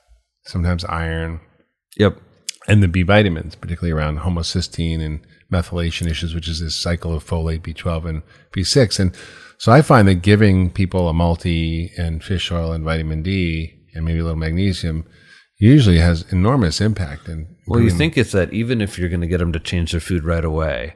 sometimes 0.46 0.84
iron, 0.86 1.40
yep. 1.96 2.18
and 2.68 2.82
the 2.82 2.88
B 2.88 3.02
vitamins, 3.02 3.54
particularly 3.54 3.92
around 3.92 4.18
homocysteine 4.20 5.00
and 5.00 5.20
methylation 5.52 6.08
issues, 6.10 6.34
which 6.34 6.48
is 6.48 6.60
this 6.60 6.74
cycle 6.80 7.14
of 7.14 7.24
folate, 7.24 7.60
B12, 7.60 8.04
and 8.06 8.22
B6. 8.52 8.98
And 8.98 9.16
so 9.58 9.70
I 9.72 9.82
find 9.82 10.08
that 10.08 10.16
giving 10.16 10.70
people 10.70 11.08
a 11.08 11.12
multi 11.12 11.92
and 11.96 12.22
fish 12.24 12.50
oil 12.50 12.72
and 12.72 12.84
vitamin 12.84 13.22
D 13.22 13.72
and 13.94 14.04
maybe 14.04 14.18
a 14.18 14.22
little 14.24 14.36
magnesium 14.38 15.06
usually 15.58 15.98
has 15.98 16.24
enormous 16.30 16.80
impact. 16.80 17.28
And 17.28 17.46
Well, 17.66 17.80
you 17.80 17.90
think 17.90 18.16
it's 18.18 18.32
that 18.32 18.52
even 18.52 18.80
if 18.80 18.98
you're 18.98 19.08
going 19.08 19.20
to 19.20 19.26
get 19.26 19.38
them 19.38 19.52
to 19.52 19.60
change 19.60 19.92
their 19.92 20.00
food 20.00 20.24
right 20.24 20.44
away, 20.44 20.94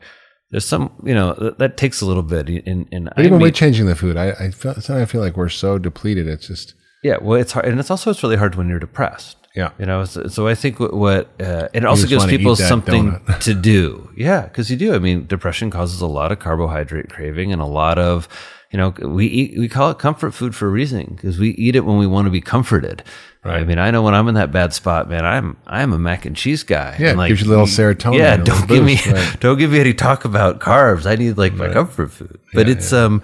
there's 0.51 0.65
some, 0.65 0.93
you 1.05 1.15
know, 1.15 1.35
that, 1.35 1.59
that 1.59 1.77
takes 1.77 2.01
a 2.01 2.07
little 2.07 2.23
bit. 2.23 2.49
And, 2.49 2.89
and 2.91 3.11
even 3.19 3.33
mean, 3.33 3.41
with 3.41 3.55
changing 3.55 3.87
the 3.87 3.95
food, 3.95 4.17
I, 4.17 4.31
I 4.31 4.51
feel, 4.51 4.75
sometimes 4.75 4.91
I 4.91 5.05
feel 5.05 5.21
like 5.21 5.37
we're 5.37 5.49
so 5.49 5.79
depleted. 5.79 6.27
It's 6.27 6.49
just, 6.49 6.75
yeah, 7.03 7.19
well, 7.21 7.41
it's 7.41 7.53
hard, 7.53 7.67
and 7.67 7.79
it's 7.79 7.91
also 7.91 8.11
it's 8.11 8.23
really 8.23 8.37
hard 8.37 8.55
when 8.57 8.69
you're 8.69 8.79
depressed. 8.79 9.37
yeah. 9.55 9.71
You 9.79 9.87
know, 9.87 10.05
so, 10.05 10.27
so 10.27 10.49
I 10.49 10.55
think 10.55 10.81
what, 10.81 10.95
what 10.95 11.41
uh, 11.41 11.69
it 11.73 11.85
also 11.85 12.07
gives 12.07 12.27
people 12.27 12.57
something 12.57 13.21
to 13.41 13.55
do. 13.55 14.11
Yeah, 14.17 14.43
because 14.43 14.71
you 14.71 14.77
do. 14.77 14.95
I 14.95 14.99
mean, 14.99 15.27
depression 15.27 15.71
causes 15.71 16.01
a 16.01 16.07
lot 16.07 16.33
of 16.33 16.39
carbohydrate 16.39 17.11
craving 17.11 17.53
and 17.53 17.63
a 17.63 17.67
lot 17.67 17.99
of, 17.99 18.29
you 18.71 18.77
know, 18.77 18.91
we 19.01 19.27
eat, 19.27 19.59
we 19.59 19.67
call 19.69 19.91
it 19.91 19.99
comfort 19.99 20.33
food 20.33 20.55
for 20.55 20.67
a 20.67 20.71
reason 20.71 21.15
because 21.17 21.39
we 21.39 21.51
eat 21.51 21.75
it 21.75 21.87
when 21.87 21.97
we 21.97 22.07
want 22.07 22.27
to 22.27 22.31
be 22.31 22.43
comforted. 22.43 23.03
Right. 23.43 23.63
I 23.63 23.65
mean, 23.65 23.79
I 23.79 23.91
know 23.91 24.03
when 24.03 24.15
I'm 24.15 24.29
in 24.29 24.35
that 24.35 24.53
bad 24.53 24.75
spot, 24.75 25.09
man, 25.09 25.25
I'm 25.25 25.57
I'm 25.67 25.93
a 25.95 25.99
mac 25.99 26.27
and 26.27 26.37
cheese 26.37 26.65
guy. 26.65 26.97
Yeah, 26.99 27.13
And, 27.13 27.21
it 27.23 27.29
gives 27.29 27.43
you 27.43 27.49
a 27.49 27.51
little 27.51 27.67
serotonin 27.67 28.19
Yeah, 28.19 28.35
a 28.35 28.45
don't 28.45 28.69
give 28.69 28.85
me 28.85 28.99
right. 29.07 29.37
don't 29.41 29.59
give 29.59 29.71
me 29.71 29.81
any 29.81 29.95
talk 29.95 30.27
about 30.27 30.59
carbs. 30.61 31.07
I 31.07 31.17
need 31.17 31.39
like 31.39 31.55
my 31.55 31.73
comfort 31.73 32.11
food. 32.11 32.39
But 32.53 32.69
it's 32.69 32.93
um. 32.93 33.23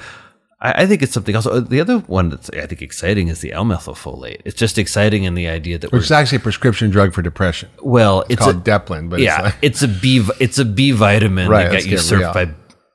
I 0.67 0.87
think 0.87 1.03
it's 1.03 1.13
something 1.13 1.35
else. 1.35 1.45
The 1.45 1.79
other 1.79 1.99
one 1.99 2.31
that's 2.31 2.49
I 2.49 2.65
think 2.65 2.81
exciting 2.81 3.29
is 3.29 3.43
the 3.43 3.53
L-methylfolate. 3.53 4.41
It's 4.47 4.57
just 4.57 4.79
exciting 4.79 5.25
in 5.25 5.35
the 5.35 5.47
idea 5.47 5.77
that 5.77 5.93
we're 5.93 5.99
Which 5.99 6.07
is 6.07 6.11
actually 6.11 6.37
a 6.37 6.41
prescription 6.41 6.89
drug 6.89 7.13
for 7.13 7.21
depression. 7.21 7.69
well, 7.83 8.23
It's 8.23 8.31
it's 8.31 8.47
a, 8.47 8.53
called 8.53 8.65
Deplin, 8.65 9.11
but 9.11 9.21
yeah, 9.21 9.35
it's 9.35 9.45
like, 9.45 9.59
it's 9.61 9.83
a 9.83 9.89
B. 9.89 10.27
It's 10.41 10.59
a 10.59 10.65
B 10.65 10.93
vitamin 10.93 11.51
Right, 11.51 11.65
that 11.65 11.73
got 11.73 11.85
usurped 11.87 12.33
by. 12.33 12.47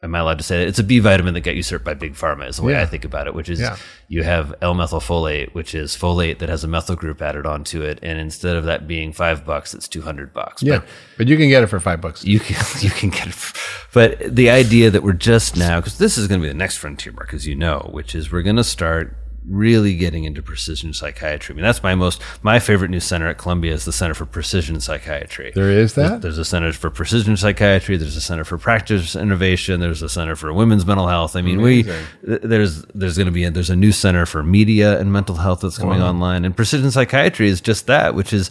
Am 0.01 0.15
I 0.15 0.19
allowed 0.19 0.37
to 0.37 0.45
say 0.45 0.59
that? 0.59 0.67
It's 0.69 0.79
a 0.79 0.83
B 0.83 0.99
vitamin 0.99 1.33
that 1.33 1.41
got 1.41 1.55
usurped 1.57 1.83
by 1.83 1.93
big 1.93 2.13
pharma. 2.13 2.47
Is 2.47 2.55
the 2.57 2.63
way 2.63 2.71
Yeah. 2.71 2.81
I 2.81 2.85
think 2.85 3.03
about 3.03 3.27
it. 3.27 3.33
Which 3.35 3.49
is 3.49 3.59
Yeah. 3.59 3.75
you 4.07 4.23
have 4.23 4.55
L-methylfolate, 4.61 5.53
which 5.53 5.75
is 5.75 5.95
folate 5.97 6.39
that 6.39 6.47
has 6.47 6.63
a 6.63 6.69
methyl 6.69 6.95
group 6.95 7.21
added 7.21 7.45
onto 7.45 7.81
it, 7.81 7.99
and 8.01 8.17
instead 8.17 8.55
of 8.55 8.63
that 8.63 8.87
being 8.87 9.11
five 9.11 9.45
bucks, 9.45 9.73
it's 9.73 9.89
two 9.89 10.01
hundred 10.01 10.33
bucks. 10.33 10.63
yeah, 10.63 10.77
But 10.79 10.87
but 11.17 11.27
you 11.27 11.35
can 11.35 11.49
get 11.49 11.63
it 11.63 11.67
for 11.67 11.81
five 11.81 11.99
bucks. 11.99 12.23
you 12.23 12.39
can 12.39 12.55
you 12.81 12.89
can 12.91 13.09
get 13.09 13.23
it. 13.27 13.33
f- 13.33 13.89
But 13.93 14.35
the 14.35 14.49
idea 14.49 14.89
that 14.89 15.03
we're 15.03 15.11
just 15.13 15.57
now, 15.57 15.79
because 15.81 15.97
this 15.97 16.17
is 16.17 16.27
going 16.27 16.39
to 16.39 16.43
be 16.45 16.49
the 16.49 16.57
next 16.57 16.77
frontier, 16.77 17.11
Mark, 17.11 17.33
as 17.33 17.45
you 17.45 17.55
know, 17.55 17.89
which 17.91 18.15
is 18.15 18.31
we're 18.31 18.41
going 18.43 18.55
to 18.55 18.63
start 18.63 19.17
really 19.47 19.95
getting 19.95 20.23
into 20.23 20.41
precision 20.41 20.93
psychiatry. 20.93 21.53
I 21.53 21.55
mean, 21.55 21.63
that's 21.63 21.83
my 21.83 21.95
most 21.95 22.21
my 22.43 22.59
favorite 22.59 22.89
new 22.89 22.99
center 22.99 23.27
at 23.27 23.37
Columbia 23.37 23.73
is 23.73 23.85
the 23.85 23.91
Center 23.91 24.13
for 24.13 24.25
Precision 24.25 24.79
Psychiatry. 24.79 25.51
There 25.55 25.71
is 25.71 25.95
that? 25.95 26.21
There's 26.21 26.37
a 26.37 26.45
center 26.45 26.71
for 26.73 26.89
precision 26.89 27.37
psychiatry. 27.37 27.97
There's 27.97 28.15
a 28.15 28.21
center 28.21 28.43
for 28.43 28.57
practice 28.57 29.15
innovation. 29.15 29.79
There's 29.79 30.01
a 30.01 30.09
center 30.09 30.35
for 30.35 30.53
women's 30.53 30.85
mental 30.85 31.07
health. 31.07 31.35
I 31.35 31.41
mean, 31.41 31.61
we 31.61 31.81
Amazing. 31.81 32.05
th- 32.25 32.41
there's 32.43 32.81
there's 32.95 33.17
going 33.17 33.27
to 33.27 33.31
be 33.31 33.43
a, 33.45 33.51
there's 33.51 33.69
a 33.69 33.75
new 33.75 33.91
center 33.91 34.25
for 34.25 34.43
media 34.43 34.99
and 34.99 35.11
mental 35.11 35.35
health 35.35 35.61
that's 35.61 35.77
coming 35.77 36.01
online. 36.01 36.45
And 36.45 36.55
precision 36.55 36.91
psychiatry 36.91 37.47
is 37.47 37.61
just 37.61 37.87
that, 37.87 38.15
which 38.15 38.33
is 38.33 38.49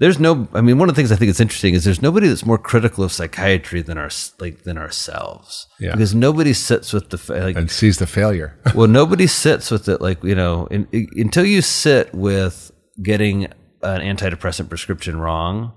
there's 0.00 0.18
no. 0.18 0.48
I 0.54 0.60
mean, 0.62 0.78
one 0.78 0.88
of 0.88 0.94
the 0.94 0.98
things 1.00 1.12
I 1.12 1.16
think 1.16 1.30
is 1.30 1.40
interesting 1.40 1.74
is 1.74 1.84
there's 1.84 2.02
nobody 2.02 2.26
that's 2.26 2.44
more 2.44 2.58
critical 2.58 3.04
of 3.04 3.12
psychiatry 3.12 3.82
than 3.82 3.96
our 3.98 4.10
like 4.40 4.62
than 4.64 4.76
ourselves. 4.78 5.66
Yeah. 5.78 5.92
Because 5.92 6.14
nobody 6.14 6.52
sits 6.54 6.92
with 6.92 7.10
the 7.10 7.18
fa- 7.18 7.34
like 7.34 7.56
and 7.56 7.70
sees 7.70 7.98
the 7.98 8.06
failure. 8.06 8.58
well, 8.74 8.88
nobody 8.88 9.26
sits 9.26 9.70
with 9.70 9.88
it 9.88 10.00
like 10.00 10.24
you 10.24 10.34
know 10.34 10.66
in, 10.66 10.88
in- 10.90 11.08
until 11.16 11.44
you 11.44 11.62
sit 11.62 12.12
with 12.14 12.72
getting 13.02 13.44
an 13.82 14.00
antidepressant 14.00 14.68
prescription 14.68 15.20
wrong, 15.20 15.72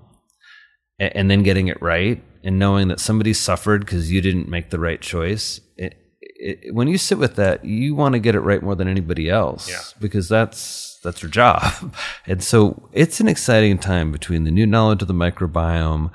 a- 1.00 1.16
and 1.16 1.30
then 1.30 1.42
getting 1.42 1.68
it 1.68 1.80
right, 1.82 2.22
and 2.42 2.58
knowing 2.58 2.88
that 2.88 3.00
somebody 3.00 3.32
suffered 3.34 3.80
because 3.84 4.10
you 4.10 4.20
didn't 4.20 4.48
make 4.48 4.70
the 4.70 4.80
right 4.80 5.00
choice. 5.00 5.60
It, 5.76 5.94
it, 6.20 6.74
when 6.74 6.88
you 6.88 6.98
sit 6.98 7.18
with 7.18 7.36
that, 7.36 7.64
you 7.64 7.94
want 7.94 8.14
to 8.14 8.18
get 8.18 8.34
it 8.34 8.40
right 8.40 8.62
more 8.62 8.74
than 8.74 8.88
anybody 8.88 9.28
else, 9.30 9.68
Yeah. 9.68 9.80
because 10.00 10.28
that's 10.28 10.93
that's 11.04 11.22
your 11.22 11.30
job. 11.30 11.62
And 12.26 12.42
so 12.42 12.88
it's 12.92 13.20
an 13.20 13.28
exciting 13.28 13.78
time 13.78 14.10
between 14.10 14.42
the 14.44 14.50
new 14.50 14.66
knowledge 14.66 15.02
of 15.02 15.08
the 15.08 15.14
microbiome, 15.14 16.10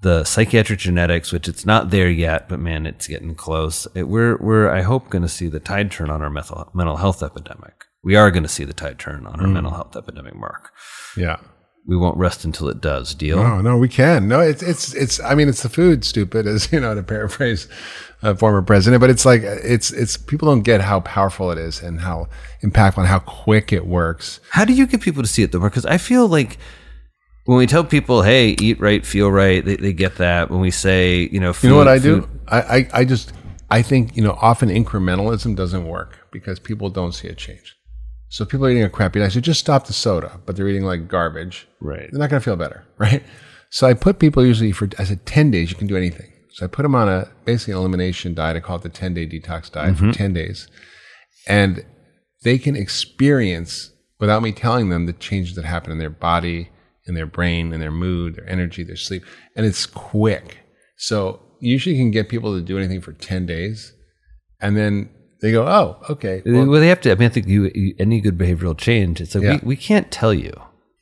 the 0.00 0.24
psychiatric 0.24 0.80
genetics, 0.80 1.32
which 1.32 1.46
it's 1.48 1.64
not 1.64 1.90
there 1.90 2.10
yet, 2.10 2.48
but 2.48 2.58
man, 2.58 2.84
it's 2.84 3.06
getting 3.06 3.34
close. 3.34 3.86
It, 3.94 4.08
we're 4.08 4.36
we're 4.38 4.68
I 4.68 4.82
hope 4.82 5.08
going 5.08 5.22
to 5.22 5.28
see 5.28 5.48
the 5.48 5.60
tide 5.60 5.90
turn 5.92 6.10
on 6.10 6.20
our 6.20 6.28
mental 6.30 6.68
mental 6.74 6.96
health 6.96 7.22
epidemic. 7.22 7.84
We 8.04 8.16
are 8.16 8.30
going 8.32 8.42
to 8.42 8.48
see 8.48 8.64
the 8.64 8.72
tide 8.74 8.98
turn 8.98 9.26
on 9.26 9.40
our 9.40 9.46
Mm. 9.46 9.52
mental 9.52 9.72
health 9.72 9.96
epidemic, 9.96 10.34
Mark. 10.34 10.72
yeah. 11.16 11.36
We 11.86 11.96
won't 11.96 12.16
rest 12.16 12.44
until 12.44 12.68
it 12.68 12.80
does. 12.80 13.12
Deal. 13.14 13.36
No, 13.42 13.60
no, 13.60 13.76
we 13.76 13.88
can. 13.88 14.28
No, 14.28 14.40
it's 14.40 14.62
it's 14.62 14.94
it's. 14.94 15.20
I 15.20 15.34
mean, 15.34 15.48
it's 15.48 15.62
the 15.62 15.68
food, 15.68 16.04
stupid, 16.04 16.46
as 16.46 16.70
you 16.72 16.78
know, 16.80 16.94
to 16.94 17.02
paraphrase 17.02 17.68
a 18.22 18.36
former 18.36 18.62
president. 18.62 19.00
But 19.00 19.10
it's 19.10 19.24
like 19.24 19.42
it's 19.42 19.90
it's 19.90 20.16
people 20.16 20.46
don't 20.48 20.62
get 20.62 20.80
how 20.80 21.00
powerful 21.00 21.50
it 21.50 21.58
is 21.58 21.82
and 21.82 22.00
how 22.00 22.28
impactful 22.62 22.98
and 22.98 23.08
how 23.08 23.18
quick 23.18 23.72
it 23.72 23.84
works. 23.86 24.38
How 24.50 24.64
do 24.64 24.72
you 24.72 24.86
get 24.86 25.00
people 25.00 25.22
to 25.22 25.28
see 25.28 25.42
it 25.42 25.50
though? 25.50 25.58
Because 25.60 25.84
I 25.84 25.98
feel 25.98 26.28
like 26.28 26.56
when 27.46 27.58
we 27.58 27.66
tell 27.66 27.82
people, 27.82 28.22
"Hey, 28.22 28.54
eat 28.60 28.78
right, 28.78 29.04
feel 29.04 29.28
right," 29.32 29.64
they, 29.64 29.74
they 29.74 29.92
get 29.92 30.16
that. 30.16 30.50
When 30.50 30.60
we 30.60 30.70
say, 30.70 31.28
you 31.32 31.40
know, 31.40 31.52
food, 31.52 31.66
You 31.66 31.70
know 31.72 31.78
what 31.78 31.88
I 31.88 31.98
food- 31.98 32.22
do? 32.22 32.28
I, 32.46 32.60
I 32.60 32.88
I 33.00 33.04
just 33.04 33.32
I 33.72 33.82
think 33.82 34.16
you 34.16 34.22
know 34.22 34.38
often 34.40 34.68
incrementalism 34.68 35.56
doesn't 35.56 35.86
work 35.88 36.28
because 36.30 36.60
people 36.60 36.90
don't 36.90 37.12
see 37.12 37.26
a 37.26 37.34
change. 37.34 37.76
So 38.32 38.46
people 38.46 38.64
are 38.64 38.70
eating 38.70 38.82
a 38.82 38.88
crappy 38.88 39.18
diet. 39.18 39.32
So 39.32 39.40
just 39.40 39.60
stop 39.60 39.86
the 39.86 39.92
soda, 39.92 40.40
but 40.46 40.56
they're 40.56 40.66
eating 40.66 40.86
like 40.86 41.06
garbage. 41.06 41.68
Right. 41.80 42.08
They're 42.10 42.18
not 42.18 42.30
going 42.30 42.40
to 42.40 42.44
feel 42.44 42.56
better, 42.56 42.82
right? 42.98 43.22
So 43.68 43.86
I 43.86 43.92
put 43.92 44.18
people 44.18 44.44
usually 44.44 44.72
for 44.72 44.88
I 44.98 45.04
said 45.04 45.26
ten 45.26 45.50
days 45.50 45.70
you 45.70 45.76
can 45.76 45.86
do 45.86 45.98
anything. 45.98 46.32
So 46.50 46.64
I 46.64 46.68
put 46.68 46.82
them 46.82 46.94
on 46.94 47.10
a 47.10 47.30
basically 47.44 47.72
an 47.74 47.80
elimination 47.80 48.32
diet. 48.32 48.56
I 48.56 48.60
call 48.60 48.76
it 48.76 48.82
the 48.82 48.88
ten 48.88 49.12
day 49.12 49.26
detox 49.26 49.70
diet 49.70 49.96
for 49.96 50.04
mm-hmm. 50.04 50.12
ten 50.12 50.32
days, 50.32 50.66
and 51.46 51.84
they 52.42 52.56
can 52.56 52.74
experience 52.74 53.90
without 54.18 54.42
me 54.42 54.52
telling 54.52 54.88
them 54.88 55.04
the 55.04 55.12
changes 55.12 55.54
that 55.56 55.66
happen 55.66 55.92
in 55.92 55.98
their 55.98 56.10
body, 56.10 56.70
in 57.06 57.14
their 57.14 57.26
brain, 57.26 57.72
in 57.72 57.80
their 57.80 57.90
mood, 57.90 58.36
their 58.36 58.48
energy, 58.48 58.82
their 58.82 58.96
sleep, 58.96 59.24
and 59.56 59.66
it's 59.66 59.84
quick. 59.84 60.58
So 60.96 61.40
usually 61.60 61.96
you 61.96 62.02
can 62.02 62.10
get 62.10 62.30
people 62.30 62.54
to 62.54 62.62
do 62.62 62.78
anything 62.78 63.02
for 63.02 63.12
ten 63.12 63.44
days, 63.44 63.92
and 64.58 64.74
then 64.74 65.10
they 65.42 65.52
go, 65.52 65.66
"Oh, 65.66 65.96
okay." 66.08 66.40
well, 66.46 66.66
Well, 66.66 66.80
they 66.80 66.88
have 66.88 67.00
to. 67.02 67.10
I 67.12 67.16
mean, 67.16 67.26
I 67.26 67.32
think 67.32 67.46
you, 67.48 67.70
you 67.74 67.94
any 67.98 68.20
good 68.20 68.38
behavioral 68.38 68.76
change. 68.78 69.20
It's 69.20 69.34
like 69.34 69.44
Yeah. 69.44 69.58
we, 69.62 69.74
we 69.74 69.76
can't 69.76 70.10
tell 70.10 70.32
you. 70.32 70.52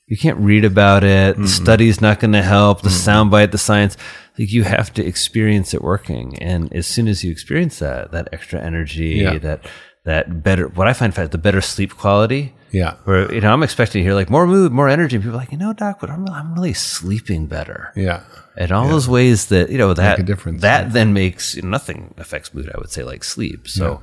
You 0.08 0.16
can't 0.16 0.38
read 0.38 0.64
about 0.64 1.04
it. 1.04 1.36
The 1.36 1.46
study's 1.46 2.00
not 2.00 2.18
going 2.18 2.32
to 2.32 2.42
help. 2.42 2.82
The 2.82 2.88
soundbite, 2.88 3.52
the 3.52 3.58
science. 3.58 3.96
Like 4.36 4.50
you 4.50 4.64
have 4.64 4.92
to 4.94 5.06
experience 5.06 5.72
it 5.72 5.82
working. 5.82 6.36
And 6.42 6.72
as 6.74 6.88
soon 6.88 7.06
as 7.06 7.22
you 7.22 7.30
experience 7.30 7.78
that, 7.78 8.10
that 8.10 8.28
extra 8.32 8.58
energy, 8.60 9.20
Yeah. 9.22 9.38
that 9.38 9.66
that 10.04 10.42
better. 10.42 10.66
What 10.66 10.88
I 10.88 10.94
find 10.94 11.14
fast, 11.14 11.30
the 11.30 11.38
better 11.38 11.60
sleep 11.60 11.94
quality. 11.96 12.54
yeah, 12.72 12.94
Where 13.04 13.32
you 13.32 13.40
know 13.40 13.52
I'm 13.52 13.62
expecting 13.62 14.00
to 14.00 14.04
hear 14.04 14.14
like 14.14 14.30
more 14.30 14.46
mood, 14.48 14.72
more 14.72 14.88
energy. 14.88 15.14
And 15.16 15.22
people 15.22 15.36
are 15.36 15.42
like, 15.44 15.52
you 15.52 15.58
know, 15.58 15.72
doc, 15.74 15.98
but 16.00 16.10
I'm 16.10 16.26
I'm 16.28 16.54
really 16.54 16.72
sleeping 16.74 17.46
better. 17.46 17.92
yeah, 17.94 18.22
And 18.56 18.72
all 18.72 18.88
those 18.88 19.08
ways 19.08 19.46
that 19.52 19.70
you 19.70 19.78
know 19.78 19.92
that 19.94 20.18
a 20.18 20.22
difference, 20.24 20.62
that 20.62 20.86
yeah. 20.86 20.92
then 20.96 21.12
makes 21.12 21.54
you 21.54 21.62
know, 21.62 21.68
nothing 21.68 22.14
affects 22.18 22.52
mood. 22.54 22.68
I 22.74 22.78
would 22.80 22.90
say 22.90 23.02
like 23.04 23.22
sleep. 23.22 23.68
So 23.68 24.00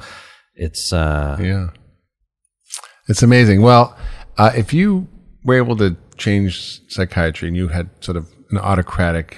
it's 0.58 0.92
uh 0.94 1.38
yeah. 1.40 1.70
It's 3.08 3.24
amazing. 3.24 3.62
Well, 3.62 3.96
uh, 4.38 4.52
if 4.56 4.74
you 4.74 5.08
were 5.46 5.56
able 5.56 5.78
to 5.78 5.96
change 6.18 6.82
psychiatry 6.92 7.48
and 7.48 7.56
you 7.56 7.70
had 7.70 7.90
sort 8.02 8.18
of 8.18 8.28
an 8.52 8.58
autocratic, 8.58 9.38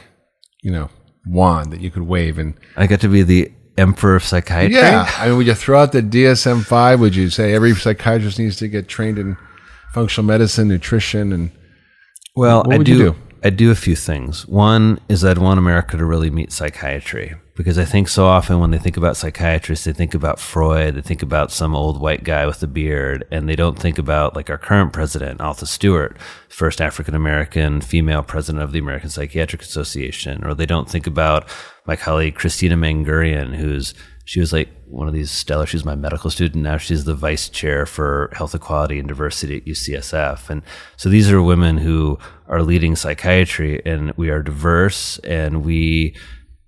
you 0.64 0.72
know, 0.72 0.90
wand 1.28 1.72
that 1.72 1.80
you 1.80 1.92
could 1.92 2.04
wave 2.04 2.40
and 2.40 2.56
I 2.76 2.88
got 2.88 3.02
to 3.02 3.08
be 3.10 3.22
the 3.22 3.52
emperor 3.78 4.16
of 4.16 4.24
psychiatry. 4.24 4.76
yeah, 4.76 5.08
I 5.18 5.28
mean, 5.28 5.38
would 5.38 5.46
you 5.48 5.54
throw 5.54 5.80
out 5.82 5.92
the 5.92 6.02
DSM 6.02 6.66
five? 6.66 7.00
Would 7.00 7.16
you 7.16 7.30
say 7.30 7.54
every 7.54 7.74
psychiatrist 7.76 8.40
needs 8.40 8.58
to 8.58 8.68
get 8.68 8.88
trained 8.88 9.20
in 9.20 9.38
functional 9.94 10.26
medicine, 10.26 10.68
nutrition, 10.68 11.32
and 11.32 11.52
Well, 12.36 12.64
What 12.64 12.80
I 12.80 12.84
do. 12.84 12.92
you 12.92 12.98
do? 12.98 13.16
I 13.44 13.50
do 13.50 13.72
a 13.72 13.76
few 13.76 13.96
things. 13.96 14.48
One 14.48 15.00
is 15.08 15.24
I'd 15.24 15.38
want 15.38 15.60
America 15.60 15.96
to 15.98 16.06
really 16.06 16.30
meet 16.30 16.52
psychiatry 16.52 17.36
because 17.56 17.78
I 17.78 17.86
think 17.86 18.08
so 18.08 18.26
often 18.26 18.60
when 18.60 18.72
they 18.72 18.78
think 18.78 18.98
about 18.98 19.18
psychiatrists, 19.18 19.86
they 19.86 19.94
think 19.94 20.14
about 20.14 20.40
Freud, 20.40 20.96
they 20.96 21.02
think 21.02 21.22
about 21.22 21.52
some 21.52 21.76
old 21.76 22.00
white 22.00 22.24
guy 22.24 22.46
with 22.46 22.62
a 22.64 22.68
beard, 22.68 23.26
and 23.32 23.48
they 23.48 23.56
don't 23.56 23.78
think 23.78 23.98
about 23.98 24.36
like 24.36 24.50
our 24.50 24.58
current 24.58 24.94
president, 24.94 25.42
Altha 25.42 25.66
Stewart, 25.66 26.18
first 26.50 26.82
African 26.82 27.16
American 27.16 27.82
female 27.82 28.24
president 28.24 28.64
of 28.64 28.72
the 28.72 28.80
American 28.80 29.10
Psychiatric 29.10 29.62
Association, 29.62 30.46
or 30.46 30.54
they 30.54 30.66
don't 30.66 30.90
think 30.90 31.08
about 31.08 31.50
my 31.86 31.96
colleague 31.96 32.36
Christina 32.36 32.76
Mangurian, 32.76 33.56
who's 33.56 33.94
she 34.30 34.40
was 34.40 34.54
like 34.54 34.70
one 34.86 35.08
of 35.08 35.14
these 35.16 35.32
stellar. 35.32 35.66
She 35.66 35.76
was 35.76 35.84
my 35.84 35.96
medical 35.96 36.30
student. 36.30 36.62
Now 36.62 36.78
she's 36.78 37.04
the 37.04 37.16
vice 37.16 37.50
chair 37.50 37.88
for 37.88 38.30
health 38.32 38.54
equality 38.54 39.00
and 39.00 39.08
diversity 39.08 39.58
at 39.58 39.66
UCSF. 39.66 40.52
And 40.52 40.62
so 40.98 41.10
these 41.10 41.32
are 41.32 41.42
women 41.42 41.80
who 41.80 42.20
are 42.48 42.62
leading 42.62 42.96
psychiatry, 42.96 43.82
and 43.88 44.14
we 44.18 44.30
are 44.30 44.44
diverse, 44.44 45.18
and 45.24 45.66
we 45.66 46.16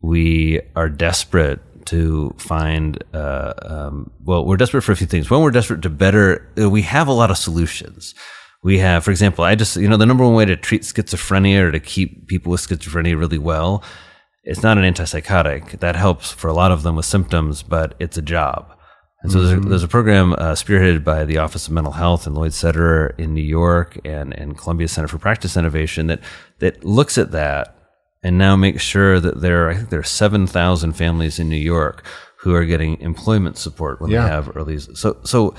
we 0.01 0.59
are 0.75 0.89
desperate 0.89 1.59
to 1.85 2.33
find. 2.39 3.03
Uh, 3.13 3.53
um, 3.61 4.09
well, 4.25 4.43
we're 4.43 4.57
desperate 4.57 4.81
for 4.81 4.93
a 4.93 4.95
few 4.95 5.05
things. 5.05 5.29
One, 5.29 5.43
we're 5.43 5.51
desperate 5.51 5.83
to 5.83 5.89
better. 5.91 6.49
uh, 6.59 6.67
We 6.67 6.81
have 6.81 7.07
a 7.07 7.13
lot 7.13 7.29
of 7.29 7.37
solutions. 7.37 8.15
We 8.63 8.79
have, 8.79 9.03
for 9.03 9.11
example, 9.11 9.43
I 9.43 9.53
just, 9.53 9.77
you 9.77 9.87
know, 9.87 9.97
the 9.97 10.07
number 10.07 10.23
one 10.23 10.33
way 10.33 10.45
to 10.45 10.55
treat 10.55 10.81
schizophrenia 10.81 11.61
or 11.61 11.71
to 11.71 11.79
keep 11.79 12.27
people 12.27 12.51
with 12.51 12.61
schizophrenia 12.61 13.19
really 13.19 13.37
well 13.37 13.83
it's 14.43 14.63
not 14.63 14.77
an 14.77 14.83
antipsychotic. 14.93 15.79
That 15.79 15.95
helps 15.95 16.31
for 16.31 16.47
a 16.47 16.53
lot 16.53 16.71
of 16.71 16.83
them 16.83 16.95
with 16.95 17.05
symptoms, 17.05 17.63
but 17.63 17.95
it's 17.99 18.17
a 18.17 18.21
job. 18.21 18.75
And 19.23 19.31
so 19.31 19.41
there's, 19.43 19.57
a, 19.63 19.69
there's 19.69 19.83
a 19.83 19.87
program 19.87 20.33
uh, 20.33 20.53
spearheaded 20.53 21.03
by 21.03 21.25
the 21.25 21.37
Office 21.37 21.67
of 21.67 21.73
Mental 21.73 21.93
Health 21.93 22.25
and 22.25 22.35
Lloyd 22.35 22.51
Sederer 22.53 23.17
in 23.19 23.35
New 23.35 23.43
York 23.43 23.99
and, 24.03 24.33
and 24.33 24.57
Columbia 24.57 24.87
Center 24.87 25.07
for 25.07 25.19
Practice 25.19 25.55
Innovation 25.55 26.07
that, 26.07 26.21
that 26.57 26.83
looks 26.83 27.19
at 27.19 27.29
that 27.31 27.75
and 28.23 28.39
now 28.39 28.55
makes 28.55 28.81
sure 28.81 29.19
that 29.19 29.41
there 29.41 29.67
are, 29.67 29.69
I 29.69 29.75
think 29.75 29.89
there 29.89 29.99
are 29.99 30.03
7,000 30.03 30.93
families 30.93 31.37
in 31.37 31.49
New 31.49 31.55
York 31.55 32.03
who 32.37 32.55
are 32.55 32.65
getting 32.65 32.99
employment 32.99 33.57
support 33.59 34.01
when 34.01 34.09
Yeah. 34.09 34.23
they 34.23 34.29
have 34.29 34.57
early. 34.57 34.79
So, 34.79 35.19
so 35.23 35.53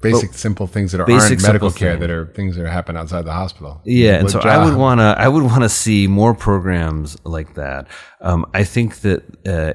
basic 0.00 0.32
simple 0.34 0.66
things 0.66 0.92
that 0.92 1.00
are, 1.00 1.06
Basic, 1.06 1.32
aren't 1.32 1.42
medical 1.42 1.70
care 1.70 1.92
thing. 1.92 2.00
that 2.00 2.10
are 2.10 2.26
things 2.26 2.56
that 2.56 2.66
happen 2.68 2.96
outside 2.96 3.24
the 3.24 3.32
hospital. 3.32 3.80
Yeah, 3.84 4.14
and 4.20 4.30
so 4.30 4.40
I 4.40 4.64
would 4.64 4.76
want 4.76 5.00
to 5.00 5.14
I 5.18 5.28
would 5.28 5.42
want 5.42 5.62
to 5.62 5.68
see 5.68 6.06
more 6.06 6.34
programs 6.34 7.16
like 7.24 7.54
that. 7.54 7.88
Um, 8.20 8.46
I 8.54 8.64
think 8.64 9.00
that 9.00 9.22
uh, 9.46 9.72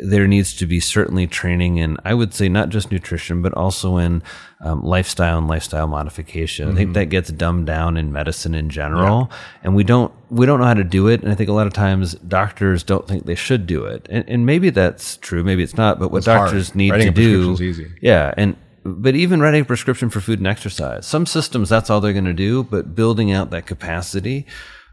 there 0.00 0.28
needs 0.28 0.54
to 0.56 0.66
be 0.66 0.78
certainly 0.78 1.26
training 1.26 1.78
in 1.78 1.96
I 2.04 2.14
would 2.14 2.32
say 2.34 2.48
not 2.48 2.68
just 2.68 2.92
nutrition 2.92 3.42
but 3.42 3.52
also 3.54 3.96
in 3.96 4.22
um, 4.60 4.82
lifestyle 4.84 5.38
and 5.38 5.48
lifestyle 5.48 5.88
modification. 5.88 6.70
I 6.70 6.74
think 6.74 6.94
that 6.94 7.06
gets 7.06 7.32
dumbed 7.32 7.66
down 7.66 7.96
in 7.96 8.12
medicine 8.12 8.54
in 8.54 8.70
general, 8.70 9.28
and 9.64 9.74
we 9.74 9.82
don't 9.82 10.12
we 10.30 10.46
don't 10.46 10.60
know 10.60 10.66
how 10.66 10.74
to 10.74 10.84
do 10.84 11.08
it. 11.08 11.20
And 11.22 11.32
I 11.32 11.34
think 11.34 11.48
a 11.50 11.52
lot 11.52 11.66
of 11.66 11.72
times 11.72 12.14
doctors 12.14 12.84
don't 12.84 13.08
think 13.08 13.26
they 13.26 13.34
should 13.34 13.66
do 13.66 13.84
it, 13.86 14.06
and, 14.08 14.24
and 14.28 14.46
maybe 14.46 14.70
that's 14.70 15.16
true, 15.16 15.42
maybe 15.42 15.64
it's 15.64 15.76
not. 15.76 15.98
But 15.98 16.12
what 16.12 16.18
It's 16.18 16.26
hard. 16.26 16.46
doctors 16.46 16.74
need 16.76 16.92
Writing 16.92 17.12
to 17.12 17.56
do, 17.56 17.90
yeah, 18.00 18.32
and 18.36 18.54
but 18.84 19.14
even 19.14 19.40
writing 19.40 19.62
a 19.62 19.64
prescription 19.64 20.10
for 20.10 20.20
food 20.20 20.38
and 20.38 20.46
exercise, 20.46 21.06
some 21.06 21.26
systems 21.26 21.68
that's 21.68 21.90
all 21.90 22.00
they're 22.00 22.12
going 22.12 22.24
to 22.24 22.32
do. 22.32 22.64
But 22.64 22.94
building 22.94 23.32
out 23.32 23.50
that 23.50 23.66
capacity, 23.66 24.46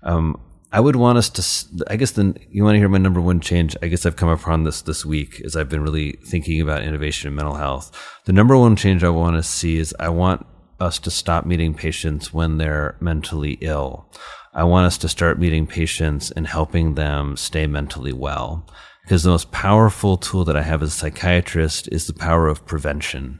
um, 0.03 0.39
I 0.71 0.79
would 0.79 0.95
want 0.95 1.17
us 1.17 1.29
to. 1.29 1.85
I 1.87 1.95
guess 1.95 2.11
then 2.11 2.37
you 2.51 2.63
want 2.63 2.75
to 2.75 2.79
hear 2.79 2.89
my 2.89 2.99
number 2.99 3.21
one 3.21 3.39
change. 3.39 3.75
I 3.81 3.87
guess 3.87 4.05
I've 4.05 4.15
come 4.15 4.29
upon 4.29 4.63
this 4.63 4.81
this 4.81 5.05
week 5.05 5.41
as 5.41 5.55
I've 5.55 5.69
been 5.69 5.81
really 5.81 6.13
thinking 6.23 6.61
about 6.61 6.83
innovation 6.83 7.27
in 7.27 7.35
mental 7.35 7.55
health. 7.55 7.91
The 8.25 8.33
number 8.33 8.55
one 8.55 8.75
change 8.75 9.03
I 9.03 9.09
want 9.09 9.35
to 9.35 9.43
see 9.43 9.77
is 9.77 9.95
I 9.99 10.09
want 10.09 10.45
us 10.79 10.99
to 10.99 11.11
stop 11.11 11.45
meeting 11.45 11.73
patients 11.73 12.33
when 12.33 12.57
they're 12.57 12.95
mentally 12.99 13.57
ill. 13.61 14.11
I 14.53 14.63
want 14.63 14.85
us 14.85 14.97
to 14.99 15.09
start 15.09 15.39
meeting 15.39 15.67
patients 15.67 16.31
and 16.31 16.47
helping 16.47 16.95
them 16.95 17.35
stay 17.35 17.67
mentally 17.67 18.13
well. 18.13 18.65
Because 19.03 19.23
the 19.23 19.31
most 19.31 19.51
powerful 19.51 20.17
tool 20.17 20.45
that 20.45 20.55
I 20.55 20.61
have 20.61 20.83
as 20.83 20.89
a 20.89 20.97
psychiatrist 20.97 21.89
is 21.91 22.05
the 22.05 22.13
power 22.13 22.47
of 22.47 22.65
prevention. 22.67 23.39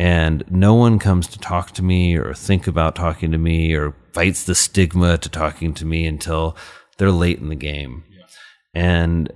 And 0.00 0.44
no 0.48 0.72
one 0.72 0.98
comes 0.98 1.26
to 1.26 1.38
talk 1.38 1.72
to 1.72 1.82
me 1.82 2.16
or 2.16 2.32
think 2.32 2.66
about 2.66 2.96
talking 2.96 3.32
to 3.32 3.36
me 3.36 3.74
or 3.74 3.94
fights 4.14 4.44
the 4.44 4.54
stigma 4.54 5.18
to 5.18 5.28
talking 5.28 5.74
to 5.74 5.84
me 5.84 6.06
until 6.06 6.56
they're 6.96 7.10
late 7.10 7.38
in 7.38 7.50
the 7.50 7.54
game. 7.54 8.04
And 8.72 9.30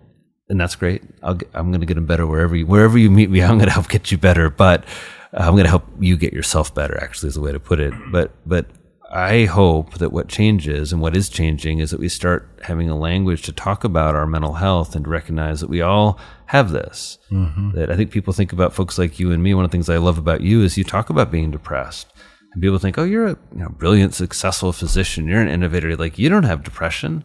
and 0.48 0.58
that's 0.58 0.74
great. 0.74 1.02
I'll, 1.22 1.38
i'm 1.52 1.70
going 1.70 1.80
to 1.80 1.86
get 1.86 1.96
them 1.96 2.06
better 2.06 2.26
wherever 2.26 2.56
you, 2.56 2.66
wherever 2.66 2.96
you 2.96 3.10
meet 3.10 3.28
me. 3.28 3.42
I'm 3.42 3.58
going 3.58 3.66
to 3.66 3.72
help 3.72 3.90
get 3.90 4.10
you 4.10 4.16
better, 4.16 4.48
but 4.48 4.86
uh, 5.34 5.42
I'm 5.42 5.52
going 5.52 5.64
to 5.64 5.68
help 5.68 5.84
you 6.00 6.16
get 6.16 6.32
yourself 6.32 6.74
better. 6.74 6.98
Actually, 6.98 7.28
is 7.28 7.34
the 7.34 7.42
way 7.42 7.52
to 7.52 7.60
put 7.60 7.78
it. 7.78 7.92
But 8.10 8.32
but 8.46 8.64
I 9.10 9.44
hope 9.44 9.98
that 9.98 10.12
what 10.12 10.28
changes 10.28 10.92
and 10.92 11.00
what 11.00 11.16
is 11.16 11.28
changing 11.28 11.78
is 11.78 11.90
that 11.90 12.00
we 12.00 12.08
start 12.08 12.48
having 12.62 12.88
a 12.90 12.98
language 12.98 13.42
to 13.42 13.52
talk 13.52 13.84
about 13.84 14.14
our 14.14 14.26
mental 14.26 14.54
health 14.54 14.96
and 14.96 15.04
to 15.04 15.10
recognize 15.10 15.60
that 15.60 15.70
we 15.70 15.82
all 15.82 16.18
have 16.46 16.70
this. 16.70 17.18
Mm-hmm. 17.30 17.72
That 17.76 17.90
I 17.90 17.96
think 17.96 18.10
people 18.10 18.32
think 18.32 18.52
about 18.52 18.74
folks 18.74 18.98
like 18.98 19.20
you 19.20 19.30
and 19.30 19.42
me. 19.42 19.54
One 19.54 19.64
of 19.64 19.70
the 19.70 19.74
things 19.74 19.88
I 19.88 19.98
love 19.98 20.18
about 20.18 20.40
you 20.40 20.62
is 20.62 20.76
you 20.76 20.84
talk 20.84 21.10
about 21.10 21.30
being 21.30 21.50
depressed. 21.50 22.12
And 22.52 22.62
people 22.62 22.78
think, 22.78 22.98
oh, 22.98 23.04
you're 23.04 23.26
a 23.26 23.38
you 23.52 23.62
know, 23.62 23.68
brilliant, 23.68 24.14
successful 24.14 24.72
physician. 24.72 25.28
You're 25.28 25.42
an 25.42 25.48
innovator. 25.48 25.96
Like, 25.96 26.18
you 26.18 26.28
don't 26.28 26.44
have 26.44 26.64
depression. 26.64 27.24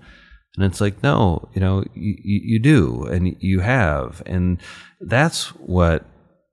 And 0.56 0.66
it's 0.66 0.82
like, 0.82 1.02
no, 1.04 1.48
you 1.54 1.62
know, 1.62 1.86
you, 1.94 2.16
you 2.24 2.60
do, 2.60 3.06
and 3.06 3.36
you 3.40 3.62
have, 3.62 4.22
and 4.26 4.60
that's 5.00 5.48
what 5.56 6.06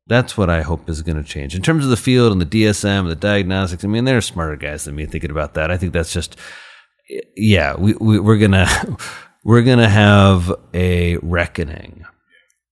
that's 0.06 0.38
what 0.38 0.48
I 0.48 0.62
hope 0.62 0.88
is 0.88 1.02
going 1.02 1.22
to 1.22 1.28
change 1.28 1.54
in 1.54 1.62
terms 1.62 1.84
of 1.84 1.90
the 1.90 1.96
field 1.96 2.32
and 2.32 2.40
the 2.40 2.46
DSM, 2.46 3.00
and 3.00 3.10
the 3.10 3.16
diagnostics. 3.16 3.84
I 3.84 3.88
mean, 3.88 4.04
there 4.04 4.16
are 4.16 4.22
smarter 4.22 4.56
guys 4.56 4.84
than 4.84 4.96
me 4.96 5.06
thinking 5.06 5.30
about 5.30 5.54
that. 5.54 5.70
I 5.70 5.76
think 5.76 5.92
that's 5.92 6.12
just, 6.12 6.36
yeah, 7.36 7.74
we, 7.76 7.94
we 7.94 8.18
we're 8.20 8.38
gonna 8.38 8.68
we're 9.44 9.62
gonna 9.62 9.88
have 9.88 10.52
a 10.72 11.16
reckoning 11.18 12.05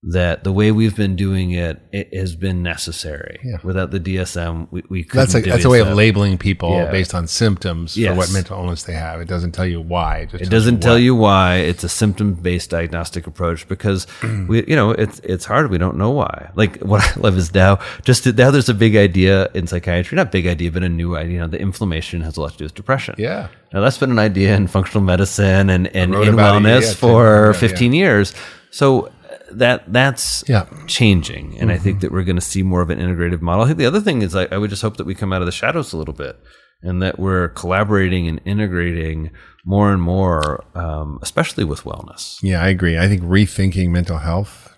that 0.06 0.44
the 0.44 0.52
way 0.52 0.70
we've 0.70 0.94
been 0.94 1.16
doing 1.16 1.52
it, 1.52 1.80
it 1.90 2.14
has 2.14 2.36
been 2.36 2.62
necessary. 2.62 3.38
Without 3.62 3.90
the 3.90 3.98
DSM, 3.98 4.68
we, 4.70 4.82
we 4.90 5.02
couldn't 5.02 5.32
That's 5.32 5.46
a 5.46 5.50
that's 5.50 5.64
a 5.64 5.70
way 5.70 5.80
of 5.80 5.88
labeling 5.88 6.36
people 6.36 6.72
Yeah. 6.72 6.90
based 6.90 7.14
on 7.14 7.26
symptoms 7.26 7.96
Yes. 7.96 8.10
for 8.12 8.18
what 8.18 8.32
mental 8.32 8.58
illness 8.58 8.82
they 8.82 8.92
have. 8.92 9.22
It 9.22 9.28
doesn't 9.28 9.52
tell 9.52 9.66
you 9.66 9.80
why. 9.80 10.26
just 10.26 10.42
It 10.44 10.50
doesn't 10.50 10.80
tell 10.80 10.98
you 10.98 11.14
why. 11.14 11.56
It's 11.56 11.84
a 11.84 11.88
symptom-based 11.88 12.68
diagnostic 12.68 13.26
approach 13.26 13.66
because 13.66 14.06
we, 14.48 14.66
you 14.66 14.76
know, 14.76 14.90
it's 14.90 15.20
it's 15.20 15.46
hard. 15.46 15.70
We 15.70 15.78
don't 15.78 15.96
know 15.96 16.10
why. 16.10 16.50
Like 16.54 16.80
what 16.80 17.00
I 17.02 17.20
love 17.20 17.38
is 17.38 17.54
now 17.54 17.78
just 18.02 18.26
now 18.26 18.50
there's 18.50 18.68
a 18.68 18.74
big 18.74 18.96
idea 18.96 19.48
in 19.54 19.66
psychiatry, 19.66 20.16
not 20.16 20.30
big 20.30 20.46
idea, 20.46 20.70
but 20.70 20.82
a 20.82 20.88
new 20.88 21.16
idea. 21.16 21.32
You 21.32 21.40
know, 21.40 21.48
the 21.48 21.60
inflammation 21.60 22.20
has 22.20 22.36
a 22.36 22.42
lot 22.42 22.52
to 22.52 22.58
do 22.58 22.64
with 22.66 22.74
depression. 22.74 23.14
Yeah. 23.16 23.48
Now 23.72 23.80
that's 23.80 23.96
been 23.98 24.10
an 24.10 24.18
idea 24.18 24.54
in 24.54 24.66
functional 24.66 25.02
medicine 25.02 25.70
and, 25.70 25.86
and 25.96 26.14
in 26.14 26.34
about 26.34 26.56
it, 26.56 26.58
wellness 26.66 26.82
yeah, 26.82 26.88
yeah, 26.88 26.94
for 26.94 27.46
yeah, 27.54 27.58
15 27.58 27.92
years. 27.94 28.34
So 28.70 29.10
that 29.58 29.92
that's 29.92 30.44
Yeah. 30.48 30.64
Mm-hmm. 30.64 30.86
changing, 30.86 31.58
and 31.58 31.70
I 31.72 31.78
think 31.78 32.00
that 32.00 32.12
we're 32.12 32.24
going 32.24 32.36
to 32.36 32.42
see 32.42 32.62
more 32.62 32.82
of 32.82 32.90
an 32.90 32.98
integrative 32.98 33.40
model. 33.40 33.64
I 33.64 33.68
think 33.68 33.78
the 33.78 33.86
other 33.86 34.00
thing 34.00 34.22
is 34.22 34.34
I, 34.34 34.46
I 34.50 34.58
would 34.58 34.70
just 34.70 34.82
hope 34.82 34.96
that 34.98 35.06
we 35.06 35.14
come 35.14 35.32
out 35.32 35.42
of 35.42 35.46
the 35.46 35.52
shadows 35.52 35.92
a 35.92 35.96
little 35.96 36.14
bit, 36.14 36.36
and 36.82 37.02
that 37.02 37.18
we're 37.18 37.48
collaborating 37.50 38.28
and 38.28 38.40
integrating 38.44 39.30
more 39.64 39.92
and 39.92 40.02
more, 40.02 40.64
um, 40.74 41.18
especially 41.22 41.64
with 41.64 41.84
wellness. 41.84 42.38
Yeah, 42.42 42.62
I 42.62 42.68
agree. 42.68 42.98
I 42.98 43.08
think 43.08 43.22
rethinking 43.22 43.90
mental 43.90 44.18
health 44.18 44.74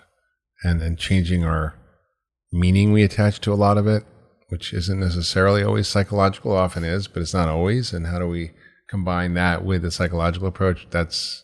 and 0.62 0.80
and 0.82 0.98
changing 0.98 1.44
our 1.44 1.74
meaning 2.52 2.92
we 2.92 3.02
attach 3.02 3.40
to 3.42 3.52
a 3.52 3.54
lot 3.54 3.76
of 3.78 3.86
it, 3.86 4.04
which 4.48 4.72
isn't 4.72 5.00
necessarily 5.00 5.62
always 5.62 5.88
psychological, 5.88 6.52
often 6.52 6.84
is, 6.84 7.08
but 7.08 7.20
it's 7.22 7.34
not 7.34 7.48
always. 7.48 7.92
And 7.92 8.06
how 8.06 8.18
do 8.18 8.28
we 8.28 8.52
combine 8.88 9.34
that 9.34 9.64
with 9.64 9.82
the 9.82 9.90
psychological 9.90 10.46
approach? 10.48 10.86
That's 10.90 11.42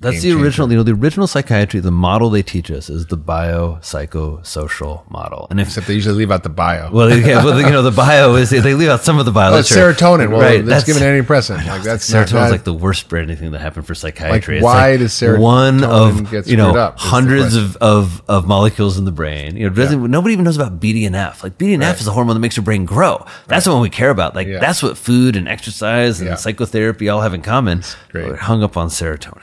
That's 0.00 0.22
the 0.22 0.32
original, 0.32 0.70
you 0.70 0.76
know, 0.76 0.84
the 0.84 0.92
original 0.92 1.26
psychiatry. 1.26 1.80
The 1.80 1.90
model 1.90 2.30
they 2.30 2.42
teach 2.42 2.70
us 2.70 2.88
is 2.88 3.06
the 3.06 3.18
biopsychosocial 3.18 5.10
model, 5.10 5.48
and 5.50 5.60
if 5.60 5.68
except 5.68 5.88
they 5.88 5.94
usually 5.94 6.14
leave 6.14 6.30
out 6.30 6.44
the 6.44 6.48
bio. 6.48 6.90
well, 6.92 7.10
yeah, 7.16 7.44
well, 7.44 7.60
you 7.60 7.70
know, 7.70 7.82
the 7.82 7.90
bio 7.90 8.34
is 8.36 8.50
they 8.50 8.74
leave 8.74 8.88
out 8.90 9.02
some 9.02 9.18
of 9.18 9.24
the 9.26 9.32
bio. 9.32 9.50
oh, 9.50 9.56
literature. 9.56 9.92
serotonin. 9.92 10.30
Well, 10.30 10.40
right? 10.40 10.64
let's 10.64 10.84
give 10.84 10.96
an 10.96 11.02
antidepressant. 11.02 11.66
Like 11.66 11.82
that's 11.82 12.08
Serotonin 12.08 12.46
is 12.46 12.52
like 12.52 12.64
the 12.64 12.74
worst 12.74 13.08
branding 13.08 13.36
thing 13.36 13.50
that 13.52 13.60
happened 13.60 13.86
for 13.86 13.94
psychiatry. 13.94 14.56
Like, 14.60 14.64
why 14.64 14.96
does 14.96 15.12
serotonin 15.12 15.40
one 15.40 15.84
of 15.84 16.46
you 16.46 16.56
know 16.56 16.76
up 16.76 16.98
hundreds 16.98 17.56
of, 17.56 17.76
of 17.78 18.22
of 18.28 18.46
molecules 18.46 18.98
in 18.98 19.04
the 19.04 19.12
brain? 19.12 19.56
You 19.56 19.68
know, 19.68 19.74
doesn't, 19.74 20.10
nobody 20.10 20.32
even 20.32 20.44
knows 20.44 20.56
about 20.56 20.78
BDNF. 20.80 21.42
Like 21.42 21.58
BDNF 21.58 21.80
Right. 21.80 22.00
is 22.00 22.06
a 22.06 22.12
hormone 22.12 22.36
that 22.36 22.40
makes 22.40 22.56
your 22.56 22.64
brain 22.64 22.84
grow. 22.84 23.24
That's 23.46 23.64
the 23.64 23.72
one 23.72 23.80
we 23.80 23.90
care 23.90 24.10
about. 24.10 24.34
Like 24.36 24.46
Yeah. 24.46 24.60
that's 24.60 24.82
what 24.82 24.96
food 24.96 25.34
and 25.34 25.48
exercise 25.48 26.20
and 26.20 26.28
Yeah. 26.30 26.34
psychotherapy 26.36 27.08
all 27.08 27.20
have 27.22 27.34
in 27.34 27.42
common. 27.42 27.82
great. 28.10 28.28
We're 28.28 28.36
hung 28.36 28.62
up 28.62 28.76
on 28.76 28.88
serotonin. 28.88 29.42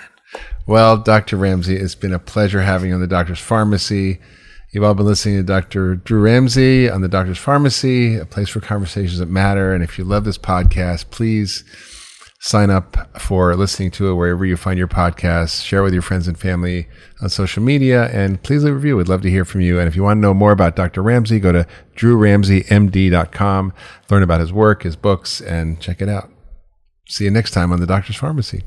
Well, 0.67 0.97
Dr. 0.97 1.37
Ramsey, 1.37 1.75
it's 1.75 1.93
been 1.93 2.13
a 2.13 2.19
pleasure 2.19 2.61
having 2.61 2.89
you 2.89 2.95
on 2.95 3.01
the 3.01 3.07
Doctor's 3.07 3.39
Farmacy. 3.39 4.19
You've 4.71 4.83
all 4.83 4.95
been 4.95 5.05
listening 5.05 5.37
to 5.37 5.43
Dr. 5.43 5.95
Drew 5.95 6.21
Ramsey 6.21 6.89
on 6.89 7.01
the 7.01 7.07
Doctor's 7.07 7.39
Farmacy, 7.39 8.19
a 8.19 8.25
place 8.25 8.49
for 8.49 8.61
conversations 8.61 9.19
that 9.19 9.29
matter. 9.29 9.73
And 9.73 9.83
if 9.83 9.99
you 9.99 10.03
love 10.03 10.25
this 10.25 10.39
podcast, 10.39 11.11
please 11.11 11.63
sign 12.39 12.71
up 12.71 13.19
for 13.19 13.55
listening 13.55 13.91
to 13.91 14.09
it 14.09 14.15
wherever 14.15 14.43
you 14.43 14.57
find 14.57 14.77
your 14.77 14.87
podcasts. 14.87 15.63
Share 15.63 15.83
with 15.83 15.93
your 15.93 16.01
friends 16.01 16.27
and 16.27 16.37
family 16.37 16.87
on 17.21 17.29
social 17.29 17.61
media, 17.61 18.09
and 18.09 18.41
please 18.41 18.63
leave 18.63 18.73
a 18.73 18.75
review. 18.75 18.97
We'd 18.97 19.07
love 19.07 19.21
to 19.21 19.29
hear 19.29 19.45
from 19.45 19.61
you. 19.61 19.79
And 19.79 19.87
if 19.87 19.95
you 19.95 20.01
want 20.01 20.17
to 20.17 20.21
know 20.21 20.33
more 20.33 20.51
about 20.51 20.75
Dr. 20.75 21.03
Ramsey, 21.03 21.39
go 21.39 21.51
to 21.51 21.67
drewramseymd.com, 21.95 23.73
learn 24.09 24.23
about 24.23 24.41
his 24.41 24.51
work, 24.51 24.81
his 24.81 24.95
books, 24.95 25.41
and 25.41 25.79
check 25.79 26.01
it 26.01 26.09
out. 26.09 26.31
See 27.07 27.25
you 27.25 27.31
next 27.31 27.51
time 27.51 27.71
on 27.71 27.79
the 27.79 27.87
Doctor's 27.87 28.17
Farmacy. 28.17 28.63